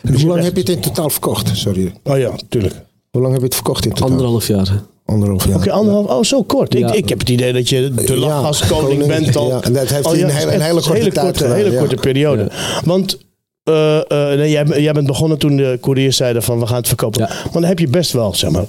En 0.03 0.15
hoe 0.21 0.27
lang 0.29 0.43
heb 0.43 0.55
je 0.55 0.61
het 0.61 0.69
in 0.69 0.81
totaal 0.81 1.11
verkocht? 1.11 1.57
Sorry. 1.57 1.93
oh 2.05 2.19
ja, 2.19 2.31
tuurlijk. 2.49 2.75
Hoe 3.11 3.21
lang 3.23 3.33
heb 3.33 3.41
je 3.41 3.47
het 3.47 3.55
verkocht 3.57 3.85
in 3.85 3.93
totaal? 3.93 4.09
Anderhalf 4.11 4.47
jaar. 4.47 4.83
Anderhalf 5.07 5.47
jaar. 5.47 5.57
Oké, 5.57 5.71
anderhalf... 5.73 6.07
Oh, 6.07 6.23
zo 6.23 6.43
kort. 6.43 6.73
Ja. 6.73 6.89
Ik, 6.89 6.95
ik 6.95 7.09
heb 7.09 7.19
het 7.19 7.29
idee 7.29 7.53
dat 7.53 7.69
je 7.69 7.93
de 7.95 8.03
Ja, 8.13 8.15
lachgaskoning 8.19 9.01
koning, 9.01 9.07
bent 9.25 9.37
al. 9.37 9.49
ja, 9.49 9.61
en 9.63 9.73
dat 9.73 9.89
heeft 9.89 10.07
Oh 10.07 10.13
hij 10.13 10.23
een 10.23 10.29
hele- 10.31 10.55
een 10.55 10.61
hele 10.61 10.73
korte 10.81 10.93
hele 10.93 11.11
tijd 11.13 11.25
korte, 11.27 11.39
gedaan, 11.43 11.57
hele 11.57 11.71
ja. 11.71 11.79
korte 11.79 11.95
periode. 11.97 12.51
Want 12.85 13.19
eh, 13.63 13.97
eh, 14.11 14.39
nee, 14.39 14.51
jij, 14.51 14.83
jij 14.83 14.93
bent 14.93 15.07
begonnen 15.07 15.39
toen 15.39 15.57
de 15.57 15.79
couriers 15.81 16.17
zeiden 16.17 16.43
van 16.43 16.59
we 16.61 16.67
gaan 16.67 16.77
het 16.77 16.89
verkopen. 16.89 17.21
Ja. 17.21 17.29
Maar 17.29 17.53
dan 17.53 17.65
heb 17.65 17.79
je 17.79 17.89
best 17.89 18.13
wel 18.13 18.35
zeg 18.35 18.51
maar, 18.51 18.65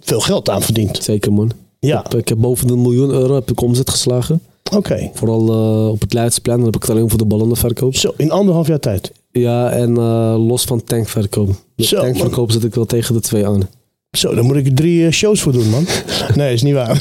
veel 0.00 0.20
geld 0.20 0.50
aan 0.50 0.62
verdiend. 0.62 0.98
Zeker 1.02 1.32
man. 1.32 1.50
Ja, 1.78 1.98
Ik, 2.04 2.10
heb, 2.12 2.20
ik 2.20 2.28
heb 2.28 2.38
boven 2.38 2.66
de 2.66 2.76
miljoen 2.76 3.10
euro 3.10 3.34
heb 3.34 3.50
ik 3.50 3.60
omzet 3.60 3.90
geslagen. 3.90 4.40
oké. 4.76 5.10
Vooral 5.14 5.48
eh, 5.52 5.88
op 5.88 6.00
het 6.00 6.12
Leidsplein. 6.12 6.56
Dan 6.56 6.66
heb 6.66 6.76
ik 6.76 6.82
het 6.82 6.90
alleen 6.90 7.08
voor 7.08 7.18
de 7.18 7.24
ballonnenverkoop. 7.24 7.96
Zo, 7.96 8.12
in 8.16 8.30
anderhalf 8.30 8.66
jaar 8.66 8.78
tijd. 8.80 9.12
Ja, 9.32 9.70
en 9.70 9.96
eh, 9.96 10.34
los 10.46 10.64
van 10.64 10.84
tankverkoop. 10.84 11.48
Met 11.76 11.86
Zo, 11.86 12.00
tankverkoop 12.00 12.50
zit 12.52 12.64
ik 12.64 12.74
wel 12.74 12.84
tegen 12.86 13.14
de 13.14 13.20
twee 13.20 13.46
aan. 13.46 13.68
Zo, 14.10 14.34
daar 14.34 14.44
moet 14.44 14.56
ik 14.56 14.76
drie 14.76 15.06
eh, 15.06 15.12
shows 15.12 15.40
voor 15.40 15.52
doen, 15.52 15.68
man. 15.70 15.86
Nee, 16.34 16.52
is 16.52 16.62
niet 16.62 16.74
waar. 16.74 16.96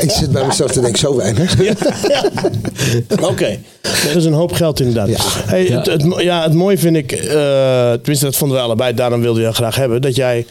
Ik 0.00 0.10
zit 0.10 0.30
bij 0.30 0.46
mezelf 0.46 0.72
te 0.72 0.80
denken, 0.80 0.98
zo 0.98 1.16
weinig. 1.16 1.54
Oké, 3.30 3.58
dat 3.82 4.14
is 4.16 4.24
een 4.24 4.32
hoop 4.32 4.52
geld 4.52 4.80
inderdaad. 4.80 5.08
Hey, 5.46 5.68
Ja. 5.68 5.82
Het, 5.82 6.04
ja, 6.18 6.42
het 6.42 6.52
mooie 6.54 6.78
vind 6.78 6.96
ik, 6.96 7.12
eh, 7.12 7.92
tenminste 7.92 8.24
dat 8.24 8.36
vonden 8.36 8.56
we 8.56 8.62
allebei, 8.62 8.94
daarom 8.94 9.20
wilde 9.20 9.40
je 9.40 9.52
graag 9.52 9.76
hebben, 9.76 10.02
dat 10.02 10.16
jij, 10.16 10.46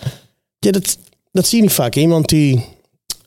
ja, 0.60 0.72
dat, 0.72 0.98
dat 1.32 1.48
zie 1.48 1.58
je 1.58 1.64
niet 1.64 1.74
vaak. 1.74 1.96
Iemand 1.96 2.30
die, 2.30 2.66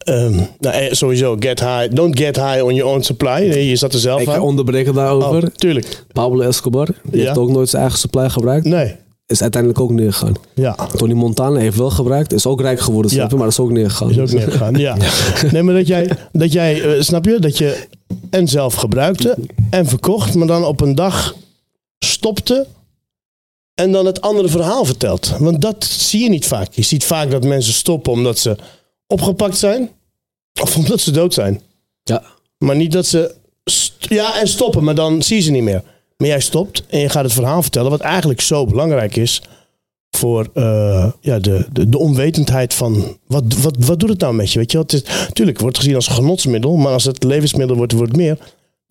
ehm, 0.04 0.34
nou, 0.58 0.74
eh, 0.74 0.92
sowieso, 0.92 1.36
get 1.38 1.60
high, 1.60 1.94
don't 1.94 2.18
get 2.18 2.36
high 2.36 2.62
on 2.64 2.74
your 2.74 2.92
own 2.92 3.00
supply. 3.02 3.42
Je 3.42 3.76
zat 3.76 3.92
er 3.92 3.98
zelf 3.98 4.20
Ik 4.20 4.28
ga 4.28 4.40
onderbreken 4.40 4.94
daarover. 4.94 5.42
Oh, 5.42 5.48
tuurlijk. 5.54 6.04
Pablo 6.12 6.40
Escobar, 6.40 6.88
die 7.02 7.20
Ja. 7.20 7.26
heeft 7.26 7.38
ook 7.38 7.50
nooit 7.50 7.68
zijn 7.68 7.82
eigen 7.82 8.00
supply 8.00 8.30
gebruikt. 8.30 8.64
Nee, 8.66 8.94
Is 9.26 9.42
uiteindelijk 9.42 9.80
ook 9.82 9.90
neergegaan. 9.90 10.34
ja. 10.54 10.76
Tony 10.96 11.12
Montana 11.12 11.58
heeft 11.58 11.76
wel 11.76 11.90
gebruikt, 11.90 12.32
is 12.32 12.46
ook 12.46 12.60
rijk 12.60 12.80
geworden, 12.80 13.14
Ja. 13.14 13.26
je, 13.30 13.36
maar 13.36 13.46
is 13.48 13.58
ook 13.60 13.70
neergegaan. 13.70 14.10
Is 14.10 14.18
ook 14.18 14.30
neergegaan, 14.30 14.74
ja. 14.88 14.96
Nee, 15.52 15.62
maar 15.62 15.74
dat 15.74 15.86
jij, 15.86 16.10
dat 16.32 16.52
jij 16.52 16.82
eh, 16.82 17.00
snap 17.02 17.24
je, 17.24 17.38
dat 17.38 17.58
je 17.58 17.86
en 18.30 18.48
zelf 18.48 18.74
gebruikte 18.74 19.36
en 19.70 19.86
verkocht, 19.86 20.34
maar 20.34 20.46
dan 20.46 20.64
op 20.64 20.80
een 20.80 20.94
dag 20.94 21.34
stopte 21.98 22.66
en 23.74 23.92
dan 23.92 24.06
het 24.06 24.20
andere 24.20 24.48
verhaal 24.48 24.84
vertelt. 24.84 25.32
Want 25.38 25.60
dat 25.60 25.84
zie 25.84 26.22
je 26.22 26.28
niet 26.28 26.46
vaak. 26.46 26.72
Je 26.72 26.82
ziet 26.82 27.04
vaak 27.04 27.30
dat 27.30 27.44
mensen 27.44 27.72
stoppen 27.72 28.12
omdat 28.12 28.38
ze 28.38 28.56
opgepakt 29.12 29.56
zijn 29.56 29.90
of 30.60 30.76
omdat 30.78 31.00
ze 31.00 31.10
dood 31.10 31.34
zijn. 31.34 31.60
Ja. 32.02 32.22
Maar 32.58 32.76
niet 32.76 32.92
dat 32.92 33.06
ze, 33.06 33.34
ja 33.98 34.40
en 34.40 34.48
stoppen, 34.48 34.84
maar 34.84 34.94
dan 34.94 35.22
zie 35.22 35.36
je 35.36 35.42
ze 35.42 35.50
niet 35.50 35.62
meer. 35.62 35.82
Maar 36.16 36.28
jij 36.28 36.40
stopt 36.40 36.86
en 36.86 36.98
je 36.98 37.08
gaat 37.08 37.24
het 37.24 37.32
verhaal 37.32 37.62
vertellen 37.62 37.90
wat 37.90 38.00
eigenlijk 38.00 38.40
zo 38.40 38.66
belangrijk 38.66 39.16
is 39.16 39.42
voor 40.16 40.50
eh, 40.54 41.12
ja, 41.20 41.38
de, 41.38 41.66
de, 41.72 41.88
de 41.88 41.98
onwetendheid 41.98 42.74
van 42.74 43.18
wat, 43.26 43.44
wat, 43.62 43.76
wat 43.78 44.00
doet 44.00 44.08
het 44.08 44.20
nou 44.20 44.34
met 44.34 44.52
je? 44.52 44.58
Weet 44.58 44.72
je, 44.72 44.78
het 44.78 44.92
is, 44.92 45.02
tuurlijk 45.32 45.58
wordt 45.58 45.76
het 45.76 45.84
gezien 45.84 45.98
als 45.98 46.08
genotsmiddel, 46.08 46.76
maar 46.76 46.92
als 46.92 47.04
het 47.04 47.24
levensmiddel 47.24 47.76
wordt, 47.76 47.92
wordt 47.92 48.12
het 48.12 48.20
meer. 48.20 48.38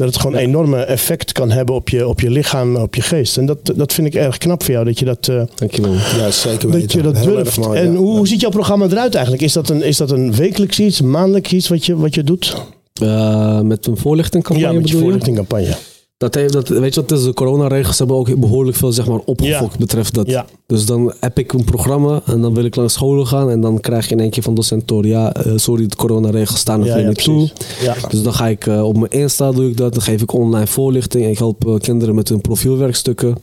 Dat 0.02 0.14
het 0.14 0.22
gewoon 0.22 0.36
een 0.38 0.48
enorme 0.48 0.78
effect 0.78 1.32
kan 1.32 1.52
hebben 1.52 1.76
op 1.76 1.90
je, 1.90 2.08
op 2.08 2.20
je 2.20 2.30
lichaam, 2.30 2.76
op 2.76 2.96
je 2.96 3.02
geest. 3.02 3.38
En 3.38 3.46
dat, 3.46 3.72
dat 3.76 3.94
vind 3.94 4.08
ik 4.08 4.16
erg 4.16 4.38
knap 4.38 4.64
voor 4.64 4.74
jou, 4.74 4.86
dat 4.86 5.00
je 5.00 5.06
dat, 5.06 5.28
eh, 5.28 5.42
Dankjewel. 5.56 5.94
Ja, 5.94 6.32
zeker 6.32 6.70
weten. 6.70 6.82
dat, 6.82 6.92
je 6.92 7.02
dat 7.02 7.18
Heel 7.18 7.26
durft. 7.26 7.58
erg 7.58 7.66
mooi, 7.66 7.80
en 7.80 7.92
ja. 7.92 7.98
hoe, 7.98 8.18
hoe 8.18 8.28
ziet 8.28 8.42
jouw 8.42 8.50
programma 8.50 8.86
eruit 8.86 9.14
eigenlijk? 9.14 9.44
Is 9.44 9.54
dat 9.54 9.70
een, 9.70 9.84
is 9.84 9.98
dat 9.98 10.12
een 10.12 10.36
wekelijks 10.36 10.80
iets, 10.80 11.00
een 11.00 11.10
maandelijks 11.10 11.52
iets 11.54 11.68
wat 11.68 11.86
je, 11.86 11.96
wat 11.96 12.16
je 12.16 12.24
doet? 12.24 12.56
Eh, 13.02 13.60
met 13.60 13.86
een 13.86 13.98
voorlichtingcampagne 13.98 14.74
ja, 14.74 14.80
met 14.80 14.90
je? 14.90 14.98
voorlichtingcampagne. 14.98 15.76
Dat 16.22 16.36
heeft, 16.36 16.54
dat, 16.54 16.68
weet 16.68 16.94
je 16.94 17.00
wat, 17.00 17.10
tussen 17.10 17.28
de 17.28 17.34
coronaregels 17.34 17.98
hebben 17.98 18.16
ook 18.16 18.40
behoorlijk 18.40 18.78
veel 18.78 18.92
zeg 18.92 19.08
maar, 19.08 19.20
opgefokt 19.26 19.72
Ja. 19.74 19.80
betreft 19.80 20.14
dat. 20.14 20.28
Ja. 20.28 20.46
Dus 20.66 20.86
dan 20.86 21.14
heb 21.20 21.40
ik 21.40 21.54
een 21.54 21.64
programma 21.64 22.22
en 22.26 22.42
dan 22.42 22.54
wil 22.54 22.64
ik 22.64 22.76
langs 22.76 22.94
scholen 22.94 23.28
gaan 23.28 23.50
en 23.50 23.62
dan 23.62 23.80
krijg 23.80 24.06
je 24.08 24.12
in 24.16 24.20
één 24.20 24.30
keer 24.30 24.44
van 24.44 24.56
docent 24.56 24.88
Tor, 24.88 25.06
ja, 25.06 25.34
eh, 25.34 25.52
sorry, 25.56 25.88
de 25.88 25.96
coronaregels 25.96 26.60
staan 26.60 26.80
nog 26.80 26.88
Ja, 26.88 26.96
niet 26.98 27.24
toe. 27.24 27.50
precies. 27.80 28.08
Dus 28.10 28.22
dan 28.24 28.34
ga 28.34 28.48
ik 28.48 28.68
eh, 28.68 28.84
op 28.84 28.98
mijn 28.98 29.12
Insta 29.12 29.52
doe 29.52 29.70
ik 29.70 29.78
dat, 29.78 29.94
dan 29.94 30.02
geef 30.02 30.22
ik 30.22 30.34
online 30.34 30.68
voorlichting. 30.68 31.26
Ik 31.28 31.38
help 31.38 31.68
eh, 31.68 31.76
kinderen 31.80 32.16
met 32.16 32.30
hun 32.30 32.42
profielwerkstukken 32.42 33.38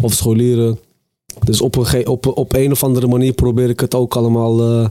of 0.00 0.12
scholieren. 0.12 0.78
Dus 1.44 1.60
op 1.60 1.76
een, 1.76 2.06
op, 2.06 2.26
op 2.38 2.54
een 2.54 2.72
of 2.72 2.84
andere 2.84 3.06
manier 3.06 3.32
probeer 3.32 3.68
ik 3.68 3.80
het 3.80 3.94
ook 3.94 4.16
allemaal, 4.16 4.88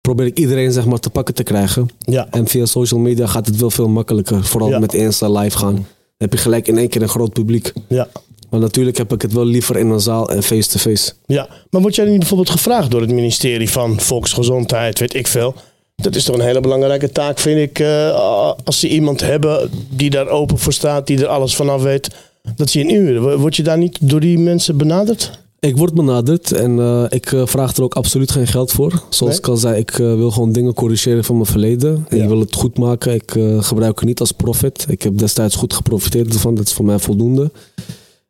probeer 0.00 0.26
ik 0.26 0.38
iedereen 0.38 0.72
zeg 0.72 0.86
maar 0.86 0.98
te 1.00 1.10
pakken 1.10 1.34
te 1.34 1.42
krijgen. 1.42 1.88
Ja. 1.98 2.26
En 2.30 2.46
via 2.46 2.64
social 2.66 3.00
media 3.00 3.26
gaat 3.26 3.46
het 3.46 3.56
wel 3.56 3.70
veel 3.70 3.88
makkelijker. 3.88 4.44
Vooral 4.44 4.68
Ja. 4.68 4.78
met 4.78 4.94
Insta 4.94 5.28
live 5.30 5.58
gaan. 5.58 5.86
Heb 6.16 6.32
je 6.32 6.38
gelijk 6.38 6.68
in 6.68 6.78
één 6.78 6.88
keer 6.88 7.02
een 7.02 7.08
groot 7.08 7.32
publiek. 7.32 7.72
Ja. 7.88 8.08
Maar 8.50 8.60
natuurlijk 8.60 8.96
heb 8.96 9.12
ik 9.12 9.22
het 9.22 9.32
wel 9.32 9.44
liever 9.44 9.76
in 9.76 9.88
een 9.90 10.00
zaal 10.00 10.30
en 10.30 10.42
face-to-face. 10.42 11.12
Ja, 11.26 11.48
maar 11.70 11.80
word 11.80 11.94
jij 11.94 12.04
niet 12.04 12.18
bijvoorbeeld 12.18 12.50
gevraagd 12.50 12.90
door 12.90 13.00
het 13.00 13.10
ministerie 13.12 13.70
van 13.70 14.00
Volksgezondheid, 14.00 14.98
weet 14.98 15.14
ik 15.14 15.26
veel? 15.26 15.54
Dat 15.96 16.14
is 16.14 16.24
toch 16.24 16.34
een 16.36 16.44
hele 16.44 16.60
belangrijke 16.60 17.12
taak, 17.12 17.38
vind 17.38 17.60
ik. 17.60 17.78
eh, 17.78 18.52
als 18.64 18.80
ze 18.80 18.88
iemand 18.88 19.20
hebben 19.20 19.70
die 19.90 20.10
daar 20.10 20.28
open 20.28 20.58
voor 20.58 20.72
staat, 20.72 21.06
die 21.06 21.18
er 21.18 21.26
alles 21.26 21.56
vanaf 21.56 21.82
weet, 21.82 22.08
dat 22.56 22.70
ze 22.70 22.78
je 22.78 22.84
inhuren. 22.88 23.38
Word 23.38 23.56
je 23.56 23.62
daar 23.62 23.78
niet 23.78 23.98
door 24.00 24.20
die 24.20 24.38
mensen 24.38 24.76
benaderd? 24.76 25.30
Ik 25.66 25.76
word 25.76 25.94
benaderd 25.94 26.52
en 26.52 26.78
eh, 26.78 27.04
ik 27.08 27.32
eh, 27.32 27.46
vraag 27.46 27.76
er 27.76 27.82
ook 27.82 27.94
absoluut 27.94 28.30
geen 28.30 28.46
geld 28.46 28.72
voor. 28.72 28.90
Zoals 29.08 29.32
Nee? 29.32 29.42
ik 29.42 29.48
al 29.48 29.56
zei, 29.56 29.78
ik 29.78 29.90
eh, 29.90 29.98
wil 29.98 30.30
gewoon 30.30 30.52
dingen 30.52 30.74
corrigeren 30.74 31.24
van 31.24 31.34
mijn 31.34 31.46
verleden. 31.46 32.06
En 32.08 32.16
Ja. 32.16 32.22
ik 32.22 32.28
wil 32.28 32.40
het 32.40 32.54
goed 32.54 32.78
maken. 32.78 33.14
Ik 33.14 33.30
gebruik 33.58 33.98
het 33.98 34.08
niet 34.08 34.20
als 34.20 34.32
profit. 34.32 34.86
Ik 34.88 35.02
heb 35.02 35.18
destijds 35.18 35.54
goed 35.56 35.74
geprofiteerd 35.74 36.32
ervan. 36.34 36.54
Dat 36.54 36.66
is 36.66 36.72
voor 36.72 36.84
mij 36.84 36.98
voldoende. 36.98 37.50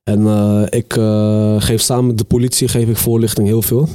En 0.04 0.26
ik 0.70 0.92
geef 1.58 1.80
samen 1.80 2.06
met 2.06 2.18
de 2.18 2.24
politie 2.24 2.68
geef 2.68 2.88
ik 2.88 2.96
voorlichting 2.96 3.46
heel 3.46 3.62
veel. 3.62 3.88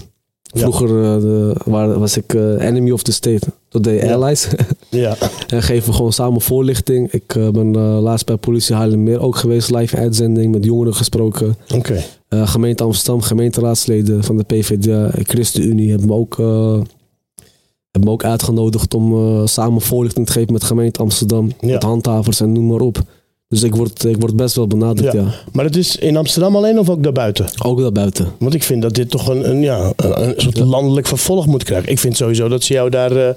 Vroeger 0.54 0.88
de- 0.88 1.56
waar- 1.66 2.00
was 2.00 2.18
ik 2.18 2.34
enemy 2.34 2.92
of 2.92 3.04
the 3.04 3.12
state. 3.12 3.48
Door 3.70 3.82
de 3.82 3.92
Ja. 3.92 4.14
allies. 4.14 4.48
Ja. 4.92 5.16
en 5.48 5.64
geven 5.64 5.90
we 5.90 5.96
gewoon 5.96 6.14
samen 6.14 6.42
voorlichting. 6.42 7.12
Ik 7.12 7.36
eh, 7.36 7.50
ben 7.50 7.76
eh, 7.76 8.02
laatst 8.02 8.26
bij 8.26 8.36
politie 8.38 8.76
Haarlemmermeer 8.76 9.22
ook 9.22 9.36
geweest. 9.36 9.72
Live 9.72 9.98
uitzending 9.98 10.52
met 10.52 10.66
jongeren 10.66 10.96
gesproken. 10.96 11.56
Oké. 11.76 12.04
Eh, 12.28 12.48
gemeente 12.48 12.84
Amsterdam, 12.84 13.22
gemeenteraadsleden 13.22 14.24
van 14.24 14.38
de 14.38 14.44
PvdA, 14.44 15.12
ChristenUnie 15.24 15.90
hebben 15.90 16.08
me 16.08 16.14
ook, 16.14 16.38
hebben 16.38 18.10
me 18.10 18.10
ook 18.10 18.24
uitgenodigd 18.24 18.94
om 18.94 19.48
samen 19.48 19.82
voorlichting 19.82 20.26
te 20.26 20.32
geven 20.32 20.54
met 20.54 20.64
gemeente 20.64 21.00
Amsterdam, 21.00 21.52
Ja. 21.60 21.68
met 21.68 21.84
handhavers 21.84 22.40
en 22.42 22.52
noem 22.52 22.68
maar 22.68 22.80
op. 22.80 23.00
Dus 23.48 23.64
ik 23.64 23.76
word, 23.76 24.04
ik 24.04 24.18
word 24.20 24.36
best 24.36 24.56
wel 24.56 24.68
benaderd, 24.68 25.14
Ja. 25.14 25.20
ja. 25.22 25.34
Maar 25.52 25.66
het 25.66 25.76
is 25.76 25.96
in 25.96 26.18
Amsterdam 26.18 26.56
alleen 26.56 26.80
of 26.80 26.90
ook 26.90 27.04
daarbuiten? 27.04 27.46
Ook 27.64 27.80
daarbuiten. 27.80 28.28
Want 28.40 28.54
ik 28.54 28.64
vind 28.64 28.82
dat 28.82 28.94
dit 28.94 29.10
toch 29.10 29.28
een, 29.28 29.50
een, 29.50 29.62
ja, 29.62 29.94
een, 29.96 30.28
een 30.28 30.34
soort 30.38 30.58
landelijk 30.58 31.08
vervolg 31.08 31.46
moet 31.46 31.64
krijgen. 31.64 31.92
Ik 31.92 32.00
vind 32.00 32.18
sowieso 32.18 32.48
dat 32.48 32.64
ze 32.64 32.74
jou 32.74 32.90
daar 32.90 33.36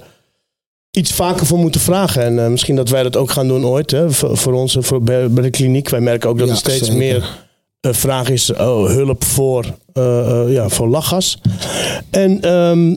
iets 0.97 1.13
vaker 1.13 1.47
voor 1.47 1.59
moeten 1.59 1.81
vragen. 1.81 2.23
En 2.23 2.45
eh, 2.45 2.51
misschien 2.51 2.77
dat 2.77 2.89
wij 2.89 3.03
dat 3.03 3.17
ook 3.17 3.31
gaan 3.31 3.49
doen 3.49 3.67
ooit. 3.67 3.91
Hè, 3.91 4.11
voor, 4.11 4.37
voor 4.37 4.53
ons, 4.53 4.77
voor, 4.81 5.03
bij, 5.03 5.31
bij 5.31 5.43
de 5.43 5.51
kliniek. 5.51 5.89
Wij 5.89 6.01
merken 6.01 6.29
ook 6.29 6.39
dat 6.39 6.47
Ja, 6.47 6.53
er 6.53 6.59
steeds 6.59 6.79
zeker. 6.79 6.97
meer 6.97 7.39
eh, 7.81 7.93
vraag 7.93 8.29
is. 8.31 8.53
Oh, 8.53 8.87
hulp 8.87 9.25
voor, 9.25 9.65
eh, 9.93 10.43
ja, 10.49 10.69
voor 10.69 10.89
lachgas. 10.89 11.41
En 12.11 12.41
ehm, 12.41 12.95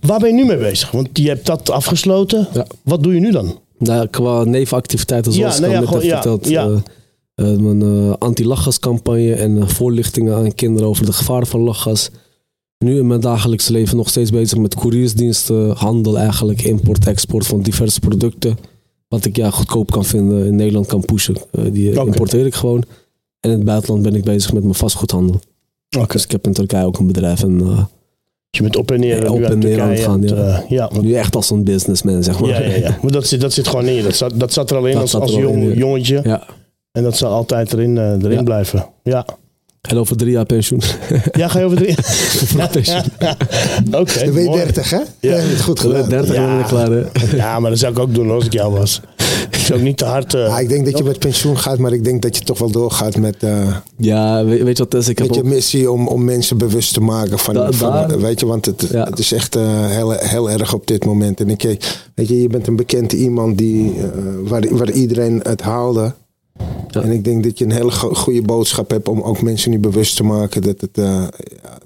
waar 0.00 0.18
ben 0.18 0.28
je 0.28 0.34
nu 0.34 0.44
mee 0.44 0.56
bezig? 0.56 0.90
Want 0.90 1.08
je 1.12 1.28
hebt 1.28 1.46
dat 1.46 1.70
afgesloten. 1.70 2.48
Ja. 2.52 2.66
Wat 2.84 3.02
doe 3.02 3.14
je 3.14 3.20
nu 3.20 3.30
dan? 3.30 3.58
Nou, 3.78 4.06
qua 4.06 4.44
nevenactiviteiten, 4.44 5.32
zoals 5.32 5.58
Ja, 5.58 5.66
ik 5.66 5.66
al 5.66 5.70
nou 5.72 6.00
net 6.00 6.18
gewoon- 6.18 6.40
verteld. 6.40 6.84
mijn 7.60 8.18
anti-lachgascampagne 8.18 9.34
en 9.34 9.68
voorlichtingen 9.70 10.34
aan 10.36 10.54
kinderen 10.54 10.88
over 10.88 11.06
de 11.06 11.12
gevaren 11.12 11.46
van 11.46 11.60
lachgas. 11.60 12.10
Nu 12.86 12.98
in 12.98 13.06
mijn 13.06 13.20
dagelijks 13.20 13.68
leven 13.68 13.96
nog 13.96 14.08
steeds 14.08 14.30
bezig 14.30 14.58
met 14.58 14.74
couriersdiensten, 14.74 15.70
handel 15.76 16.18
eigenlijk, 16.18 16.62
import, 16.62 17.06
export 17.06 17.46
van 17.46 17.60
diverse 17.62 18.00
producten. 18.00 18.58
Wat 19.08 19.24
ik 19.24 19.36
ja, 19.36 19.50
goedkoop 19.50 19.90
kan 19.90 20.04
vinden, 20.04 20.46
in 20.46 20.56
Nederland 20.56 20.86
kan 20.86 21.04
pushen. 21.04 21.36
Eh, 21.52 21.64
die 21.72 21.90
eh, 21.90 22.06
importeer 22.06 22.46
ik 22.46 22.54
gewoon. 22.54 22.84
En 23.40 23.50
in 23.50 23.56
het 23.56 23.64
buitenland 23.64 24.02
ben 24.02 24.14
ik 24.14 24.24
bezig 24.24 24.52
met 24.52 24.62
mijn 24.62 24.74
vastgoedhandel. 24.74 25.40
Oké. 25.98 26.12
Dus 26.12 26.24
ik 26.24 26.30
heb 26.30 26.46
in 26.46 26.52
Turkije 26.52 26.84
ook 26.84 26.98
een 26.98 27.06
bedrijf. 27.06 27.42
En 27.42 27.60
eh, 27.60 27.84
Je 28.50 28.62
bent 28.62 28.76
op 28.76 28.90
en 28.90 29.00
neer. 29.00 29.22
Ja, 29.22 29.30
op 29.30 29.36
nu 29.38 29.44
uit 29.44 29.52
en 29.52 29.58
neer 29.58 29.80
aan 29.80 29.90
het 29.90 30.00
gaan, 30.00 30.22
ja. 30.22 30.34
eh, 30.34 30.70
ja, 30.70 30.88
want- 30.92 31.02
nu 31.02 31.12
echt 31.14 31.36
als 31.36 31.50
een 31.50 31.64
businessman, 31.64 32.22
zeg 32.22 32.40
maar. 32.40 32.48
ja, 32.48 32.60
ja, 32.60 32.74
ja. 32.76 32.98
Maar 33.02 33.12
dat 33.12 33.26
zit, 33.26 33.40
dat 33.40 33.52
zit 33.52 33.68
gewoon 33.68 33.86
in 33.86 33.94
je. 33.94 34.02
Dat 34.02 34.16
zat, 34.16 34.32
dat 34.34 34.52
zat 34.52 34.70
er 34.70 34.76
al 34.76 34.86
in 34.86 34.92
Dat 34.92 35.02
als, 35.02 35.14
als 35.14 35.32
al 35.32 35.40
jong, 35.40 35.62
in, 35.62 35.78
jongetje. 35.78 36.20
Ja. 36.24 36.46
En 36.92 37.02
dat 37.02 37.16
zal 37.16 37.32
altijd 37.32 37.72
erin, 37.72 37.98
eh, 37.98 38.22
erin 38.22 38.44
blijven. 38.44 38.86
Ja. 39.02 39.26
En 39.88 39.96
over 39.98 40.16
drie 40.16 40.30
jaar 40.30 40.44
pensioen. 40.46 40.80
Ja, 41.32 41.48
ga 41.48 41.58
je 41.58 41.64
over 41.64 41.76
drie. 41.76 41.94
pensioen. 42.72 43.02
Oké. 44.00 44.24
De 44.24 44.42
mooi. 44.44 44.60
W30, 44.64 44.88
hè? 44.88 44.96
Ja. 44.96 45.04
Ja. 45.20 45.36
je 45.36 45.42
het 45.42 45.60
goed 45.62 45.80
gedaan. 45.80 46.08
30 46.08 46.34
Ja. 46.34 46.56
ben 46.56 46.66
klaar, 46.66 46.90
hè? 46.90 47.02
Ja, 47.36 47.60
maar 47.60 47.70
dat 47.70 47.78
zou 47.78 47.92
ik 47.92 47.98
ook 47.98 48.14
doen 48.14 48.30
als 48.30 48.44
ik 48.44 48.52
jou 48.52 48.72
was. 48.78 49.00
Ik 49.50 49.56
zou 49.56 49.78
ook 49.78 49.84
niet 49.84 49.96
te 49.96 50.04
hard. 50.04 50.32
Ja, 50.32 50.58
ik 50.58 50.68
denk 50.68 50.84
dat 50.84 50.98
je 50.98 51.04
met 51.04 51.18
pensioen 51.18 51.58
gaat, 51.58 51.78
maar 51.78 51.92
ik 51.92 52.04
denk 52.04 52.22
dat 52.22 52.36
je 52.36 52.44
toch 52.44 52.58
wel 52.58 52.70
doorgaat 52.70 53.16
met, 53.16 53.36
eh, 53.42 53.76
Ja, 53.96 54.44
weet, 54.44 54.62
weet 54.62 54.76
je 54.78 54.82
wat 54.84 54.94
is? 54.94 55.08
Ik 55.08 55.18
heb 55.18 55.26
met 55.26 55.36
je 55.36 55.42
ook, 55.42 55.48
missie 55.48 55.90
om, 55.90 56.08
om 56.08 56.24
mensen 56.24 56.58
bewust 56.58 56.92
te 56.94 57.00
maken 57.00 57.38
van, 57.38 57.54
Da- 57.54 57.72
van 57.72 57.92
daar- 57.92 58.20
weet 58.20 58.40
je, 58.40 58.46
want 58.46 58.66
het, 58.66 58.86
Ja. 58.90 59.04
het 59.04 59.18
is 59.18 59.32
echt 59.32 59.56
eh, 59.56 59.86
heel, 59.86 60.10
heel 60.10 60.50
erg 60.50 60.74
op 60.74 60.86
dit 60.86 61.04
moment. 61.04 61.40
En 61.40 61.50
ik, 61.50 61.62
weet 62.14 62.28
je, 62.28 62.42
je 62.42 62.48
bent 62.48 62.66
een 62.66 62.76
bekend 62.76 63.12
iemand 63.12 63.58
die, 63.58 63.94
eh, 64.00 64.04
waar, 64.48 64.62
waar 64.70 64.90
iedereen 64.90 65.40
het 65.42 65.60
haalde. 65.62 66.12
Ja. 66.90 67.02
En 67.02 67.10
ik 67.10 67.24
denk 67.24 67.44
dat 67.44 67.58
je 67.58 67.64
een 67.64 67.72
hele 67.72 67.90
go- 67.90 68.14
goede 68.14 68.42
boodschap 68.42 68.90
hebt 68.90 69.08
om 69.08 69.20
ook 69.20 69.42
mensen 69.42 69.70
nu 69.70 69.78
bewust 69.78 70.16
te 70.16 70.24
maken 70.24 70.62
dat, 70.62 70.80
het, 70.80 70.98
eh, 70.98 71.24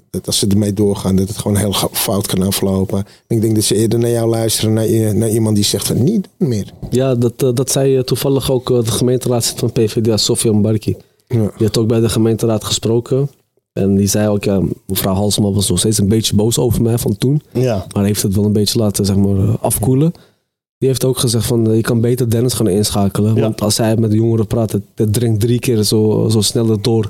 dat 0.09 0.27
als 0.27 0.39
ze 0.39 0.47
ermee 0.47 0.73
doorgaan, 0.73 1.15
dat 1.15 1.27
het 1.27 1.37
gewoon 1.37 1.57
heel 1.57 1.73
fout 1.91 2.27
kan 2.27 2.41
aflopen. 2.43 2.97
En 3.27 3.35
ik 3.35 3.41
denk 3.41 3.55
dat 3.55 3.63
ze 3.63 3.75
eerder 3.75 3.99
naar 3.99 4.09
jou 4.09 4.29
luisteren, 4.29 4.73
naar, 4.73 5.15
naar 5.15 5.29
iemand 5.29 5.55
die 5.55 5.65
zegt 5.65 5.87
van 5.87 6.03
niet 6.03 6.27
meer. 6.37 6.73
ja, 6.89 7.15
dat, 7.15 7.43
eh, 7.43 7.49
dat 7.53 7.71
zei 7.71 7.97
eh, 7.97 8.03
toevallig 8.03 8.51
ook 8.51 8.67
de 8.67 8.91
gemeenteraadslid 8.91 9.59
van 9.59 9.71
PvdA, 9.71 10.17
Sofia 10.17 10.51
Mbarki. 10.53 10.95
Ja. 11.27 11.51
Die 11.57 11.67
had 11.67 11.77
ook 11.77 11.87
bij 11.87 11.99
de 11.99 12.09
gemeenteraad 12.09 12.63
gesproken. 12.63 13.29
En 13.73 13.95
die 13.95 14.07
zei 14.07 14.27
ook, 14.27 14.43
ja, 14.43 14.61
mevrouw 14.87 15.13
Halsema 15.13 15.51
was 15.51 15.69
nog 15.69 15.79
steeds 15.79 15.97
een 15.97 16.07
beetje 16.07 16.35
boos 16.35 16.57
over 16.57 16.81
mij 16.81 16.97
van 16.97 17.17
toen. 17.17 17.41
ja. 17.53 17.85
Maar 17.93 18.03
heeft 18.05 18.21
het 18.21 18.35
wel 18.35 18.45
een 18.45 18.53
beetje 18.53 18.79
laten 18.79 19.05
zeg 19.05 19.15
maar, 19.15 19.57
afkoelen. 19.59 20.11
Die 20.81 20.89
heeft 20.89 21.03
ook 21.05 21.17
gezegd 21.17 21.45
van, 21.45 21.69
eh, 21.69 21.75
je 21.75 21.81
kan 21.81 22.01
beter 22.01 22.29
Dennis 22.29 22.53
gaan 22.53 22.67
inschakelen. 22.67 23.35
Ja. 23.35 23.41
Want 23.41 23.61
als 23.61 23.77
hij 23.77 23.95
met 23.97 24.09
de 24.09 24.15
jongeren 24.15 24.47
praat, 24.47 24.71
het, 24.71 24.81
het 24.95 25.13
dringt 25.13 25.39
drie 25.39 25.59
keer 25.59 25.83
zo, 25.83 26.27
zo 26.31 26.41
sneller 26.41 26.81
door. 26.81 27.07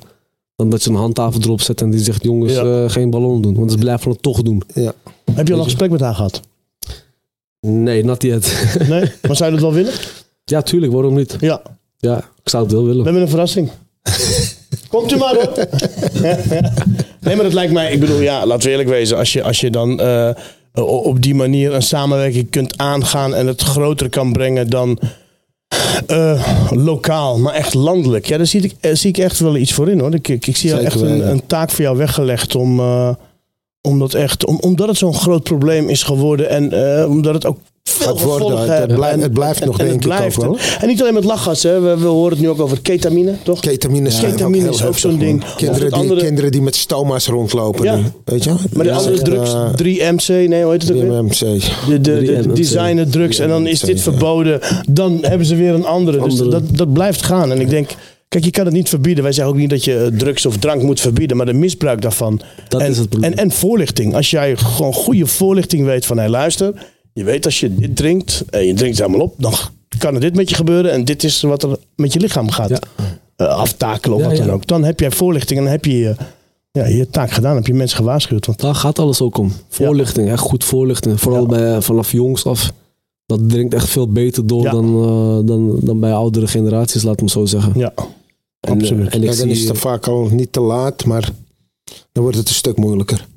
Dan 0.56 0.70
dat 0.70 0.84
je 0.84 0.90
een 0.90 0.96
handhaven 0.96 1.42
erop 1.44 1.62
zet 1.62 1.82
en 1.82 1.90
die 1.90 2.00
zegt, 2.00 2.24
jongens, 2.24 2.54
Ja. 2.54 2.84
eh, 2.84 2.90
geen 2.90 3.10
ballon 3.10 3.42
doen. 3.42 3.56
Want 3.56 3.72
ze 3.72 3.78
blijven 3.78 4.12
het 4.12 4.22
toch 4.22 4.42
doen. 4.42 4.62
Ja. 4.74 4.94
Heb 5.34 5.48
je 5.48 5.54
al 5.54 5.60
een 5.60 5.66
gesprek 5.66 5.90
met 5.92 6.00
haar 6.00 6.16
gehad? 6.16 6.42
Nee, 7.60 8.04
not 8.04 8.22
yet. 8.22 8.66
Nee? 8.90 9.12
Maar 9.28 9.36
zou 9.36 9.52
je 9.52 9.60
dat 9.60 9.66
wel 9.66 9.74
willen? 9.74 9.94
ja, 10.44 10.62
tuurlijk, 10.62 10.92
waarom 10.94 11.14
niet? 11.16 11.36
Ja. 11.40 11.62
Ja, 11.98 12.18
ik 12.18 12.50
zou 12.50 12.64
het 12.64 12.72
wel 12.72 12.82
We 12.82 12.88
willen. 12.88 13.04
hebben 13.04 13.22
een 13.22 13.30
verrassing. 13.30 13.70
Komt 14.90 15.12
u 15.12 15.18
maar 15.18 15.36
hoor. 15.36 15.54
nee, 17.22 17.36
maar 17.36 17.44
dat 17.44 17.54
lijkt 17.54 17.74
mij, 17.74 17.92
ik 17.92 18.00
bedoel, 18.00 18.20
ja, 18.22 18.46
laten 18.46 18.64
we 18.66 18.70
eerlijk 18.72 18.90
wezen. 18.90 19.18
Als 19.18 19.34
je, 19.34 19.44
als 19.44 19.60
je 19.60 19.70
dan 19.72 20.00
eh, 20.00 20.30
op 20.74 21.22
die 21.22 21.36
manier 21.36 21.74
een 21.74 21.82
samenwerking 21.82 22.50
kunt 22.50 22.78
aangaan 22.78 23.36
en 23.36 23.48
het 23.48 23.62
groter 23.62 24.10
kan 24.10 24.34
brengen 24.34 24.70
dan 24.70 25.00
eh, 26.08 26.48
lokaal, 26.70 27.40
maar 27.40 27.54
echt 27.54 27.74
landelijk. 27.74 28.26
Ja, 28.26 28.38
daar 28.38 28.46
zie 28.46 28.62
ik, 28.62 28.74
eh, 28.80 28.96
zie 28.96 29.10
ik 29.10 29.18
echt 29.18 29.40
wel 29.40 29.58
iets 29.58 29.74
voor 29.74 29.90
in 29.90 30.00
hoor. 30.00 30.14
Ik, 30.14 30.28
ik, 30.28 30.48
ik 30.48 30.58
zie 30.58 30.70
Zeker 30.70 30.86
echt 30.86 31.02
een, 31.02 31.30
een 31.30 31.46
taak 31.48 31.72
voor 31.72 31.84
jou 31.84 31.98
weggelegd 31.98 32.56
om. 32.56 32.80
eh, 32.80 33.14
omdat, 33.82 34.14
echt, 34.14 34.46
om, 34.46 34.58
omdat 34.60 34.88
het 34.88 34.98
zo'n 34.98 35.14
groot 35.14 35.44
probleem 35.44 35.90
is 35.90 36.04
geworden 36.04 36.50
en 36.50 36.72
eh, 37.00 37.10
omdat 37.10 37.34
het 37.34 37.46
ook 37.46 37.60
veel 37.94 38.16
gevolgen 38.16 38.58
Het- 38.58 38.80
het 38.80 38.96
blijft- 38.96 39.16
En- 39.16 39.22
het 39.22 39.34
blijft 39.34 39.62
en- 39.62 39.68
nog, 39.68 39.80
en 39.80 39.86
denk 39.86 39.96
het 39.96 40.06
ik, 40.06 40.12
ook 40.12 40.18
blijft. 40.18 40.38
wel. 40.38 40.58
En 40.82 40.88
niet 40.88 41.02
alleen 41.02 41.14
met 41.14 41.24
lachgas, 41.24 41.64
hè. 41.64 41.80
We, 41.80 41.98
we 41.98 42.08
horen 42.08 42.32
het 42.32 42.40
nu 42.40 42.50
ook 42.50 42.60
over 42.62 42.82
ketamine, 42.82 43.34
toch? 43.44 43.60
Ketamine, 43.60 44.10
Ketamine 44.22 44.68
ook 44.68 44.74
is 44.74 44.84
ook 44.86 44.98
zo'n 44.98 45.18
ding. 45.18 45.44
Kinderen, 45.56 45.88
die, 45.90 45.98
andere- 46.00 46.22
kinderen 46.22 46.52
die 46.52 46.62
met 46.62 46.76
stoma's 46.76 47.28
rondlopen. 47.28 47.84
Ja. 47.86 48.00
weet 48.26 48.44
je? 48.44 48.54
Maar 48.74 48.86
de 48.86 48.92
andere 48.92 49.14
echt, 49.16 49.26
drugs, 49.26 49.54
eh, 49.54 49.70
3MC, 49.74 50.28
nee, 50.28 50.64
hoe 50.64 50.72
heet 50.72 50.82
het 50.82 50.92
ook 50.92 51.02
weer? 51.02 51.12
3MC. 51.12 51.40
De, 51.88 52.02
de, 52.02 52.22
de, 52.22 52.42
3MC. 52.44 52.56
designer 52.56 53.10
drugs. 53.10 53.40
En 53.40 53.50
dan 53.50 53.68
is 53.68 53.80
dit 53.80 53.98
3MC, 53.98 54.02
verboden. 54.04 54.60
Dan 54.90 55.18
hebben 55.22 55.48
ze 55.48 55.56
weer 55.56 55.74
een 55.74 55.86
andere. 55.86 56.24
Dus 56.24 56.36
dat, 56.36 56.64
dat 56.72 56.94
blijft 56.94 57.24
gaan. 57.26 57.52
En 57.52 57.60
ik 57.60 57.70
denk, 57.70 57.90
kijk, 58.28 58.44
je 58.44 58.52
kan 58.52 58.66
het 58.66 58.74
niet 58.74 58.90
verbieden. 58.90 59.24
Wij 59.24 59.34
zeggen 59.34 59.54
ook 59.54 59.60
niet 59.60 59.70
dat 59.70 59.84
je 59.84 59.98
eh, 59.98 60.18
drugs 60.18 60.46
of 60.46 60.58
drank 60.58 60.82
moet 60.82 61.00
verbieden. 61.00 61.38
Maar 61.38 61.46
de 61.46 61.54
misbruik 61.54 62.02
daarvan. 62.02 62.42
Dat 62.68 62.82
en, 62.82 62.92
is 62.92 62.98
het 62.98 63.10
probleem. 63.10 63.32
En, 63.32 63.38
en 63.38 63.52
voorlichting. 63.52 64.16
Als 64.16 64.30
jij 64.30 64.58
gewoon 64.58 64.94
goede 64.94 65.26
voorlichting 65.28 65.86
weet 65.86 66.06
van, 66.06 66.18
hé 66.20 66.28
luister. 66.30 66.74
Je 67.14 67.24
weet 67.24 67.46
als 67.46 67.60
je 67.60 67.76
dit 67.76 67.96
drinkt 67.96 68.44
en 68.50 68.66
je 68.66 68.74
drinkt 68.74 68.98
het 68.98 69.08
allemaal 69.08 69.26
op. 69.26 69.34
Dan 69.38 69.54
kan 69.98 70.14
er 70.16 70.20
dit 70.22 70.36
met 70.36 70.50
je 70.50 70.56
gebeuren. 70.56 70.92
En 70.92 71.06
dit 71.06 71.24
is 71.24 71.42
wat 71.42 71.64
er 71.64 71.78
met 71.96 72.14
je 72.14 72.20
lichaam 72.20 72.50
gaat. 72.52 72.70
Ja. 72.70 72.80
eh, 73.36 73.48
aftakelen 73.48 74.16
of 74.18 74.22
Ja, 74.24 74.28
wat 74.28 74.38
dan 74.38 74.46
ja. 74.48 74.52
ook. 74.54 74.68
Dan 74.68 74.84
heb 74.84 75.00
jij 75.00 75.12
voorlichting 75.12 75.58
en 75.60 75.64
dan 75.66 75.74
heb 75.74 75.86
je 75.86 75.98
je, 75.98 76.16
ja, 76.72 76.86
je 76.86 77.10
taak 77.10 77.32
gedaan. 77.32 77.56
Heb 77.56 77.68
je 77.68 77.74
mensen 77.74 77.98
gewaarschuwd. 77.98 78.46
Want 78.46 78.60
Daar 78.60 78.76
gaat 78.76 79.00
alles 79.00 79.22
ook 79.22 79.38
om. 79.38 79.52
Voorlichting, 79.70 80.30
echt 80.30 80.40
goed 80.42 80.64
voorlichting. 80.64 81.20
Vooral 81.20 81.42
Ja. 81.42 81.48
bij, 81.48 81.82
vanaf 81.82 82.12
jongs 82.12 82.46
af. 82.46 82.72
Dat 83.26 83.50
dringt 83.50 83.74
echt 83.74 83.90
veel 83.90 84.08
beter 84.08 84.48
door 84.48 84.64
Ja. 84.64 84.72
dan, 84.72 84.86
eh, 84.86 85.48
dan, 85.48 85.80
dan 85.82 86.00
bij 86.00 86.14
oudere 86.14 86.48
generaties, 86.48 87.04
laat 87.04 87.22
me 87.22 87.30
zo 87.30 87.46
zeggen. 87.46 87.74
ja, 87.76 87.94
En, 88.60 88.72
absoluut. 88.74 89.08
eh, 89.08 89.14
En, 89.14 89.24
ik 89.24 89.30
Ja, 89.32 89.36
dan 89.36 89.48
is 89.50 89.60
zie, 89.60 89.68
het 89.68 89.78
vaak 89.78 90.08
al 90.08 90.28
niet 90.32 90.52
te 90.54 90.60
laat, 90.60 91.06
maar 91.06 91.30
dan 92.12 92.24
wordt 92.24 92.38
het 92.38 92.48
een 92.48 92.54
stuk 92.54 92.78
moeilijker. 92.78 93.28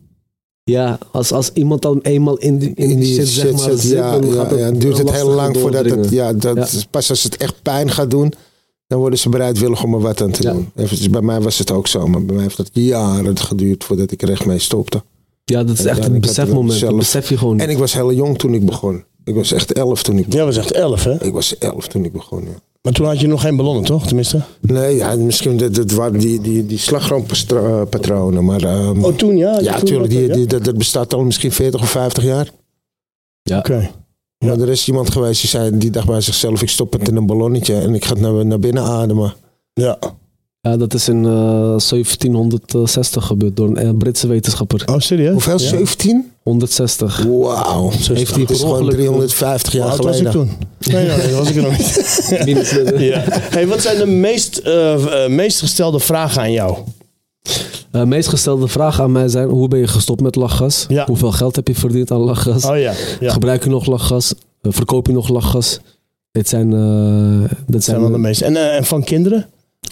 Ja, 0.64 0.98
als, 1.12 1.32
als 1.32 1.50
iemand 1.52 1.82
dan 1.82 1.98
eenmaal 2.02 2.36
in 2.36 2.58
die, 2.58 2.74
in 2.74 2.98
die 3.00 3.14
shit, 3.14 3.28
zeg 3.28 3.52
maar, 3.52 3.60
zit, 3.78 3.90
ja, 3.90 4.18
dan 4.18 4.28
ja, 4.28 4.34
gaat 4.34 4.50
het 4.50 4.58
ja, 4.58 4.64
dan 4.70 4.78
duurt 4.78 4.98
het 4.98 5.10
heel 5.10 5.30
lang 5.30 5.58
voordat 5.58 5.84
het, 5.84 6.10
ja, 6.10 6.32
dat, 6.32 6.70
Ja. 6.72 6.80
pas 6.90 7.10
als 7.10 7.22
het 7.22 7.36
echt 7.36 7.62
pijn 7.62 7.90
gaat 7.90 8.10
doen, 8.10 8.32
dan 8.86 8.98
worden 8.98 9.18
ze 9.18 9.28
bereidwillig 9.28 9.82
om 9.82 9.94
er 9.94 10.00
wat 10.00 10.22
aan 10.22 10.30
te 10.30 10.42
Ja. 10.42 10.52
doen. 10.52 10.70
Even, 10.74 11.10
bij 11.10 11.20
mij 11.22 11.40
was 11.40 11.58
het 11.58 11.70
ook 11.70 11.86
zo, 11.86 12.06
maar 12.06 12.24
bij 12.24 12.34
mij 12.34 12.42
heeft 12.44 12.56
het 12.58 12.70
jaren 12.72 13.38
geduurd 13.38 13.84
voordat 13.84 14.10
ik 14.10 14.22
er 14.22 14.30
echt 14.30 14.46
mee 14.46 14.58
stopte. 14.58 15.02
Ja, 15.44 15.64
dat 15.64 15.78
is 15.78 15.84
echt 15.84 16.04
een 16.04 16.20
besefmoment. 16.20 16.80
Dat 16.80 16.96
besef 16.96 17.28
je 17.28 17.36
gewoon 17.38 17.58
En 17.60 17.70
ik 17.70 17.78
was 17.78 17.92
heel 17.92 18.12
jong 18.12 18.38
toen 18.38 18.54
ik 18.54 18.66
begon. 18.66 19.04
Ik 19.24 19.34
was 19.34 19.52
echt 19.52 19.72
elf 19.72 20.02
toen 20.02 20.14
ik 20.18 20.24
begon. 20.24 20.36
Jij 20.36 20.44
was 20.46 20.56
echt 20.56 20.70
elf, 20.72 21.04
hè? 21.04 21.24
Ik 21.24 21.32
was 21.32 21.58
elf 21.58 21.86
toen 21.88 22.04
ik 22.04 22.12
begon, 22.12 22.42
ja. 22.42 22.60
Maar 22.84 22.92
toen 22.92 23.06
had 23.06 23.20
je 23.20 23.26
nog 23.26 23.40
geen 23.40 23.56
ballonnen, 23.56 23.84
toch? 23.84 24.06
Tenminste. 24.06 24.40
Nee, 24.60 24.96
ja, 24.96 25.16
misschien 25.16 25.56
dat, 25.56 25.74
dat 25.74 25.90
waren 25.90 26.18
die, 26.18 26.40
die, 26.40 26.66
die 26.66 26.78
slagroompatronen, 26.78 28.44
maar... 28.44 28.62
ehm, 28.62 29.04
Oh, 29.04 29.14
toen 29.14 29.36
ja? 29.36 29.58
ja, 29.60 29.72
natuurlijk, 29.72 30.10
die, 30.10 30.26
ja? 30.26 30.34
die, 30.34 30.46
dat, 30.46 30.64
dat 30.64 30.78
bestaat 30.78 31.14
al 31.14 31.24
misschien 31.24 31.52
40 31.52 31.80
of 31.80 31.90
50 31.90 32.24
jaar. 32.24 32.50
Oké. 33.52 33.90
Maar 34.38 34.58
er 34.58 34.68
is 34.68 34.88
iemand 34.88 35.10
geweest 35.10 35.40
die 35.40 35.50
zei, 35.50 35.78
die 35.78 35.90
dacht 35.90 36.06
bij 36.06 36.20
zichzelf, 36.20 36.62
ik 36.62 36.68
stop 36.68 36.92
het 36.92 37.08
in 37.08 37.16
een 37.16 37.26
ballonnetje 37.26 37.74
en 37.74 37.94
ik 37.94 38.04
ga 38.04 38.12
het 38.12 38.20
naar, 38.20 38.46
naar 38.46 38.58
binnen 38.58 38.82
ademen. 38.82 39.34
Ja. 39.72 39.98
Ja, 40.64 40.76
dat 40.76 40.94
is 40.94 41.08
in 41.08 41.24
eh, 41.24 41.30
1760 41.30 43.26
gebeurd 43.26 43.56
door 43.56 43.68
een 43.68 43.76
eh, 43.76 43.90
Britse 43.98 44.26
wetenschapper. 44.26 44.82
Oh, 44.86 44.98
serieus? 44.98 45.32
Hoeveel? 45.32 45.52
Ja. 45.60 45.68
17? 45.68 46.30
160. 46.42 47.22
Wauw. 47.22 47.90
Heeft 47.90 48.34
hij 48.34 48.46
gewoon 48.46 48.70
ongeluk- 48.72 48.90
350 48.94 49.72
Hoe 49.72 49.80
jaar 49.82 49.90
oud 49.90 50.04
was 50.04 50.18
ik 50.20 50.26
geleden. 50.26 50.48
toen? 50.78 50.92
Nee, 50.92 51.06
nee, 51.06 51.16
dat 51.16 51.30
was 51.38 51.48
ik 51.50 51.56
er 51.56 51.62
nog 51.62 51.76
niet. 51.78 52.98
Ja. 53.10 53.22
Hey, 53.26 53.66
wat 53.66 53.82
zijn 53.82 53.98
de 53.98 54.06
meest, 54.06 54.56
eh, 54.56 55.26
meest 55.28 55.58
gestelde 55.58 56.00
vragen 56.00 56.40
aan 56.42 56.52
jou? 56.52 56.76
Eh, 57.90 58.02
meest 58.02 58.28
gestelde 58.28 58.68
vragen 58.68 59.04
aan 59.04 59.12
mij 59.12 59.28
zijn: 59.28 59.48
hoe 59.48 59.68
ben 59.68 59.78
je 59.78 59.86
gestopt 59.86 60.20
met 60.20 60.34
lachgas? 60.36 60.84
Ja. 60.88 61.06
Hoeveel 61.06 61.32
geld 61.32 61.56
heb 61.56 61.68
je 61.68 61.74
verdiend 61.74 62.10
aan 62.10 62.20
lachgas? 62.20 62.64
Oh 62.64 62.78
ja. 62.78 62.92
ja. 63.20 63.32
Gebruik 63.32 63.64
je 63.64 63.70
nog 63.70 63.86
lachgas? 63.86 64.34
Verkoop 64.62 65.06
je 65.06 65.12
nog 65.12 65.28
lachgas? 65.28 65.80
Dit 66.32 66.48
zijn, 66.48 66.70
dit 66.70 67.50
Dat 67.66 67.84
zijn 67.84 68.00
wel 68.00 68.10
de 68.10 68.18
meeste. 68.18 68.44
En, 68.44 68.56
eh, 68.56 68.76
en 68.76 68.84
van 68.84 69.04
kinderen? 69.04 69.46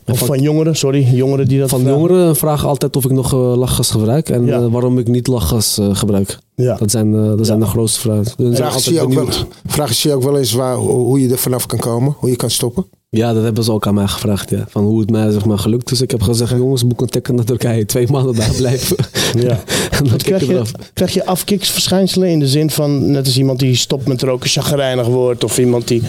Of 0.07 0.18
van, 0.18 0.26
van- 0.26 0.40
jongeren, 0.40 0.76
sorry. 0.76 1.09
Jongeren 1.14 1.49
die 1.49 1.59
dat 1.59 1.68
Van 1.68 1.80
vragen? 1.80 1.99
jongeren 1.99 2.36
vragen 2.36 2.68
altijd 2.68 2.97
of 2.97 3.05
ik 3.05 3.11
nog 3.11 3.32
eh, 3.32 3.57
lachgas 3.57 3.90
gebruik 3.90 4.28
en 4.28 4.45
Ja. 4.47 4.59
eh, 4.61 4.66
waarom 4.70 4.99
ik 4.99 5.09
niet 5.09 5.26
lachgas 5.26 5.78
eh, 5.78 5.88
gebruik. 5.97 6.38
Ja. 6.55 6.76
Dat 6.76 6.90
zijn, 6.90 7.12
dat 7.12 7.47
zijn 7.47 7.61
de 7.61 7.66
grootste 7.66 8.01
vragen. 8.01 8.55
Vragen 8.55 8.80
ze, 8.80 8.93
je 8.93 9.01
ook 9.01 9.12
wel, 9.12 9.24
benieuwd. 9.24 9.47
vragen 9.66 9.95
ze 9.95 10.09
je 10.09 10.14
ook 10.14 10.22
wel 10.22 10.38
eens 10.38 10.53
waar, 10.53 10.76
hoe 10.76 10.90
hoe 10.90 11.20
je 11.20 11.28
er 11.28 11.38
vanaf 11.38 11.66
kan 11.66 11.78
komen? 11.78 12.14
Hoe 12.18 12.30
je 12.30 12.36
kan 12.36 12.51
stoppen? 12.51 12.84
Ja, 13.09 13.32
dat 13.32 13.43
hebben 13.43 13.64
ze 13.64 13.72
ook 13.72 13.86
aan 13.86 13.95
mij 13.95 14.07
gevraagd. 14.07 14.51
Ja. 14.51 14.64
Van 14.68 14.84
hoe 14.84 15.01
het 15.01 15.11
mij 15.11 15.30
zeg 15.30 15.45
maar, 15.45 15.59
gelukt 15.59 15.90
is. 15.90 16.01
Ik 16.01 16.11
heb 16.11 16.22
gezegd, 16.22 16.51
jongens, 16.51 16.86
boek 16.86 17.01
een 17.01 17.09
ticket 17.09 17.34
naar 17.34 17.45
Turkije. 17.45 17.86
Twee 17.86 18.07
maanden 18.11 18.34
daar 18.34 18.55
blijven. 18.57 18.97
Ja. 19.38 19.61
en 19.90 20.05
dan 20.09 20.16
Krijg 20.16 20.47
je, 20.47 20.62
krijg 20.93 21.14
je 21.14 21.26
afkiksverschijnselen 21.26 22.28
in 22.28 22.38
de 22.38 22.49
zin 22.49 22.70
van 22.70 23.11
net 23.11 23.26
als 23.26 23.38
iemand 23.38 23.59
die 23.59 23.74
stopt 23.76 24.07
met 24.07 24.22
roken 24.22 24.49
chagrijnig 24.51 25.07
wordt 25.07 25.45
of 25.45 25.59
iemand 25.59 25.88
die... 25.88 26.03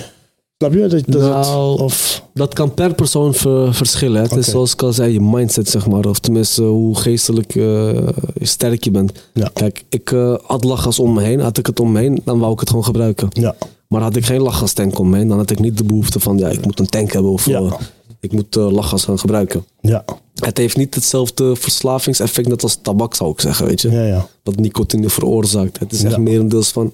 Snap 0.58 0.74
je? 0.74 0.88
Dat, 0.88 1.04
dat, 1.08 1.22
Nou, 1.22 1.80
of, 1.82 2.24
Dat 2.34 2.54
kan 2.54 2.74
per 2.74 2.94
persoon 2.94 3.34
ver- 3.34 3.74
verschillen. 3.74 4.22
Het 4.22 4.36
is 4.36 4.48
zoals 4.48 4.74
ik 4.74 4.82
al 4.82 4.94
zei, 4.94 5.14
je 5.14 5.22
mindset 5.22 5.70
zeg 5.70 5.88
maar. 5.88 6.06
Of 6.06 6.20
tenminste 6.20 6.64
hoe 6.64 6.96
geestelijk 6.98 7.56
eh, 7.56 8.08
sterk 8.42 8.84
je 8.84 8.92
bent. 8.92 9.12
Ja. 9.34 9.50
Kijk, 9.54 9.84
ik 9.90 10.12
eh, 10.12 10.36
had 10.46 10.64
lachgas 10.64 11.00
om 11.00 11.14
me 11.14 11.22
heen. 11.22 11.40
Had 11.40 11.58
ik 11.58 11.66
het 11.66 11.80
om 11.80 11.92
me 11.92 12.00
heen, 12.00 12.22
dan 12.26 12.40
wou 12.40 12.54
ik 12.54 12.60
het 12.60 12.70
gewoon 12.70 12.86
gebruiken. 12.86 13.28
ja. 13.32 13.56
Maar 13.88 14.02
had 14.02 14.16
ik 14.16 14.26
geen 14.26 14.42
lachgastank 14.42 15.00
om 15.00 15.10
me 15.10 15.18
heen, 15.18 15.28
dan 15.28 15.38
had 15.38 15.50
ik 15.52 15.60
niet 15.60 15.78
de 15.78 15.84
behoefte 15.84 16.20
van... 16.20 16.38
Ja, 16.38 16.48
ik 16.50 16.66
moet 16.66 16.80
een 16.80 16.86
tank 16.90 17.12
hebben 17.12 17.32
of 17.32 17.46
Ja. 17.46 17.60
eh, 17.60 17.74
ik 18.20 18.32
moet 18.32 18.56
lachgas 18.56 19.04
gaan 19.04 19.20
gebruiken. 19.20 19.66
Ja. 19.82 20.06
Het 20.36 20.58
heeft 20.58 20.78
niet 20.78 20.96
hetzelfde 20.96 21.56
verslavingseffect 21.56 22.48
net 22.48 22.64
als 22.64 22.78
tabak 22.82 23.16
zou 23.16 23.32
ik 23.32 23.42
zeggen, 23.42 23.66
weet 23.66 23.82
je. 23.82 23.92
Ja, 23.92 24.06
ja. 24.06 24.28
Wat 24.44 24.56
nicotine 24.56 25.10
veroorzaakt. 25.10 25.80
Het 25.80 25.92
is 25.94 26.04
echt 26.04 26.18
merendeels 26.18 26.70
van... 26.72 26.94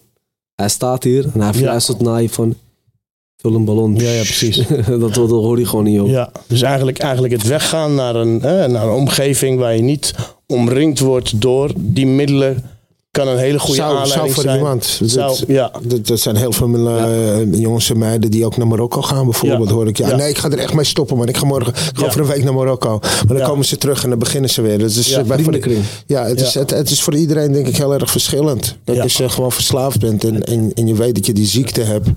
Hij 0.55 0.70
staat 0.70 1.03
hier 1.03 1.30
en 1.34 1.41
hij 1.41 1.53
fluistert 1.53 2.01
naar 2.01 2.22
je 2.22 2.30
van... 2.30 2.55
Vul 3.41 3.55
een 3.55 3.65
ballon. 3.65 3.95
Ja, 3.95 4.09
ja, 4.11 4.21
precies. 4.21 4.57
dat, 4.99 5.13
dat 5.13 5.29
hoor 5.29 5.59
je 5.59 5.65
gewoon 5.65 5.83
niet, 5.85 5.93
joh. 5.95 6.09
Ja, 6.09 6.31
dus 6.47 6.61
eigenlijk, 6.61 6.97
eigenlijk 6.99 7.33
het 7.33 7.43
weggaan 7.47 7.95
naar 7.95 8.15
een, 8.15 8.41
hè, 8.41 8.67
naar 8.67 8.83
een 8.87 8.93
omgeving 8.93 9.59
waar 9.59 9.75
je 9.75 9.81
niet 9.81 10.13
omringd 10.47 10.99
wordt 10.99 11.41
door 11.41 11.71
die 11.77 12.07
middelen 12.07 12.63
kan 13.11 13.27
een 13.27 13.37
hele 13.37 13.59
goede 13.59 13.75
Zou, 13.75 13.89
aanleiding 13.89 14.13
zou 14.21 14.31
voor 14.31 14.43
zijn. 14.43 14.57
iemand. 14.57 14.99
Zou, 15.03 15.27
Dat- 15.27 15.43
ja, 15.47 15.71
Dat, 15.83 16.07
dat 16.07 16.19
zijn 16.19 16.35
heel 16.35 16.51
veel 16.51 16.87
eh, 16.97 17.53
jongens 17.59 17.89
en 17.89 17.97
meiden 17.97 18.31
die 18.31 18.45
ook 18.45 18.57
naar 18.57 18.67
Marokko 18.67 19.01
gaan, 19.01 19.23
bijvoorbeeld. 19.25 19.69
Ja. 19.69 19.75
Hoor 19.75 19.87
ik. 19.87 19.97
Ja, 19.97 20.07
Ja. 20.07 20.15
Nee, 20.15 20.29
ik 20.29 20.37
ga 20.37 20.49
er 20.49 20.57
echt 20.57 20.73
mee 20.73 20.85
stoppen, 20.85 21.17
man. 21.17 21.27
Ik 21.27 21.37
ga 21.37 21.45
morgen 21.45 21.73
ik 21.73 21.79
ga 21.79 22.01
Ja. 22.01 22.05
over 22.07 22.21
een 22.21 22.27
week 22.27 22.43
naar 22.43 22.53
Marokko. 22.53 22.99
Maar 22.99 23.23
dan 23.27 23.37
Ja. 23.37 23.45
komen 23.45 23.65
ze 23.65 23.77
terug 23.77 24.03
en 24.03 24.09
dan 24.09 24.19
beginnen 24.19 24.49
ze 24.49 24.61
weer. 24.61 24.77
Dus 24.77 24.95
het 24.95 25.05
is, 25.05 25.11
Ja, 25.11 25.19
eh, 25.19 25.25
bij- 25.25 25.35
voor, 25.39 25.45
vriendenkring. 25.45 25.83
ja, 26.05 26.25
het, 26.25 26.41
Is, 26.41 26.53
Ja. 26.53 26.59
het, 26.59 26.69
het 26.69 26.89
is 26.89 27.01
voor 27.01 27.15
iedereen, 27.15 27.51
denk 27.51 27.67
ik, 27.67 27.77
heel 27.77 27.93
erg 27.93 28.11
verschillend. 28.11 28.75
Kijk, 28.83 28.97
Ja. 28.97 29.03
als 29.03 29.17
je 29.17 29.29
gewoon 29.29 29.51
verslaafd 29.51 29.99
bent 29.99 30.23
en, 30.23 30.43
en, 30.43 30.71
en 30.75 30.87
je 30.87 30.93
weet 30.95 31.15
dat 31.15 31.25
je 31.25 31.33
die 31.33 31.45
ziekte 31.47 31.81
hebt. 31.81 32.07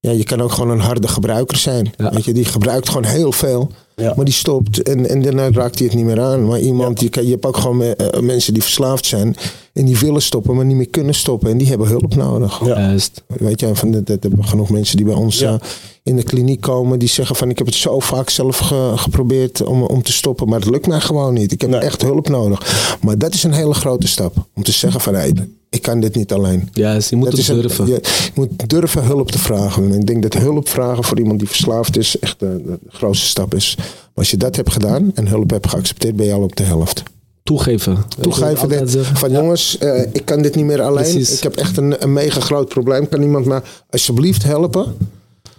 Ja, 0.00 0.10
je 0.10 0.24
kan 0.24 0.40
ook 0.40 0.52
gewoon 0.52 0.70
een 0.70 0.80
harde 0.80 1.08
gebruiker 1.08 1.56
zijn. 1.56 1.92
Ja. 1.96 2.10
Weet 2.10 2.24
je, 2.24 2.32
die 2.32 2.44
gebruikt 2.44 2.88
gewoon 2.88 3.04
heel 3.04 3.32
veel. 3.32 3.70
Ja. 3.96 4.12
Maar 4.16 4.24
die 4.24 4.34
stopt 4.34 4.82
en, 4.82 5.08
en 5.08 5.22
daarna 5.22 5.50
raakt 5.50 5.78
hij 5.78 5.86
het 5.86 5.96
niet 5.96 6.04
meer 6.04 6.20
aan. 6.20 6.46
Maar 6.46 6.60
iemand, 6.60 7.00
je, 7.00 7.08
kan, 7.08 7.24
je 7.24 7.30
hebt 7.30 7.46
ook 7.46 7.56
gewoon 7.56 7.82
eh, 7.82 8.20
mensen 8.20 8.52
die 8.52 8.62
verslaafd 8.62 9.06
zijn. 9.06 9.36
En 9.72 9.84
die 9.84 9.98
willen 9.98 10.22
stoppen, 10.22 10.54
maar 10.56 10.64
niet 10.64 10.76
meer 10.76 10.88
kunnen 10.88 11.14
stoppen. 11.14 11.50
En 11.50 11.58
die 11.58 11.66
hebben 11.68 11.86
hulp 11.88 12.14
nodig. 12.14 12.60
Ja. 12.64 12.66
Juist. 12.80 13.22
Weet 13.26 13.60
je, 13.60 13.74
van, 13.74 13.90
dat, 13.90 14.06
dat 14.06 14.22
hebben 14.22 14.40
we 14.40 14.46
genoeg 14.46 14.70
mensen 14.70 14.96
die 14.96 15.06
bij 15.06 15.14
ons 15.14 15.38
Ja. 15.38 15.52
eh, 15.52 15.58
in 16.02 16.16
de 16.16 16.22
kliniek 16.22 16.60
komen. 16.60 16.98
Die 16.98 17.08
zeggen 17.08 17.36
van 17.36 17.50
ik 17.50 17.58
heb 17.58 17.66
het 17.66 17.76
zo 17.76 17.98
vaak 18.00 18.30
zelf 18.30 18.58
ge- 18.58 18.92
geprobeerd 18.96 19.62
om, 19.62 19.82
om 19.82 20.02
te 20.02 20.12
stoppen. 20.12 20.48
Maar 20.48 20.60
het 20.60 20.70
lukt 20.70 20.86
mij 20.86 21.00
gewoon 21.00 21.34
niet. 21.34 21.52
Ik 21.52 21.60
heb 21.60 21.70
Nee. 21.70 21.80
echt 21.80 22.02
hulp 22.02 22.28
nodig. 22.28 22.96
Maar 23.02 23.18
dat 23.18 23.34
is 23.34 23.42
een 23.42 23.52
hele 23.52 23.74
grote 23.74 24.08
stap. 24.08 24.34
Om 24.54 24.62
te 24.62 24.72
zeggen 24.72 25.00
van 25.00 25.14
hey, 25.14 25.32
ik 25.70 25.82
kan 25.82 26.00
dit 26.00 26.14
niet 26.14 26.32
alleen. 26.32 26.68
Juist, 26.72 27.10
je 27.10 27.16
moet 27.16 27.32
het 27.36 27.48
een- 27.48 27.60
durven. 27.60 27.86
je, 27.86 27.92
je 28.02 28.30
moet 28.34 28.68
durven 28.68 29.04
hulp 29.04 29.30
te 29.30 29.38
vragen. 29.38 29.84
En 29.92 30.00
ik 30.00 30.06
denk 30.06 30.22
dat 30.22 30.34
hulp 30.34 30.68
vragen 30.68 31.04
voor 31.04 31.18
iemand 31.18 31.38
die 31.38 31.48
verslaafd 31.48 31.96
is 31.96 32.18
echt 32.18 32.40
de, 32.40 32.62
de 32.64 32.78
grootste 32.88 33.26
stap 33.26 33.54
is. 33.54 33.74
Maar 33.76 33.86
als 34.14 34.30
je 34.30 34.36
dat 34.36 34.56
hebt 34.56 34.72
gedaan 34.72 35.10
en 35.14 35.28
hulp 35.28 35.50
hebt 35.50 35.68
geaccepteerd, 35.68 36.16
ben 36.16 36.26
je 36.26 36.32
al 36.32 36.42
op 36.42 36.56
de 36.56 36.62
helft. 36.62 37.02
Toegeven. 37.42 37.96
Toegeven 38.20 38.68
dit, 38.68 38.96
van 39.12 39.30
jongens, 39.32 39.78
eh, 39.78 40.02
ik 40.12 40.24
kan 40.24 40.42
dit 40.42 40.54
niet 40.54 40.64
meer 40.64 40.82
alleen. 40.82 41.02
Precies. 41.12 41.36
Ik 41.36 41.42
heb 41.42 41.56
echt 41.56 41.76
een, 41.76 42.02
een 42.02 42.12
mega 42.12 42.40
groot 42.40 42.68
probleem. 42.68 43.08
Kan 43.08 43.22
iemand 43.22 43.46
me 43.46 43.62
alsjeblieft 43.90 44.42
helpen? 44.42 44.96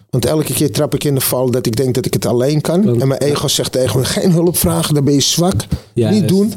Want 0.09 0.25
elke 0.25 0.53
keer 0.53 0.71
trap 0.71 0.93
ik 0.93 1.03
in 1.03 1.15
de 1.15 1.21
val 1.21 1.51
dat 1.51 1.65
ik 1.65 1.75
denk 1.75 1.95
dat 1.95 2.05
ik 2.05 2.13
het 2.13 2.25
alleen 2.25 2.61
kan. 2.61 3.01
En 3.01 3.07
mijn 3.07 3.21
ego 3.21 3.47
zegt 3.47 3.71
tegen 3.71 3.99
me, 3.99 4.05
geen 4.05 4.31
hulp 4.31 4.57
vragen, 4.57 4.93
dan 4.93 5.03
ben 5.03 5.13
je 5.13 5.19
zwak. 5.19 5.65
Ja, 5.93 6.09
niet 6.09 6.27
doen. 6.27 6.53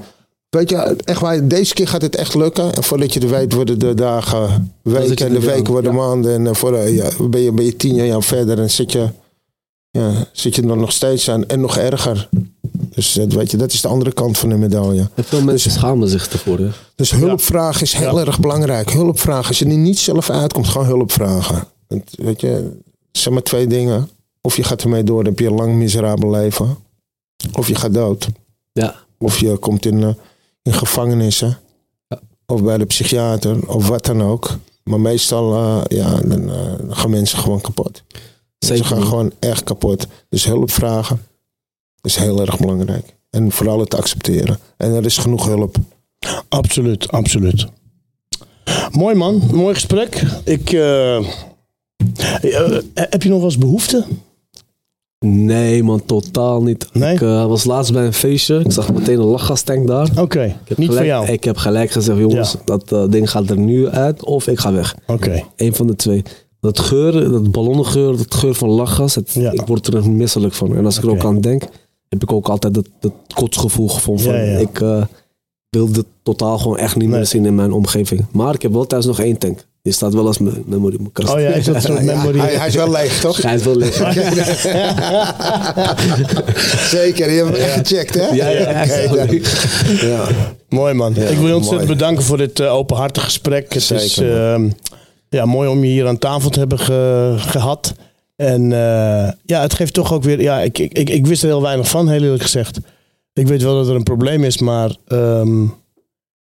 Weet 0.54 0.70
je, 0.70 0.96
echt 1.04 1.20
waar, 1.20 1.48
deze 1.48 1.74
keer 1.74 1.88
gaat 1.88 2.02
het 2.02 2.16
echt 2.16 2.34
lukken. 2.34 2.74
En 2.74 2.82
voordat 2.84 3.12
je 3.12 3.20
het 3.20 3.30
weet 3.30 3.52
worden 3.52 3.78
de 3.78 3.94
dagen 3.94 4.72
weken 4.82 5.26
en 5.26 5.32
de 5.32 5.38
er 5.38 5.44
weken 5.54 5.72
worden 5.72 5.90
Ja. 5.92 5.96
maanden. 5.96 6.34
En 6.34 6.46
eh, 6.46 6.54
voor, 6.54 6.76
ja, 6.88 7.10
ben, 7.30 7.40
je, 7.40 7.52
ben 7.52 7.64
je 7.64 7.76
tien 7.76 7.94
jaar 7.94 8.22
verder 8.22 8.58
en 8.58 8.70
zit 8.70 8.92
je, 8.92 9.08
ja, 9.90 10.12
zit 10.32 10.54
je 10.54 10.62
er 10.62 10.76
nog 10.76 10.92
steeds 10.92 11.30
aan. 11.30 11.46
En 11.46 11.60
nog 11.60 11.76
erger. 11.76 12.28
Dus 12.94 13.16
eh, 13.16 13.26
weet 13.26 13.50
je, 13.50 13.56
dat 13.56 13.72
is 13.72 13.80
de 13.80 13.88
andere 13.88 14.12
kant 14.12 14.38
van 14.38 14.48
de 14.48 14.54
medaille. 14.54 15.08
En 15.14 15.24
veel 15.24 15.42
mensen 15.42 15.70
schamen 15.70 16.08
zich 16.08 16.28
ervoor. 16.32 16.58
Hè? 16.58 16.68
Dus 16.94 17.10
hulpvraag 17.10 17.82
is 17.82 17.92
heel 17.92 18.20
erg 18.20 18.40
belangrijk. 18.40 18.90
Hulpvraag, 18.92 19.48
als 19.48 19.58
je 19.58 19.64
er 19.64 19.76
niet 19.76 19.98
zelf 19.98 20.30
uitkomt, 20.30 20.68
gewoon 20.68 20.86
hulp 20.86 21.12
vragen. 21.12 21.64
Want, 21.88 22.10
weet 22.16 22.40
je, 22.40 22.70
zeg 23.12 23.32
maar 23.32 23.42
twee 23.42 23.66
dingen. 23.66 24.08
Of 24.40 24.56
je 24.56 24.62
gaat 24.62 24.82
ermee 24.82 25.04
door, 25.04 25.16
dan 25.24 25.32
heb 25.32 25.38
je 25.40 25.46
een 25.46 25.54
lang 25.54 25.74
miserabel 25.74 26.30
leven. 26.30 26.76
Of 27.52 27.68
je 27.68 27.74
gaat 27.74 27.94
dood. 27.94 28.28
Ja. 28.72 28.94
Of 29.18 29.38
je 29.38 29.56
komt 29.56 29.86
in, 29.86 30.02
eh, 30.02 30.08
in 30.64 30.72
gevangenissen. 30.72 31.58
Ja. 32.08 32.20
Of 32.46 32.62
bij 32.62 32.78
de 32.78 32.84
psychiater, 32.84 33.68
of 33.68 33.88
wat 33.88 34.04
dan 34.04 34.22
ook. 34.22 34.58
Maar 34.84 35.00
meestal 35.00 35.54
eh, 35.54 35.98
ja, 35.98 36.20
dan, 36.20 36.50
eh, 36.50 36.78
dan 36.78 36.96
gaan 36.96 37.10
mensen 37.10 37.38
gewoon 37.38 37.60
kapot. 37.60 38.02
Ze 38.58 38.84
gaan 38.84 39.02
gewoon 39.02 39.32
echt 39.38 39.64
kapot. 39.64 40.06
Dus 40.28 40.44
hulp 40.44 40.70
vragen 40.70 41.22
is 42.00 42.16
heel 42.16 42.40
erg 42.40 42.58
belangrijk. 42.58 43.14
En 43.30 43.52
vooral 43.52 43.80
het 43.80 43.94
accepteren. 43.94 44.58
En 44.76 44.92
er 44.92 45.04
is 45.04 45.18
genoeg 45.18 45.46
hulp. 45.46 45.76
absoluut, 46.48 47.08
absoluut. 47.08 47.66
Mooi 48.90 49.14
man, 49.14 49.42
mooi 49.52 49.74
gesprek. 49.74 50.22
Ik, 50.44 50.72
eh, 50.72 51.16
eh, 51.16 51.24
heb 52.94 53.22
je 53.22 53.28
nog 53.28 53.38
wel 53.38 53.48
eens 53.48 53.58
behoefte? 53.58 54.04
Nee 55.18 55.82
man, 55.82 56.04
totaal 56.04 56.62
niet. 56.62 56.88
Nee? 56.92 57.14
Ik 57.14 57.20
eh, 57.20 57.46
was 57.46 57.64
laatst 57.64 57.92
bij 57.92 58.06
een 58.06 58.12
feestje. 58.12 58.60
Ik 58.64 58.72
zag 58.72 58.92
meteen 58.92 59.18
een 59.18 59.24
lachgastank 59.24 59.86
daar. 59.86 60.10
Oké, 60.20 60.56
niet 60.76 60.90
voor 60.92 61.04
jou. 61.04 61.26
Ik 61.26 61.44
heb 61.44 61.56
gelijk 61.56 61.90
gezegd, 61.90 62.18
jongens, 62.18 62.52
Ja. 62.52 62.58
dat 62.64 62.92
eh, 62.92 63.04
ding 63.08 63.30
gaat 63.30 63.50
er 63.50 63.58
nu 63.58 63.88
uit 63.88 64.24
of 64.24 64.46
ik 64.46 64.58
ga 64.58 64.72
weg. 64.72 64.96
Oké, 65.06 65.42
Eén 65.56 65.74
van 65.74 65.86
de 65.86 65.96
twee. 65.96 66.22
Dat 66.60 66.78
geur, 66.78 67.30
dat 67.30 67.50
ballonnengeur, 67.50 68.16
dat 68.16 68.34
geur 68.34 68.54
van 68.54 68.68
lachgas, 68.68 69.14
het, 69.14 69.32
Ja. 69.32 69.50
ik 69.52 69.60
word 69.66 69.86
er 69.86 70.10
misselijk 70.10 70.54
van. 70.54 70.76
En 70.76 70.84
als 70.84 70.96
ik 70.96 71.02
er 71.04 71.10
ook 71.10 71.24
aan 71.24 71.40
denk, 71.40 71.62
heb 72.08 72.22
ik 72.22 72.32
ook 72.32 72.48
altijd 72.48 72.74
dat, 72.74 72.88
dat 73.00 73.12
kotsgevoel 73.34 73.88
gevonden. 73.88 74.24
Van, 74.24 74.34
Ja. 74.34 74.58
Ik 74.58 74.80
eh, 74.80 75.02
wil 75.70 75.92
dit 75.92 76.04
totaal 76.22 76.58
gewoon 76.58 76.78
echt 76.78 76.96
niet 76.96 77.08
Nee. 77.08 77.16
meer 77.16 77.26
zien 77.26 77.44
in 77.46 77.54
mijn 77.54 77.72
omgeving. 77.72 78.24
Maar 78.30 78.54
ik 78.54 78.62
heb 78.62 78.72
wel 78.72 78.86
thuis 78.86 79.06
nog 79.06 79.20
één 79.20 79.38
tank. 79.38 79.66
Die 79.84 79.92
staat 79.92 80.14
wel 80.14 80.26
als 80.26 80.38
me- 80.38 80.62
memory 80.66 80.94
in 80.94 81.00
mijn 81.00 81.12
kast. 81.12 81.32
Oh 81.34 81.40
ja, 81.40 81.48
is 81.48 81.64
dat 81.64 81.82
soort 81.82 82.02
memory? 82.02 82.38
Hij, 82.38 82.54
hij 82.54 82.66
is 82.66 82.74
wel 82.74 82.90
leeg, 82.90 83.20
toch? 83.20 83.42
Hij 83.42 83.54
is 83.54 83.62
wel 83.64 83.76
liggen. 83.76 84.12
Zeker, 86.96 87.30
je 87.30 87.42
hebt 87.42 87.56
hem 87.56 87.66
echt 87.66 87.88
gecheckt, 87.88 88.14
hè? 88.14 88.26
Ja, 88.26 88.48
ja, 88.48 88.84
ja. 88.84 89.14
dan. 89.14 89.40
ja. 90.08 90.24
Mooi 90.68 90.94
man. 90.94 91.16
ik 91.16 91.16
wil 91.38 91.46
je 91.46 91.54
ontzettend 91.54 91.70
mooi. 91.70 91.86
bedanken 91.86 92.24
voor 92.24 92.36
dit 92.36 92.60
eh, 92.60 92.74
openhartig 92.74 93.24
gesprek. 93.24 93.72
Het 93.74 93.90
is 93.90 94.18
ehm, 94.18 94.68
ja, 95.28 95.44
mooi 95.44 95.68
om 95.68 95.84
je 95.84 95.90
hier 95.90 96.06
aan 96.06 96.18
tafel 96.18 96.50
te 96.50 96.58
hebben 96.58 96.78
ge- 96.78 97.34
gehad. 97.38 97.94
En 98.36 98.72
eh, 98.72 99.32
ja, 99.44 99.60
het 99.60 99.74
geeft 99.74 99.94
toch 99.94 100.12
ook 100.12 100.22
weer... 100.22 100.40
Ja, 100.40 100.60
ik, 100.60 100.78
ik, 100.78 100.92
ik, 100.98 101.10
ik 101.10 101.26
wist 101.26 101.42
er 101.42 101.48
heel 101.48 101.62
weinig 101.62 101.88
van, 101.88 102.08
heel 102.08 102.22
eerlijk 102.22 102.42
gezegd. 102.42 102.78
Ik 103.32 103.46
weet 103.46 103.62
wel 103.62 103.74
dat 103.74 103.88
er 103.88 103.94
een 103.94 104.02
probleem 104.02 104.44
is, 104.44 104.58
maar... 104.58 104.96
ehm, 105.08 105.62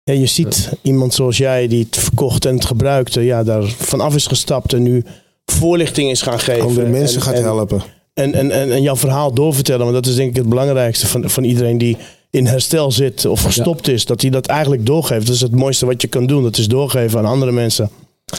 ja, 0.05 0.12
je 0.14 0.26
ziet 0.26 0.70
iemand 0.82 1.14
zoals 1.14 1.36
jij 1.36 1.68
die 1.68 1.84
het 1.84 1.96
verkocht 1.98 2.44
en 2.44 2.55
het 2.55 2.64
gebruikte... 2.64 3.20
Ja, 3.20 3.42
daar 3.42 3.62
vanaf 3.64 4.14
is 4.14 4.26
gestapt 4.26 4.72
en 4.72 4.82
nu 4.82 5.05
voorlichting 5.44 6.11
is 6.11 6.22
gaan 6.22 6.40
geven. 6.40 6.62
Andere 6.66 6.86
mensen 6.88 7.16
En- 7.16 7.22
gaat 7.22 7.34
en- 7.34 7.42
helpen. 7.42 7.82
en, 8.14 8.34
en, 8.34 8.51
en, 8.51 8.72
en 8.72 8.82
jouw 8.82 8.96
verhaal 8.96 9.32
doorvertellen. 9.34 9.82
Want 9.82 9.94
dat 9.94 10.07
is 10.07 10.14
denk 10.14 10.30
ik 10.30 10.36
het 10.36 10.48
belangrijkste 10.48 11.07
van, 11.07 11.30
van 11.30 11.44
iedereen 11.44 11.78
die 11.78 11.96
in 12.30 12.46
herstel 12.46 12.92
zit 12.92 13.24
of 13.26 13.42
gestopt 13.42 13.88
is. 13.88 14.05
Dat 14.05 14.20
hij 14.20 14.30
dat 14.30 14.46
eigenlijk 14.46 14.86
doorgeeft. 14.86 15.26
Dat 15.26 15.34
is 15.34 15.40
het 15.40 15.53
mooiste 15.55 15.86
wat 15.86 16.03
je 16.03 16.09
kan 16.09 16.26
doen. 16.26 16.42
Dat 16.42 16.59
is 16.59 16.68
doorgeven 16.68 17.18
aan 17.18 17.24
andere 17.24 17.53
mensen. 17.53 17.90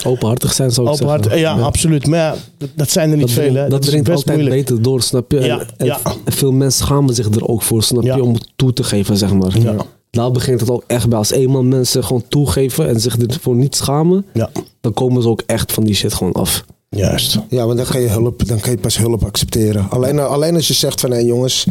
Openhartig 0.06 0.54
zijn 0.54 0.72
zou 0.72 0.88
ik 0.88 0.94
Openhart, 0.94 1.24
zeggen. 1.24 1.42
ja, 1.42 1.54
absoluut. 1.60 2.08
Maar 2.08 2.20
ja, 2.20 2.36
dat- 2.58 2.70
dat 2.76 2.90
zijn 2.90 3.10
er 3.12 3.18
niet 3.18 3.26
Dat 3.36 3.36
veel. 3.36 3.54
dat 3.70 3.84
is 3.84 3.90
dringt 3.90 4.06
best 4.06 4.18
altijd 4.18 4.38
moeilijk. 4.38 4.66
beter 4.66 4.82
door, 4.84 5.02
snap 5.02 5.32
je? 5.32 5.38
En- 5.40 5.46
Ja, 5.46 5.66
en, 5.78 5.86
ja. 5.86 6.00
en 6.26 6.34
veel 6.34 6.52
mensen 6.52 6.86
schamen 6.86 7.16
zich 7.16 7.26
er 7.26 7.48
ook 7.48 7.62
voor, 7.62 7.84
snap 7.84 8.04
Ja. 8.04 8.16
je? 8.16 8.24
Om 8.24 8.34
het 8.34 8.48
toe 8.56 8.74
te 8.74 8.84
geven, 8.84 9.18
zeg 9.18 9.34
maar. 9.34 9.60
Ja. 9.60 9.76
Daar 10.12 10.32
begint 10.32 10.60
het 10.60 10.70
ook 10.70 10.84
echt 10.88 11.10
bij. 11.10 11.18
Als 11.18 11.32
eenmaal 11.32 11.64
mensen 11.64 12.04
gewoon 12.04 12.24
toegeven 12.28 12.88
en 12.88 13.00
zich 13.02 13.18
ervoor 13.18 13.56
niet 13.56 13.76
schamen, 13.76 14.26
Ja, 14.34 14.50
dan 14.82 14.94
komen 14.94 15.22
ze 15.22 15.28
ook 15.30 15.44
echt 15.46 15.72
van 15.72 15.84
die 15.84 15.96
shit 15.96 16.14
gewoon 16.14 16.34
af. 16.34 16.66
juist. 16.90 17.38
Ja, 17.50 17.66
want 17.66 17.78
dan 17.78 17.86
kan 17.88 18.02
je 18.02 18.08
hulp, 18.08 18.48
dan 18.48 18.60
kan 18.60 18.72
je 18.72 18.78
pas 18.78 18.98
hulp 18.98 19.24
accepteren. 19.26 19.90
Alleen, 19.90 20.20
alleen 20.20 20.56
als 20.56 20.68
je 20.68 20.74
zegt 20.74 21.00
van, 21.02 21.12
hé 21.12 21.18
jongens, 21.18 21.66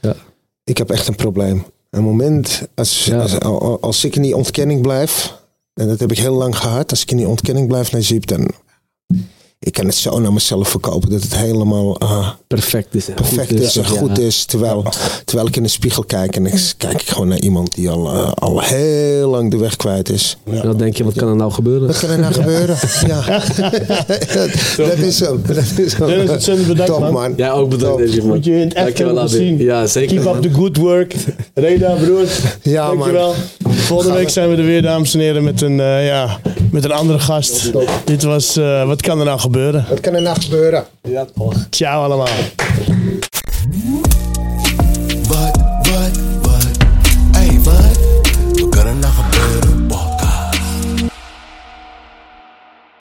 Ja. 0.00 0.14
ik 0.64 0.78
heb 0.78 0.90
echt 0.90 1.08
een 1.08 1.14
probleem. 1.16 1.64
Een 1.90 2.02
moment, 2.02 2.62
als, 2.74 3.04
Ja. 3.04 3.20
als, 3.22 3.40
als, 3.40 3.80
als 3.80 4.04
ik 4.04 4.16
in 4.16 4.22
die 4.22 4.36
ontkenning 4.36 4.82
blijf, 4.82 5.38
en 5.74 5.88
dat 5.88 6.00
heb 6.00 6.10
ik 6.10 6.18
heel 6.18 6.34
lang 6.34 6.56
gehad, 6.56 6.90
als 6.90 7.02
ik 7.02 7.10
in 7.10 7.16
die 7.16 7.28
ontkenning 7.28 7.66
blijf 7.68 7.92
naar 7.92 8.00
Jeep, 8.00 8.26
dan 8.26 8.50
ik 9.64 9.72
kan 9.72 9.86
het 9.86 9.94
zo 9.94 10.20
naar 10.20 10.32
mezelf 10.32 10.68
verkopen 10.68 11.10
dat 11.10 11.22
het 11.22 11.36
helemaal 11.36 11.98
ah, 11.98 12.28
Perfect 12.46 12.94
is. 12.94 13.04
perfect 13.04 13.48
goed 13.48 13.60
is 13.60 13.76
en 13.76 13.82
ja. 13.82 13.88
goed 13.88 14.18
is. 14.18 14.44
Terwijl, 14.44 14.84
terwijl 15.24 15.48
ik 15.48 15.56
in 15.56 15.62
de 15.62 15.68
spiegel 15.68 16.04
kijk 16.04 16.36
en 16.36 16.46
ik, 16.46 16.72
kijk 16.76 17.00
ik 17.02 17.08
gewoon 17.08 17.28
naar 17.28 17.38
iemand 17.38 17.74
die 17.74 17.90
al, 17.90 18.12
eh, 18.12 18.32
al 18.32 18.60
heel 18.60 19.30
lang 19.30 19.50
de 19.50 19.56
weg 19.56 19.76
kwijt 19.76 20.08
is. 20.08 20.36
En 20.44 20.60
dan 20.62 20.76
denk 20.76 20.96
je, 20.96 21.04
wat 21.04 21.14
kan 21.14 21.28
er 21.28 21.36
nou 21.36 21.52
gebeuren? 21.52 21.86
Wat 21.86 21.98
kan 21.98 22.10
er 22.10 22.18
nou 22.18 22.32
gebeuren? 22.32 22.76
Ja, 23.06 23.22
dat 24.76 24.98
is 24.98 25.16
zo. 25.16 25.40
Dat 25.46 25.56
is 25.76 25.96
zo. 25.96 26.06
Dennis, 26.06 26.30
ontzettend 26.30 26.68
bedankt, 26.68 26.92
Top, 26.92 27.00
man. 27.00 27.12
man. 27.12 27.32
Jij 27.36 27.52
ook 27.52 27.68
bedankt, 27.70 27.98
Top. 27.98 28.06
deze 28.06 28.18
man. 28.20 28.28
Moet 28.28 28.44
je 28.44 28.52
in 28.52 28.58
het 28.58 28.74
echt 28.74 28.98
hebben 28.98 29.18
Abi. 29.18 29.28
gezien. 29.28 29.58
Ja, 29.58 29.86
zeker. 29.86 30.16
Keep 30.16 30.26
up 30.26 30.32
man. 30.32 30.40
the 30.42 30.50
good 30.50 30.76
work. 30.76 31.14
Reda, 31.54 31.94
broer. 31.94 32.26
Ja, 32.62 32.86
man. 32.86 32.96
dankjewel. 32.96 33.34
Volgende 33.68 34.14
week 34.14 34.28
zijn 34.28 34.50
we 34.50 34.56
er 34.56 34.64
weer, 34.64 34.82
dames 34.82 35.14
en 35.14 35.20
heren, 35.20 35.44
met 35.44 35.60
een, 35.60 35.80
eh, 35.80 36.06
ja, 36.06 36.40
met 36.72 36.84
een 36.84 36.92
andere 36.92 37.18
gast. 37.18 37.72
Dit 38.04 38.22
was 38.22 38.56
eh, 38.56 38.86
Wat 38.86 39.02
kan 39.02 39.18
er 39.18 39.24
nou 39.24 39.38
gebeuren? 39.38 39.86
Wat 39.88 40.00
kan 40.00 40.14
er 40.14 40.22
nou 40.22 40.40
gebeuren? 40.40 40.84
Ja, 41.02 41.26
toch. 41.34 41.66
Ciao 41.70 42.02
allemaal. 42.04 42.28